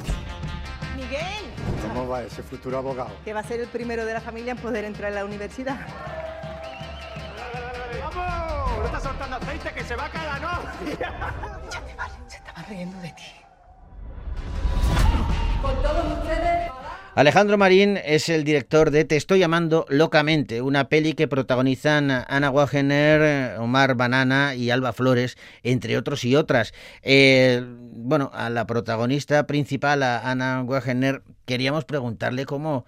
Miguel, 0.96 1.44
¿Cómo 1.88 2.08
va 2.08 2.22
ese 2.24 2.42
futuro 2.42 2.76
abogado? 2.78 3.10
que 3.24 3.32
va 3.32 3.40
a 3.40 3.44
ser 3.44 3.60
el 3.60 3.68
primero 3.68 4.04
de 4.04 4.12
la 4.12 4.20
familia 4.20 4.50
en 4.50 4.58
poder 4.58 4.84
entrar 4.84 5.10
en 5.10 5.14
la 5.14 5.24
universidad. 5.24 5.78
¡Vamos! 8.02 8.78
¡No 8.80 8.84
estás 8.86 9.02
soltando 9.04 9.36
aceite 9.36 9.72
que 9.72 9.84
se 9.84 9.94
va 9.94 10.06
a 10.06 10.10
caer 10.10 10.26
la 10.26 10.38
novia! 10.40 11.68
Se 12.26 12.36
estaba 12.38 12.62
riendo 12.68 12.98
de 13.00 13.08
ti. 13.12 13.32
Con 15.62 15.82
todos 15.82 16.18
ustedes. 16.18 16.70
Alejandro 17.16 17.58
Marín 17.58 17.96
es 17.96 18.28
el 18.28 18.44
director 18.44 18.92
de 18.92 19.04
Te 19.04 19.16
estoy 19.16 19.40
llamando 19.40 19.84
locamente, 19.88 20.62
una 20.62 20.88
peli 20.88 21.14
que 21.14 21.26
protagonizan 21.26 22.08
Ana 22.10 22.50
Wagener, 22.50 23.58
Omar 23.58 23.96
Banana 23.96 24.54
y 24.54 24.70
Alba 24.70 24.92
Flores, 24.92 25.36
entre 25.64 25.98
otros 25.98 26.24
y 26.24 26.36
otras. 26.36 26.72
Eh, 27.02 27.64
bueno, 27.66 28.30
a 28.32 28.48
la 28.48 28.64
protagonista 28.64 29.48
principal, 29.48 30.04
a 30.04 30.30
Ana 30.30 30.62
Wagener, 30.62 31.22
queríamos 31.46 31.84
preguntarle 31.84 32.46
cómo, 32.46 32.86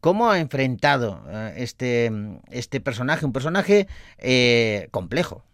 cómo 0.00 0.30
ha 0.30 0.38
enfrentado 0.38 1.22
eh, 1.28 1.54
este, 1.58 2.10
este 2.50 2.80
personaje, 2.80 3.26
un 3.26 3.34
personaje 3.34 3.86
eh, 4.16 4.88
complejo. 4.92 5.44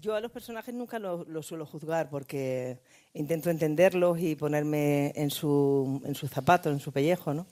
Yo 0.00 0.16
a 0.16 0.20
los 0.20 0.32
personajes 0.32 0.74
nunca 0.74 0.98
los 0.98 1.28
los 1.28 1.46
suelo 1.46 1.64
juzgar 1.64 2.08
porque 2.08 2.80
intento 3.14 3.50
entenderlos 3.50 4.20
y 4.20 4.34
ponerme 4.36 5.12
en 5.14 5.30
su, 5.30 6.00
en 6.04 6.14
su 6.14 6.28
zapato, 6.28 6.70
en 6.70 6.80
su 6.80 6.92
pellejo, 6.92 7.34
¿no? 7.34 7.46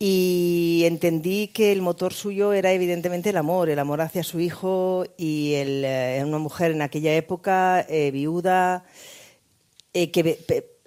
Y 0.00 0.82
entendí 0.84 1.48
que 1.48 1.72
el 1.72 1.82
motor 1.82 2.12
suyo 2.12 2.52
era 2.52 2.72
evidentemente 2.72 3.30
el 3.30 3.36
amor, 3.36 3.68
el 3.68 3.80
amor 3.80 4.00
hacia 4.00 4.22
su 4.22 4.38
hijo 4.38 5.04
y 5.16 5.54
el, 5.54 5.84
eh, 5.84 6.22
una 6.24 6.38
mujer 6.38 6.70
en 6.70 6.82
aquella 6.82 7.16
época 7.16 7.84
eh, 7.88 8.12
viuda 8.12 8.84
eh, 9.92 10.12
que 10.12 10.38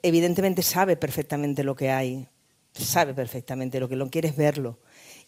evidentemente 0.01 0.61
sabe 0.61 0.95
perfectamente 0.95 1.65
lo 1.65 1.76
que 1.76 1.91
hay, 1.91 2.28
sabe 2.72 3.13
perfectamente 3.13 3.82
lo 3.82 3.89
que 3.89 3.97
lo 3.97 4.09
quiere 4.09 4.30
es 4.30 4.38
verlo 4.38 4.80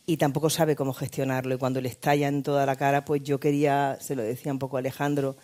y 0.05 0.15
tampoco 0.15 0.49
sabe 0.49 0.77
cómo 0.77 0.93
gestionarlo 0.93 1.55
y 1.55 1.57
cuando 1.57 1.81
le 1.81 1.89
estalla 1.89 2.29
en 2.29 2.41
toda 2.43 2.65
la 2.65 2.77
cara, 2.77 3.03
pues 3.03 3.21
yo 3.23 3.39
quería, 3.39 3.97
se 3.99 4.15
lo 4.15 4.21
decía 4.21 4.51
un 4.53 4.59
poco 4.59 4.77
Alejandro, 4.77 5.35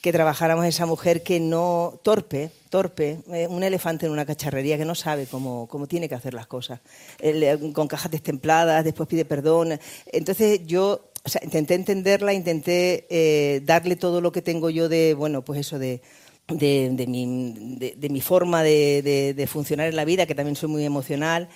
que 0.00 0.12
trabajáramos 0.12 0.64
esa 0.64 0.86
mujer 0.86 1.22
que 1.22 1.40
no, 1.40 1.98
torpe, 2.02 2.50
torpe, 2.70 3.18
eh, 3.32 3.46
un 3.48 3.62
elefante 3.62 4.06
en 4.06 4.12
una 4.12 4.24
cacharrería 4.24 4.78
que 4.78 4.84
no 4.84 4.94
sabe 4.94 5.26
cómo, 5.26 5.66
cómo 5.66 5.86
tiene 5.86 6.08
que 6.08 6.14
hacer 6.14 6.34
las 6.34 6.46
cosas, 6.46 6.80
eh, 7.18 7.58
con 7.72 7.88
cajas 7.88 8.10
destempladas, 8.10 8.84
después 8.84 9.08
pide 9.08 9.24
perdón. 9.24 9.78
Entonces 10.06 10.60
yo 10.66 11.10
intenté 11.42 11.74
entenderla, 11.74 12.32
intenté 12.32 13.06
eh, 13.10 13.60
darle 13.64 13.96
todo 13.96 14.20
lo 14.20 14.30
que 14.30 14.42
tengo 14.42 14.70
yo 14.70 14.88
de, 14.88 15.14
bueno, 15.14 15.42
pues 15.42 15.60
eso 15.60 15.78
de, 15.78 16.00
de, 16.46 16.90
de 16.92 17.06
mi, 17.06 17.74
de, 17.76 18.08
mi 18.08 18.20
forma 18.20 18.62
de 18.62 19.48
funcionar 19.50 19.88
en 19.88 19.96
la 19.96 20.04
vida, 20.04 20.26
que 20.26 20.34
también 20.34 20.56
soy 20.56 20.68
muy 20.68 20.84
emocional. 20.84 21.48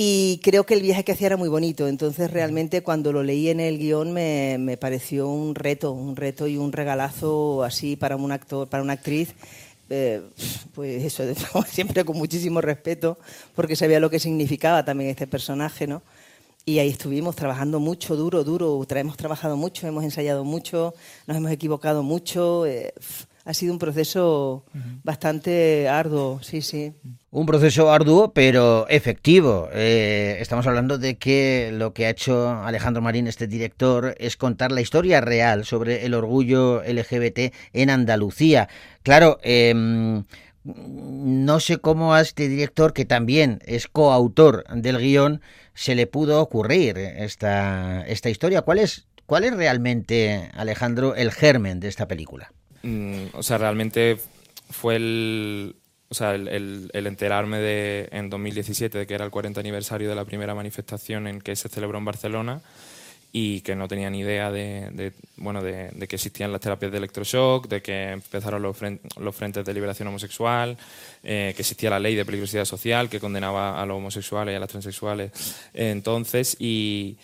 Y 0.00 0.38
creo 0.44 0.64
que 0.64 0.74
el 0.74 0.82
viaje 0.82 1.02
que 1.02 1.10
hacía 1.10 1.26
era 1.26 1.36
muy 1.36 1.48
bonito. 1.48 1.88
Entonces, 1.88 2.30
realmente, 2.30 2.84
cuando 2.84 3.12
lo 3.12 3.24
leí 3.24 3.48
en 3.48 3.58
el 3.58 3.78
guion, 3.78 4.12
me, 4.12 4.56
me 4.60 4.76
pareció 4.76 5.26
un 5.28 5.56
reto, 5.56 5.90
un 5.90 6.14
reto 6.14 6.46
y 6.46 6.56
un 6.56 6.70
regalazo 6.70 7.64
así 7.64 7.96
para 7.96 8.14
un 8.14 8.30
actor, 8.30 8.68
para 8.68 8.84
una 8.84 8.92
actriz. 8.92 9.34
eh, 9.90 10.22
pues 10.72 11.02
eso, 11.02 11.24
siempre 11.68 12.04
con 12.04 12.16
muchísimo 12.16 12.60
respeto, 12.60 13.18
porque 13.56 13.74
sabía 13.74 13.98
lo 13.98 14.08
que 14.08 14.20
significaba 14.20 14.84
también 14.84 15.10
este 15.10 15.26
personaje, 15.26 15.88
¿no? 15.88 16.02
Y 16.64 16.78
ahí 16.78 16.90
estuvimos 16.90 17.34
trabajando 17.34 17.80
mucho, 17.80 18.14
duro, 18.14 18.44
duro. 18.44 18.86
Hemos 18.88 19.16
trabajado 19.16 19.56
mucho, 19.56 19.88
hemos 19.88 20.04
ensayado 20.04 20.44
mucho, 20.44 20.94
nos 21.26 21.36
hemos 21.36 21.50
equivocado 21.50 22.04
mucho. 22.04 22.66
eh, 22.66 22.92
ha 23.44 23.52
sido 23.54 23.72
un 23.72 23.80
proceso 23.80 24.62
bastante 25.02 25.88
arduo, 25.88 26.40
sí, 26.40 26.62
sí. 26.62 26.92
Un 27.30 27.44
proceso 27.44 27.92
arduo, 27.92 28.32
pero 28.32 28.86
efectivo. 28.88 29.68
Eh, 29.72 30.38
estamos 30.40 30.66
hablando 30.66 30.96
de 30.96 31.18
que 31.18 31.70
lo 31.74 31.92
que 31.92 32.06
ha 32.06 32.10
hecho 32.10 32.48
Alejandro 32.48 33.02
Marín, 33.02 33.26
este 33.26 33.46
director, 33.46 34.14
es 34.18 34.38
contar 34.38 34.72
la 34.72 34.80
historia 34.80 35.20
real 35.20 35.66
sobre 35.66 36.06
el 36.06 36.14
orgullo 36.14 36.82
LGBT 36.82 37.52
en 37.74 37.90
Andalucía. 37.90 38.70
Claro, 39.02 39.38
em, 39.42 40.24
no 40.64 41.60
sé 41.60 41.78
cómo 41.78 42.14
a 42.14 42.22
este 42.22 42.48
director, 42.48 42.94
que 42.94 43.04
también 43.04 43.60
es 43.66 43.88
coautor 43.88 44.64
del 44.74 44.96
guion, 44.96 45.42
se 45.74 45.94
le 45.94 46.06
pudo 46.06 46.40
ocurrir 46.40 46.96
esta, 46.96 48.06
esta 48.06 48.30
historia. 48.30 48.62
¿Cuál 48.62 48.78
es, 48.78 49.06
¿Cuál 49.26 49.44
es 49.44 49.54
realmente, 49.54 50.48
Alejandro, 50.54 51.14
el 51.14 51.30
germen 51.30 51.78
de 51.78 51.88
esta 51.88 52.08
película? 52.08 52.52
Mm, 52.82 53.24
o 53.34 53.42
sea, 53.42 53.58
realmente 53.58 54.16
fue 54.70 54.96
el, 54.96 55.76
o 56.10 56.14
sea, 56.14 56.34
el, 56.34 56.48
el- 56.48 56.90
el 56.92 57.06
enterarme 57.06 57.58
de, 57.58 58.08
en 58.12 58.30
2017 58.30 58.98
de 58.98 59.06
que 59.06 59.14
era 59.14 59.24
el 59.24 59.30
40 59.30 59.60
aniversario 59.60 60.08
de 60.08 60.14
la 60.14 60.24
primera 60.24 60.54
manifestación 60.54 61.26
en 61.26 61.40
que 61.40 61.54
se 61.56 61.68
celebró 61.68 61.98
en 61.98 62.04
Barcelona 62.04 62.60
y 63.30 63.60
que 63.60 63.76
no 63.76 63.88
tenía 63.88 64.08
ni 64.08 64.20
idea 64.20 64.50
de, 64.50 64.88
de, 64.92 65.12
bueno, 65.36 65.62
de, 65.62 65.90
que 66.08 66.16
existían 66.16 66.50
las 66.50 66.62
terapias 66.62 66.90
de 66.90 66.96
electroshock, 66.96 67.68
de 67.68 67.82
que 67.82 68.12
empezaron 68.12 68.62
los, 68.62 68.74
fren- 68.74 69.00
los 69.20 69.36
frentes 69.36 69.66
de 69.66 69.74
liberación 69.74 70.08
homosexual, 70.08 70.78
eh, 71.22 71.52
que 71.54 71.60
existía 71.60 71.90
la 71.90 71.98
ley 72.00 72.14
de 72.14 72.24
peligrosidad 72.24 72.64
social 72.64 73.10
que 73.10 73.20
condenaba 73.20 73.82
a 73.82 73.84
los 73.84 73.98
homosexuales 73.98 74.54
y 74.54 74.56
a 74.56 74.60
las 74.60 74.70
transexuales. 74.70 75.30
Entonces, 75.74 76.56
y, 76.58 77.18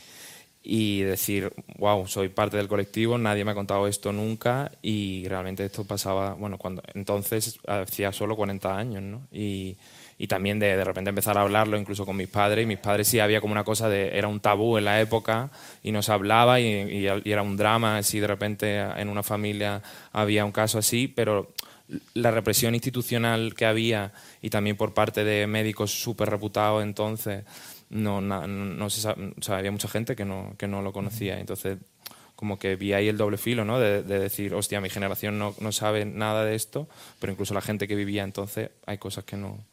y 0.67 1.03
decir, 1.03 1.53
wow, 1.79 2.07
soy 2.09 2.31
parte 2.31 2.57
del 2.57 2.69
colectivo, 2.69 3.19
nadie 3.19 3.45
me 3.45 3.51
ha 3.51 3.55
contado 3.55 3.87
esto 3.87 4.12
nunca 4.15 4.73
y 4.81 5.29
realmente 5.29 5.65
esto 5.67 5.85
pasaba, 5.85 6.33
bueno, 6.35 6.57
cuando 6.57 6.83
entonces 6.95 7.59
hacía 7.69 8.12
solo 8.12 8.35
40 8.35 8.75
años, 8.77 9.03
¿no? 9.03 9.21
Y, 9.31 9.77
y 10.17 10.27
también 10.27 10.59
de, 10.59 10.75
de 10.77 10.85
repente 10.85 11.11
empezar 11.11 11.37
a 11.37 11.43
hablarlo 11.43 11.77
incluso 11.77 12.07
con 12.07 12.17
mis 12.17 12.29
padres 12.29 12.62
y 12.62 12.67
mis 12.67 12.79
padres 12.79 13.09
sí 13.09 13.21
había 13.21 13.43
como 13.43 13.53
una 13.53 13.65
cosa 13.65 13.91
de, 13.91 14.17
era 14.17 14.27
un 14.29 14.41
tabú 14.41 14.79
en 14.79 14.87
la 14.87 15.01
época 15.03 15.51
y 15.83 15.93
no 15.93 16.03
se 16.03 16.12
hablaba 16.12 16.61
y, 16.61 16.67
y- 16.67 17.09
y 17.25 17.33
era 17.33 17.43
un 17.43 17.57
drama 17.59 18.03
si 18.03 18.21
de 18.21 18.27
repente 18.27 18.79
en 18.81 19.09
una 19.11 19.23
familia 19.23 19.83
había 20.12 20.45
un 20.47 20.53
caso 20.53 20.79
así, 20.79 21.09
pero 21.09 21.53
la 22.15 22.31
represión 22.31 22.75
institucional 22.75 23.55
que 23.55 23.67
había 23.67 24.12
y 24.41 24.49
también 24.49 24.77
por 24.77 24.95
parte 24.95 25.23
de 25.25 25.47
médicos 25.47 25.91
súper 25.91 26.31
reputados 26.31 26.83
entonces 26.83 27.45
no, 27.91 28.20
na- 28.20 28.47
no, 28.47 28.64
no 28.64 28.91
se 28.91 29.01
sa- 29.01 29.16
o 29.39 29.43
sea, 29.43 29.59
había 29.59 29.70
mucha 29.72 29.89
gente 29.89 30.16
que 30.16 30.24
no, 30.24 30.55
que 30.59 30.66
no 30.68 30.82
lo 30.82 30.93
conocía. 30.93 31.39
Entonces, 31.41 31.78
como 32.37 32.59
que 32.59 32.76
vi 32.76 32.93
ahí 32.93 33.09
el 33.09 33.16
doble 33.16 33.37
filo, 33.39 33.64
¿no? 33.64 33.78
De, 33.78 34.03
de 34.03 34.18
decir, 34.18 34.55
hostia, 34.55 34.80
mi 34.80 34.91
generación 34.91 35.39
no, 35.39 35.55
no 35.61 35.70
sabe 35.72 36.05
nada 36.05 36.45
de 36.45 36.55
esto, 36.57 36.89
pero 37.20 37.32
incluso 37.32 37.55
la 37.55 37.61
gente 37.61 37.87
que 37.87 37.95
vivía 37.95 38.24
entonces 38.24 38.70
hay 38.87 38.99
cosas 38.99 39.24
que 39.24 39.37
no, 39.37 39.64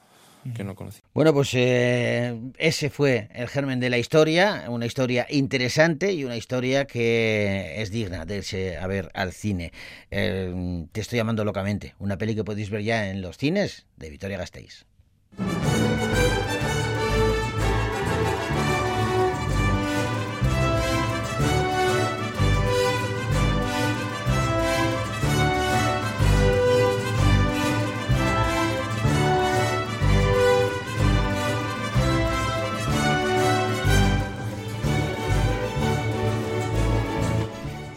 que 0.55 0.63
no 0.63 0.75
conocía. 0.75 1.01
Bueno, 1.13 1.33
pues 1.33 1.49
eh, 1.55 2.39
ese 2.57 2.89
fue 2.91 3.29
el 3.33 3.47
germen 3.47 3.79
de 3.79 3.89
la 3.89 3.97
historia, 3.97 4.65
una 4.69 4.85
historia 4.85 5.25
interesante 5.29 6.13
y 6.13 6.23
una 6.23 6.37
historia 6.37 6.85
que 6.85 7.73
es 7.81 7.89
digna 7.91 8.25
de 8.25 8.37
irse 8.37 8.77
a 8.77 8.85
ver 8.87 9.09
al 9.15 9.33
cine. 9.33 9.71
Eh, 10.11 10.85
te 10.91 11.01
estoy 11.01 11.17
llamando 11.17 11.43
locamente, 11.43 11.95
una 11.99 12.17
peli 12.17 12.35
que 12.35 12.43
podéis 12.43 12.69
ver 12.69 12.83
ya 12.83 13.09
en 13.09 13.21
los 13.21 13.37
cines 13.37 13.85
de 13.97 14.09
Vitoria 14.11 14.37
Gasteiz. 14.37 14.85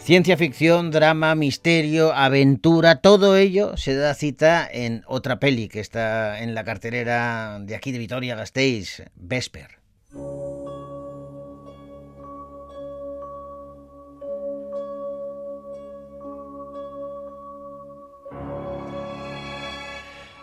Ciencia 0.05 0.37
ficción, 0.37 0.91
drama, 0.91 1.33
misterio, 1.33 2.13
aventura, 2.13 2.97
todo 2.97 3.35
ello 3.37 3.75
se 3.75 3.95
da 3.95 4.13
cita 4.13 4.69
en 4.71 5.01
otra 5.07 5.39
peli 5.39 5.67
que 5.67 5.79
está 5.79 6.43
en 6.43 6.53
la 6.53 6.63
cartelera 6.63 7.57
de 7.59 7.75
aquí 7.75 7.91
de 7.91 7.97
Vitoria 7.97 8.35
Gasteiz, 8.35 9.01
Vesper. 9.15 9.79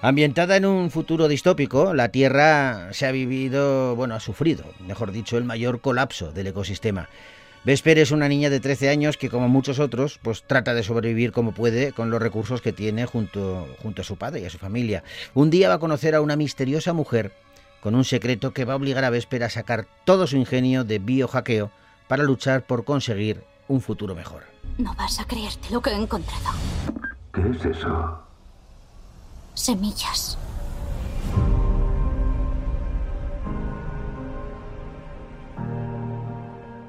Ambientada 0.00 0.56
en 0.56 0.66
un 0.66 0.90
futuro 0.90 1.28
distópico, 1.28 1.94
la 1.94 2.08
Tierra 2.08 2.92
se 2.92 3.06
ha 3.06 3.12
vivido, 3.12 3.94
bueno, 3.94 4.16
ha 4.16 4.20
sufrido, 4.20 4.64
mejor 4.80 5.12
dicho, 5.12 5.38
el 5.38 5.44
mayor 5.44 5.80
colapso 5.80 6.32
del 6.32 6.48
ecosistema. 6.48 7.08
Vesper 7.64 7.98
es 8.00 8.10
una 8.10 8.28
niña 8.28 8.50
de 8.50 8.58
13 8.58 8.88
años 8.88 9.16
que, 9.16 9.30
como 9.30 9.48
muchos 9.48 9.78
otros, 9.78 10.18
pues 10.20 10.42
trata 10.42 10.74
de 10.74 10.82
sobrevivir 10.82 11.30
como 11.30 11.52
puede 11.52 11.92
con 11.92 12.10
los 12.10 12.20
recursos 12.20 12.60
que 12.60 12.72
tiene 12.72 13.06
junto, 13.06 13.68
junto 13.80 14.02
a 14.02 14.04
su 14.04 14.16
padre 14.16 14.40
y 14.40 14.44
a 14.46 14.50
su 14.50 14.58
familia. 14.58 15.04
Un 15.34 15.50
día 15.50 15.68
va 15.68 15.74
a 15.74 15.78
conocer 15.78 16.16
a 16.16 16.20
una 16.20 16.34
misteriosa 16.34 16.92
mujer 16.92 17.32
con 17.80 17.94
un 17.94 18.04
secreto 18.04 18.52
que 18.52 18.64
va 18.64 18.72
a 18.72 18.76
obligar 18.76 19.04
a 19.04 19.10
Vesper 19.10 19.44
a 19.44 19.50
sacar 19.50 19.86
todo 20.04 20.26
su 20.26 20.36
ingenio 20.36 20.82
de 20.82 20.98
biohackeo 20.98 21.70
para 22.08 22.24
luchar 22.24 22.66
por 22.66 22.84
conseguir 22.84 23.44
un 23.68 23.80
futuro 23.80 24.14
mejor. 24.16 24.42
No 24.78 24.94
vas 24.94 25.20
a 25.20 25.24
creerte 25.24 25.68
lo 25.70 25.80
que 25.80 25.90
he 25.90 25.94
encontrado. 25.94 26.50
¿Qué 27.32 27.42
es 27.42 27.64
eso? 27.64 28.22
Semillas. 29.54 30.36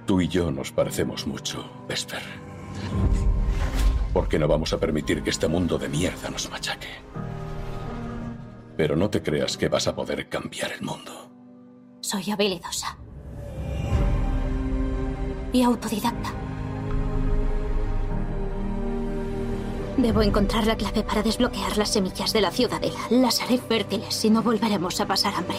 Tú 0.06 0.20
y 0.20 0.28
yo 0.28 0.52
nos 0.52 0.72
parecemos 0.72 1.26
mucho, 1.26 1.64
Vesper. 1.88 2.22
Porque 4.14 4.38
no 4.38 4.48
vamos 4.48 4.74
a 4.74 4.80
permitir 4.80 5.24
que 5.24 5.30
este 5.30 5.48
mundo 5.48 5.78
de 5.78 5.88
mierda 5.88 6.30
nos 6.30 6.50
machaque. 6.50 6.90
Pero 8.76 8.96
no 8.96 9.10
te 9.10 9.24
creas 9.24 9.56
que 9.58 9.70
vas 9.70 9.88
a 9.88 9.96
poder 9.96 10.28
cambiar 10.28 10.72
el 10.74 10.82
mundo. 10.82 11.32
Soy 12.02 12.32
habilidosa. 12.32 12.98
Y 15.54 15.64
autodidacta. 15.64 16.34
Debo 19.98 20.22
encontrar 20.24 20.68
la 20.68 20.76
clave 20.76 21.04
para 21.04 21.22
desbloquear 21.22 21.78
las 21.78 21.94
semillas 21.94 22.34
de 22.34 22.42
la 22.42 22.52
ciudadela. 22.52 23.00
Las 23.10 23.42
haré 23.42 23.58
fértiles 23.58 24.26
y 24.26 24.30
no 24.30 24.42
volveremos 24.42 25.00
a 25.00 25.06
pasar 25.06 25.34
hambre. 25.36 25.58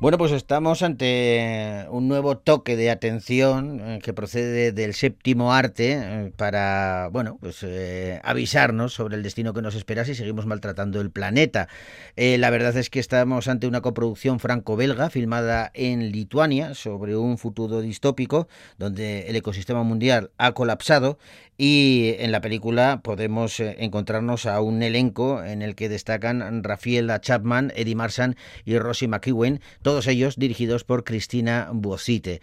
Bueno, 0.00 0.16
pues 0.16 0.30
estamos 0.30 0.82
ante 0.82 1.84
un 1.90 2.06
nuevo 2.06 2.38
toque 2.38 2.76
de 2.76 2.88
atención 2.88 3.80
eh, 3.80 3.98
que 4.00 4.12
procede 4.12 4.70
del 4.70 4.94
séptimo 4.94 5.52
arte 5.52 5.94
eh, 6.00 6.32
para, 6.36 7.08
bueno, 7.10 7.36
pues 7.40 7.64
eh, 7.64 8.20
avisarnos 8.22 8.92
sobre 8.92 9.16
el 9.16 9.24
destino 9.24 9.52
que 9.52 9.60
nos 9.60 9.74
espera 9.74 10.04
si 10.04 10.14
seguimos 10.14 10.46
maltratando 10.46 11.00
el 11.00 11.10
planeta. 11.10 11.68
La 12.14 12.50
verdad 12.50 12.76
es 12.76 12.90
que 12.90 13.00
estamos 13.00 13.48
ante 13.48 13.66
una 13.66 13.80
coproducción 13.80 14.38
franco-belga 14.38 15.10
filmada 15.10 15.72
en 15.74 16.12
Lituania 16.12 16.74
sobre 16.74 17.16
un 17.16 17.36
futuro 17.36 17.80
distópico 17.80 18.46
donde 18.76 19.26
el 19.28 19.34
ecosistema 19.34 19.82
mundial 19.82 20.30
ha 20.38 20.52
colapsado 20.52 21.18
y 21.58 22.14
en 22.20 22.30
la 22.30 22.40
película 22.40 23.00
podemos 23.02 23.58
eh, 23.58 23.76
encontrarnos 23.80 24.46
a 24.46 24.60
un 24.60 24.82
elenco 24.82 25.42
en 25.44 25.60
el 25.60 25.74
que 25.74 25.88
destacan 25.88 26.62
Rafaela 26.62 27.20
Chapman, 27.20 27.72
Eddie 27.74 27.96
Marsan 27.96 28.36
y 28.64 28.78
Rosie 28.78 29.08
McEwen, 29.08 29.60
todos 29.82 30.06
ellos 30.06 30.36
dirigidos 30.36 30.84
por 30.84 31.02
Cristina 31.02 31.68
Buocite. 31.72 32.40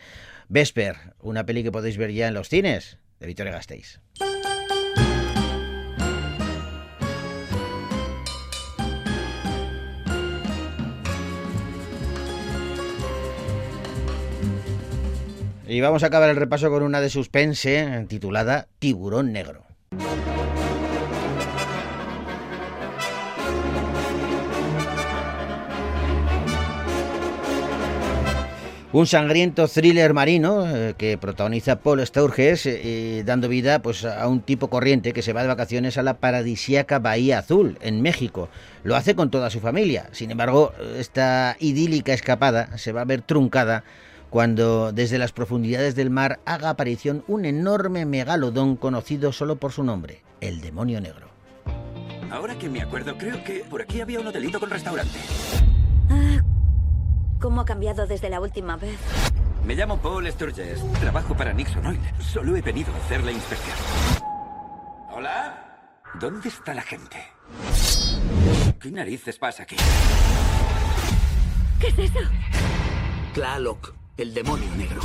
Vesper, 0.49 0.97
una 1.21 1.45
peli 1.45 1.63
que 1.63 1.71
podéis 1.71 1.97
ver 1.97 2.11
ya 2.11 2.27
en 2.27 2.33
los 2.33 2.49
cines 2.49 2.99
de 3.19 3.27
Victoria 3.27 3.53
Gasteiz. 3.53 4.01
Y 15.67 15.81
vamos 15.81 16.03
a 16.03 16.07
acabar 16.07 16.29
el 16.29 16.35
repaso 16.35 16.69
con 16.69 16.83
una 16.83 17.01
de 17.01 17.09
suspense 17.09 18.05
titulada 18.07 18.67
Tiburón 18.77 19.33
Negro. 19.33 19.63
Un 28.91 29.07
sangriento 29.07 29.67
thriller 29.67 30.13
marino 30.13 30.65
eh, 30.65 30.93
que 30.97 31.17
protagoniza 31.17 31.81
Paul 31.81 32.05
Sturges, 32.05 32.65
eh, 32.65 33.23
dando 33.25 33.49
vida 33.49 33.79
pues, 33.79 34.05
a 34.05 34.25
un 34.29 34.39
tipo 34.39 34.69
corriente 34.69 35.11
que 35.11 35.21
se 35.21 35.33
va 35.33 35.41
de 35.41 35.49
vacaciones 35.49 35.97
a 35.97 36.03
la 36.03 36.19
paradisíaca 36.19 36.99
Bahía 36.99 37.39
Azul, 37.39 37.77
en 37.81 38.01
México. 38.01 38.47
Lo 38.83 38.95
hace 38.95 39.13
con 39.13 39.31
toda 39.31 39.49
su 39.49 39.59
familia. 39.59 40.07
Sin 40.13 40.31
embargo, 40.31 40.71
esta 40.97 41.57
idílica 41.59 42.13
escapada 42.13 42.77
se 42.77 42.93
va 42.93 43.01
a 43.01 43.05
ver 43.05 43.21
truncada 43.21 43.83
cuando 44.29 44.91
desde 44.91 45.17
las 45.17 45.31
profundidades 45.31 45.95
del 45.95 46.09
mar 46.09 46.39
haga 46.45 46.69
aparición 46.69 47.23
un 47.27 47.45
enorme 47.45 48.05
megalodón 48.05 48.75
conocido 48.75 49.31
solo 49.31 49.57
por 49.57 49.71
su 49.71 49.83
nombre, 49.83 50.21
el 50.41 50.61
demonio 50.61 51.01
negro. 51.01 51.27
Ahora 52.31 52.57
que 52.57 52.69
me 52.69 52.81
acuerdo, 52.81 53.17
creo 53.17 53.43
que 53.43 53.63
por 53.69 53.81
aquí 53.81 54.01
había 54.01 54.19
un 54.19 54.27
hotelito 54.27 54.59
con 54.59 54.69
restaurante. 54.69 55.17
Ah, 56.09 56.41
¿Cómo 57.39 57.61
ha 57.61 57.65
cambiado 57.65 58.07
desde 58.07 58.29
la 58.29 58.41
última 58.41 58.75
vez? 58.75 58.99
Me 59.65 59.75
llamo 59.75 59.97
Paul 59.97 60.29
Sturges. 60.31 60.83
Trabajo 60.99 61.35
para 61.35 61.53
Nixon 61.53 61.85
Oil. 61.85 61.99
Solo 62.19 62.55
he 62.55 62.61
venido 62.61 62.93
a 62.93 62.97
hacer 62.97 63.23
la 63.23 63.31
inspección. 63.31 63.75
¿Hola? 65.11 66.01
¿Dónde 66.19 66.49
está 66.49 66.73
la 66.73 66.83
gente? 66.83 67.17
¿Qué 68.79 68.91
narices 68.91 69.39
pasa 69.39 69.63
aquí? 69.63 69.75
¿Qué 71.79 71.87
es 71.87 71.99
eso? 71.99 72.19
Tlaloc, 73.33 73.94
el 74.17 74.33
demonio 74.33 74.69
negro. 74.77 75.01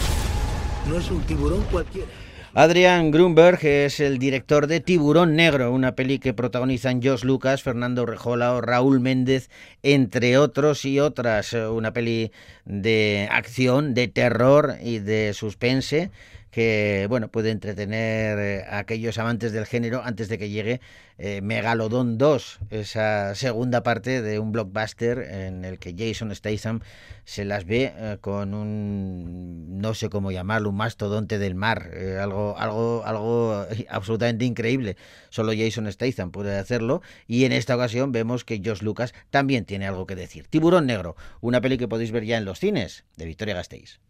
No 0.89 0.97
es 0.97 1.11
un 1.11 1.23
tiburón 1.23 1.63
cualquiera. 1.71 2.09
Adrian 2.53 3.13
Grunberg 3.13 3.65
es 3.65 4.01
el 4.01 4.19
director 4.19 4.67
de 4.67 4.81
Tiburón 4.81 5.37
Negro, 5.37 5.73
una 5.73 5.95
peli 5.95 6.19
que 6.19 6.35
protagonizan 6.35 7.01
Josh 7.01 7.23
Lucas, 7.23 7.63
Fernando 7.63 8.07
Rejola 8.07 8.55
o 8.55 8.61
Raúl 8.61 8.99
Méndez, 8.99 9.51
entre 9.85 10.37
otros 10.37 10.85
y 10.85 10.99
otras. 10.99 11.53
Una 11.53 11.93
peli 11.93 12.33
de 12.65 13.29
acción, 13.31 13.95
de 13.95 14.09
terror 14.09 14.75
y 14.83 14.99
de 14.99 15.33
suspense 15.33 16.11
que 16.51 17.07
bueno 17.09 17.29
puede 17.29 17.51
entretener 17.51 18.39
eh, 18.39 18.65
a 18.69 18.79
aquellos 18.79 19.19
amantes 19.19 19.53
del 19.53 19.67
género 19.67 20.03
antes 20.05 20.29
de 20.29 20.39
que 20.39 20.51
llegue 20.51 20.81
eh, 21.19 21.41
Megalodon 21.43 22.19
2, 22.19 22.59
esa 22.71 23.35
segunda 23.35 23.83
parte 23.83 24.23
de 24.23 24.39
un 24.39 24.53
blockbuster 24.53 25.19
en 25.19 25.65
el 25.65 25.79
que 25.79 25.95
Jason 25.97 26.35
Statham 26.35 26.81
se 27.25 27.45
las 27.45 27.67
ve 27.67 27.93
eh, 27.95 28.19
con 28.21 28.55
un 28.55 29.81
no 29.81 29.95
sé 29.95 30.09
cómo 30.09 30.33
llamarlo, 30.33 30.71
un 30.71 30.77
mastodonte 30.77 31.39
del 31.39 31.55
mar, 31.55 31.91
algo 32.21 32.57
algo 32.59 33.03
algo 33.05 33.67
absolutamente 33.89 34.45
increíble. 34.45 34.97
Solo 35.29 35.53
Jason 35.57 35.91
Statham 35.93 36.33
puede 36.33 36.59
hacerlo 36.59 37.03
y 37.27 37.45
en 37.45 37.53
esta 37.53 37.77
ocasión 37.77 38.13
vemos 38.13 38.45
que 38.45 38.61
Josh 38.65 38.83
Lucas 38.83 39.15
también 39.31 39.65
tiene 39.65 39.87
algo 39.87 40.07
que 40.07 40.17
decir. 40.17 40.47
Tiburón 40.49 40.87
Negro, 40.87 41.17
una 41.41 41.61
peli 41.61 41.79
que 41.79 41.89
podéis 41.89 42.13
ver 42.13 42.25
ya 42.25 42.39
en 42.39 42.45
los 42.45 42.59
cines 42.59 43.05
de 43.17 43.27
Victoria 43.27 43.55
Gasteiz. 43.55 44.01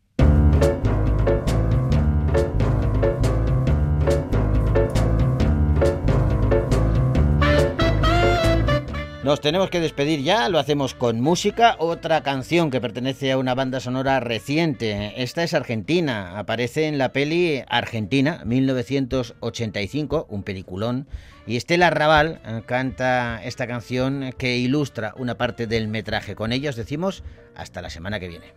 Nos 9.23 9.43
tenemos 9.43 9.69
que 9.69 9.81
despedir 9.81 10.23
ya, 10.23 10.49
lo 10.49 10.59
hacemos 10.59 10.95
con 10.95 11.21
música, 11.21 11.77
otra 11.79 12.23
canción 12.23 12.71
que 12.71 12.81
pertenece 12.81 13.33
a 13.33 13.37
una 13.37 13.55
banda 13.55 13.79
sonora 13.79 14.19
reciente. 14.19 15.13
Esta 15.23 15.43
es 15.43 15.53
argentina, 15.53 16.39
aparece 16.39 16.87
en 16.87 16.97
la 16.97 17.13
peli 17.13 17.63
Argentina, 17.69 18.41
1985, 18.47 20.27
un 20.31 20.43
peliculón, 20.43 21.07
y 21.47 21.57
Estela 21.57 21.91
Raval 21.91 22.41
eh, 22.47 22.63
canta 22.65 23.45
esta 23.45 23.67
canción 23.67 24.33
que 24.39 24.57
ilustra 24.57 25.13
una 25.19 25.37
parte 25.37 25.67
del 25.67 25.89
metraje. 25.89 26.35
Con 26.35 26.51
ellos 26.51 26.75
decimos 26.75 27.23
hasta 27.55 27.83
la 27.83 27.91
semana 27.91 28.21
que 28.21 28.29
viene. 28.29 28.55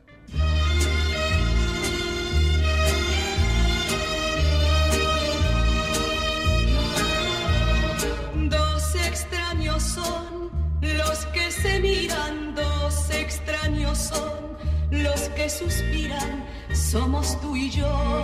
Miran, 11.84 12.55
dos 12.55 13.09
extraños 13.09 13.97
son 13.97 14.57
los 14.89 15.21
que 15.36 15.49
suspiran, 15.49 16.45
somos 16.73 17.39
tú 17.41 17.55
y 17.57 17.69
yo 17.69 18.23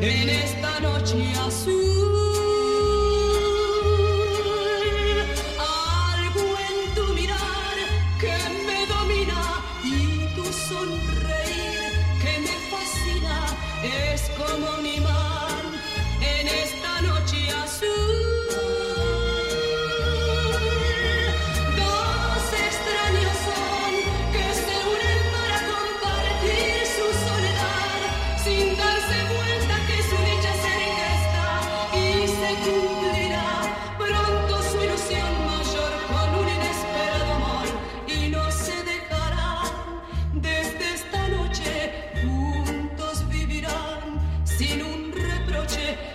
en 0.00 0.28
esta 0.28 0.80
noche 0.80 1.22
azul. 1.46 2.57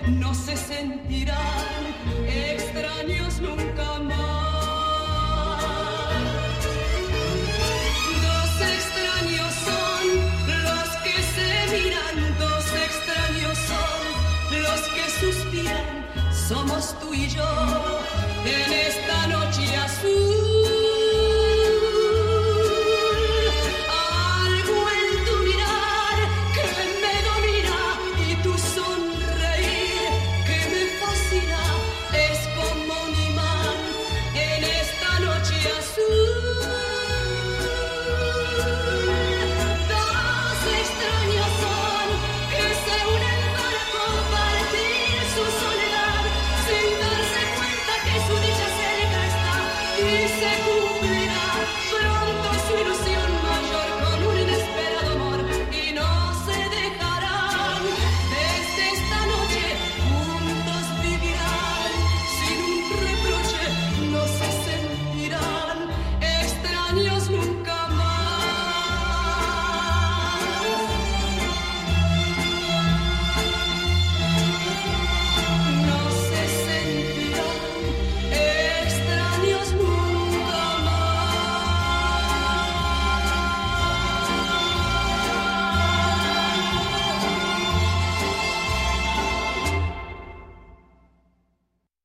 No 0.07 0.33
se 0.33 0.55
sentirán 0.55 1.81
extraños 2.27 3.39
nunca 3.41 3.99
más. 3.99 5.63
Dos 8.27 8.53
extraños 8.77 9.53
son 9.67 10.03
los 10.67 10.87
que 11.03 11.17
se 11.35 11.49
miran 11.73 12.15
dos 12.39 12.65
extraños 12.87 13.57
son 13.69 14.01
los 14.61 14.81
que 14.93 15.05
suspiran. 15.19 16.05
Somos 16.47 16.99
tú 16.99 17.13
y 17.13 17.27
yo 17.29 17.49
en 18.45 18.73
esta 18.73 19.27
noche 19.27 19.42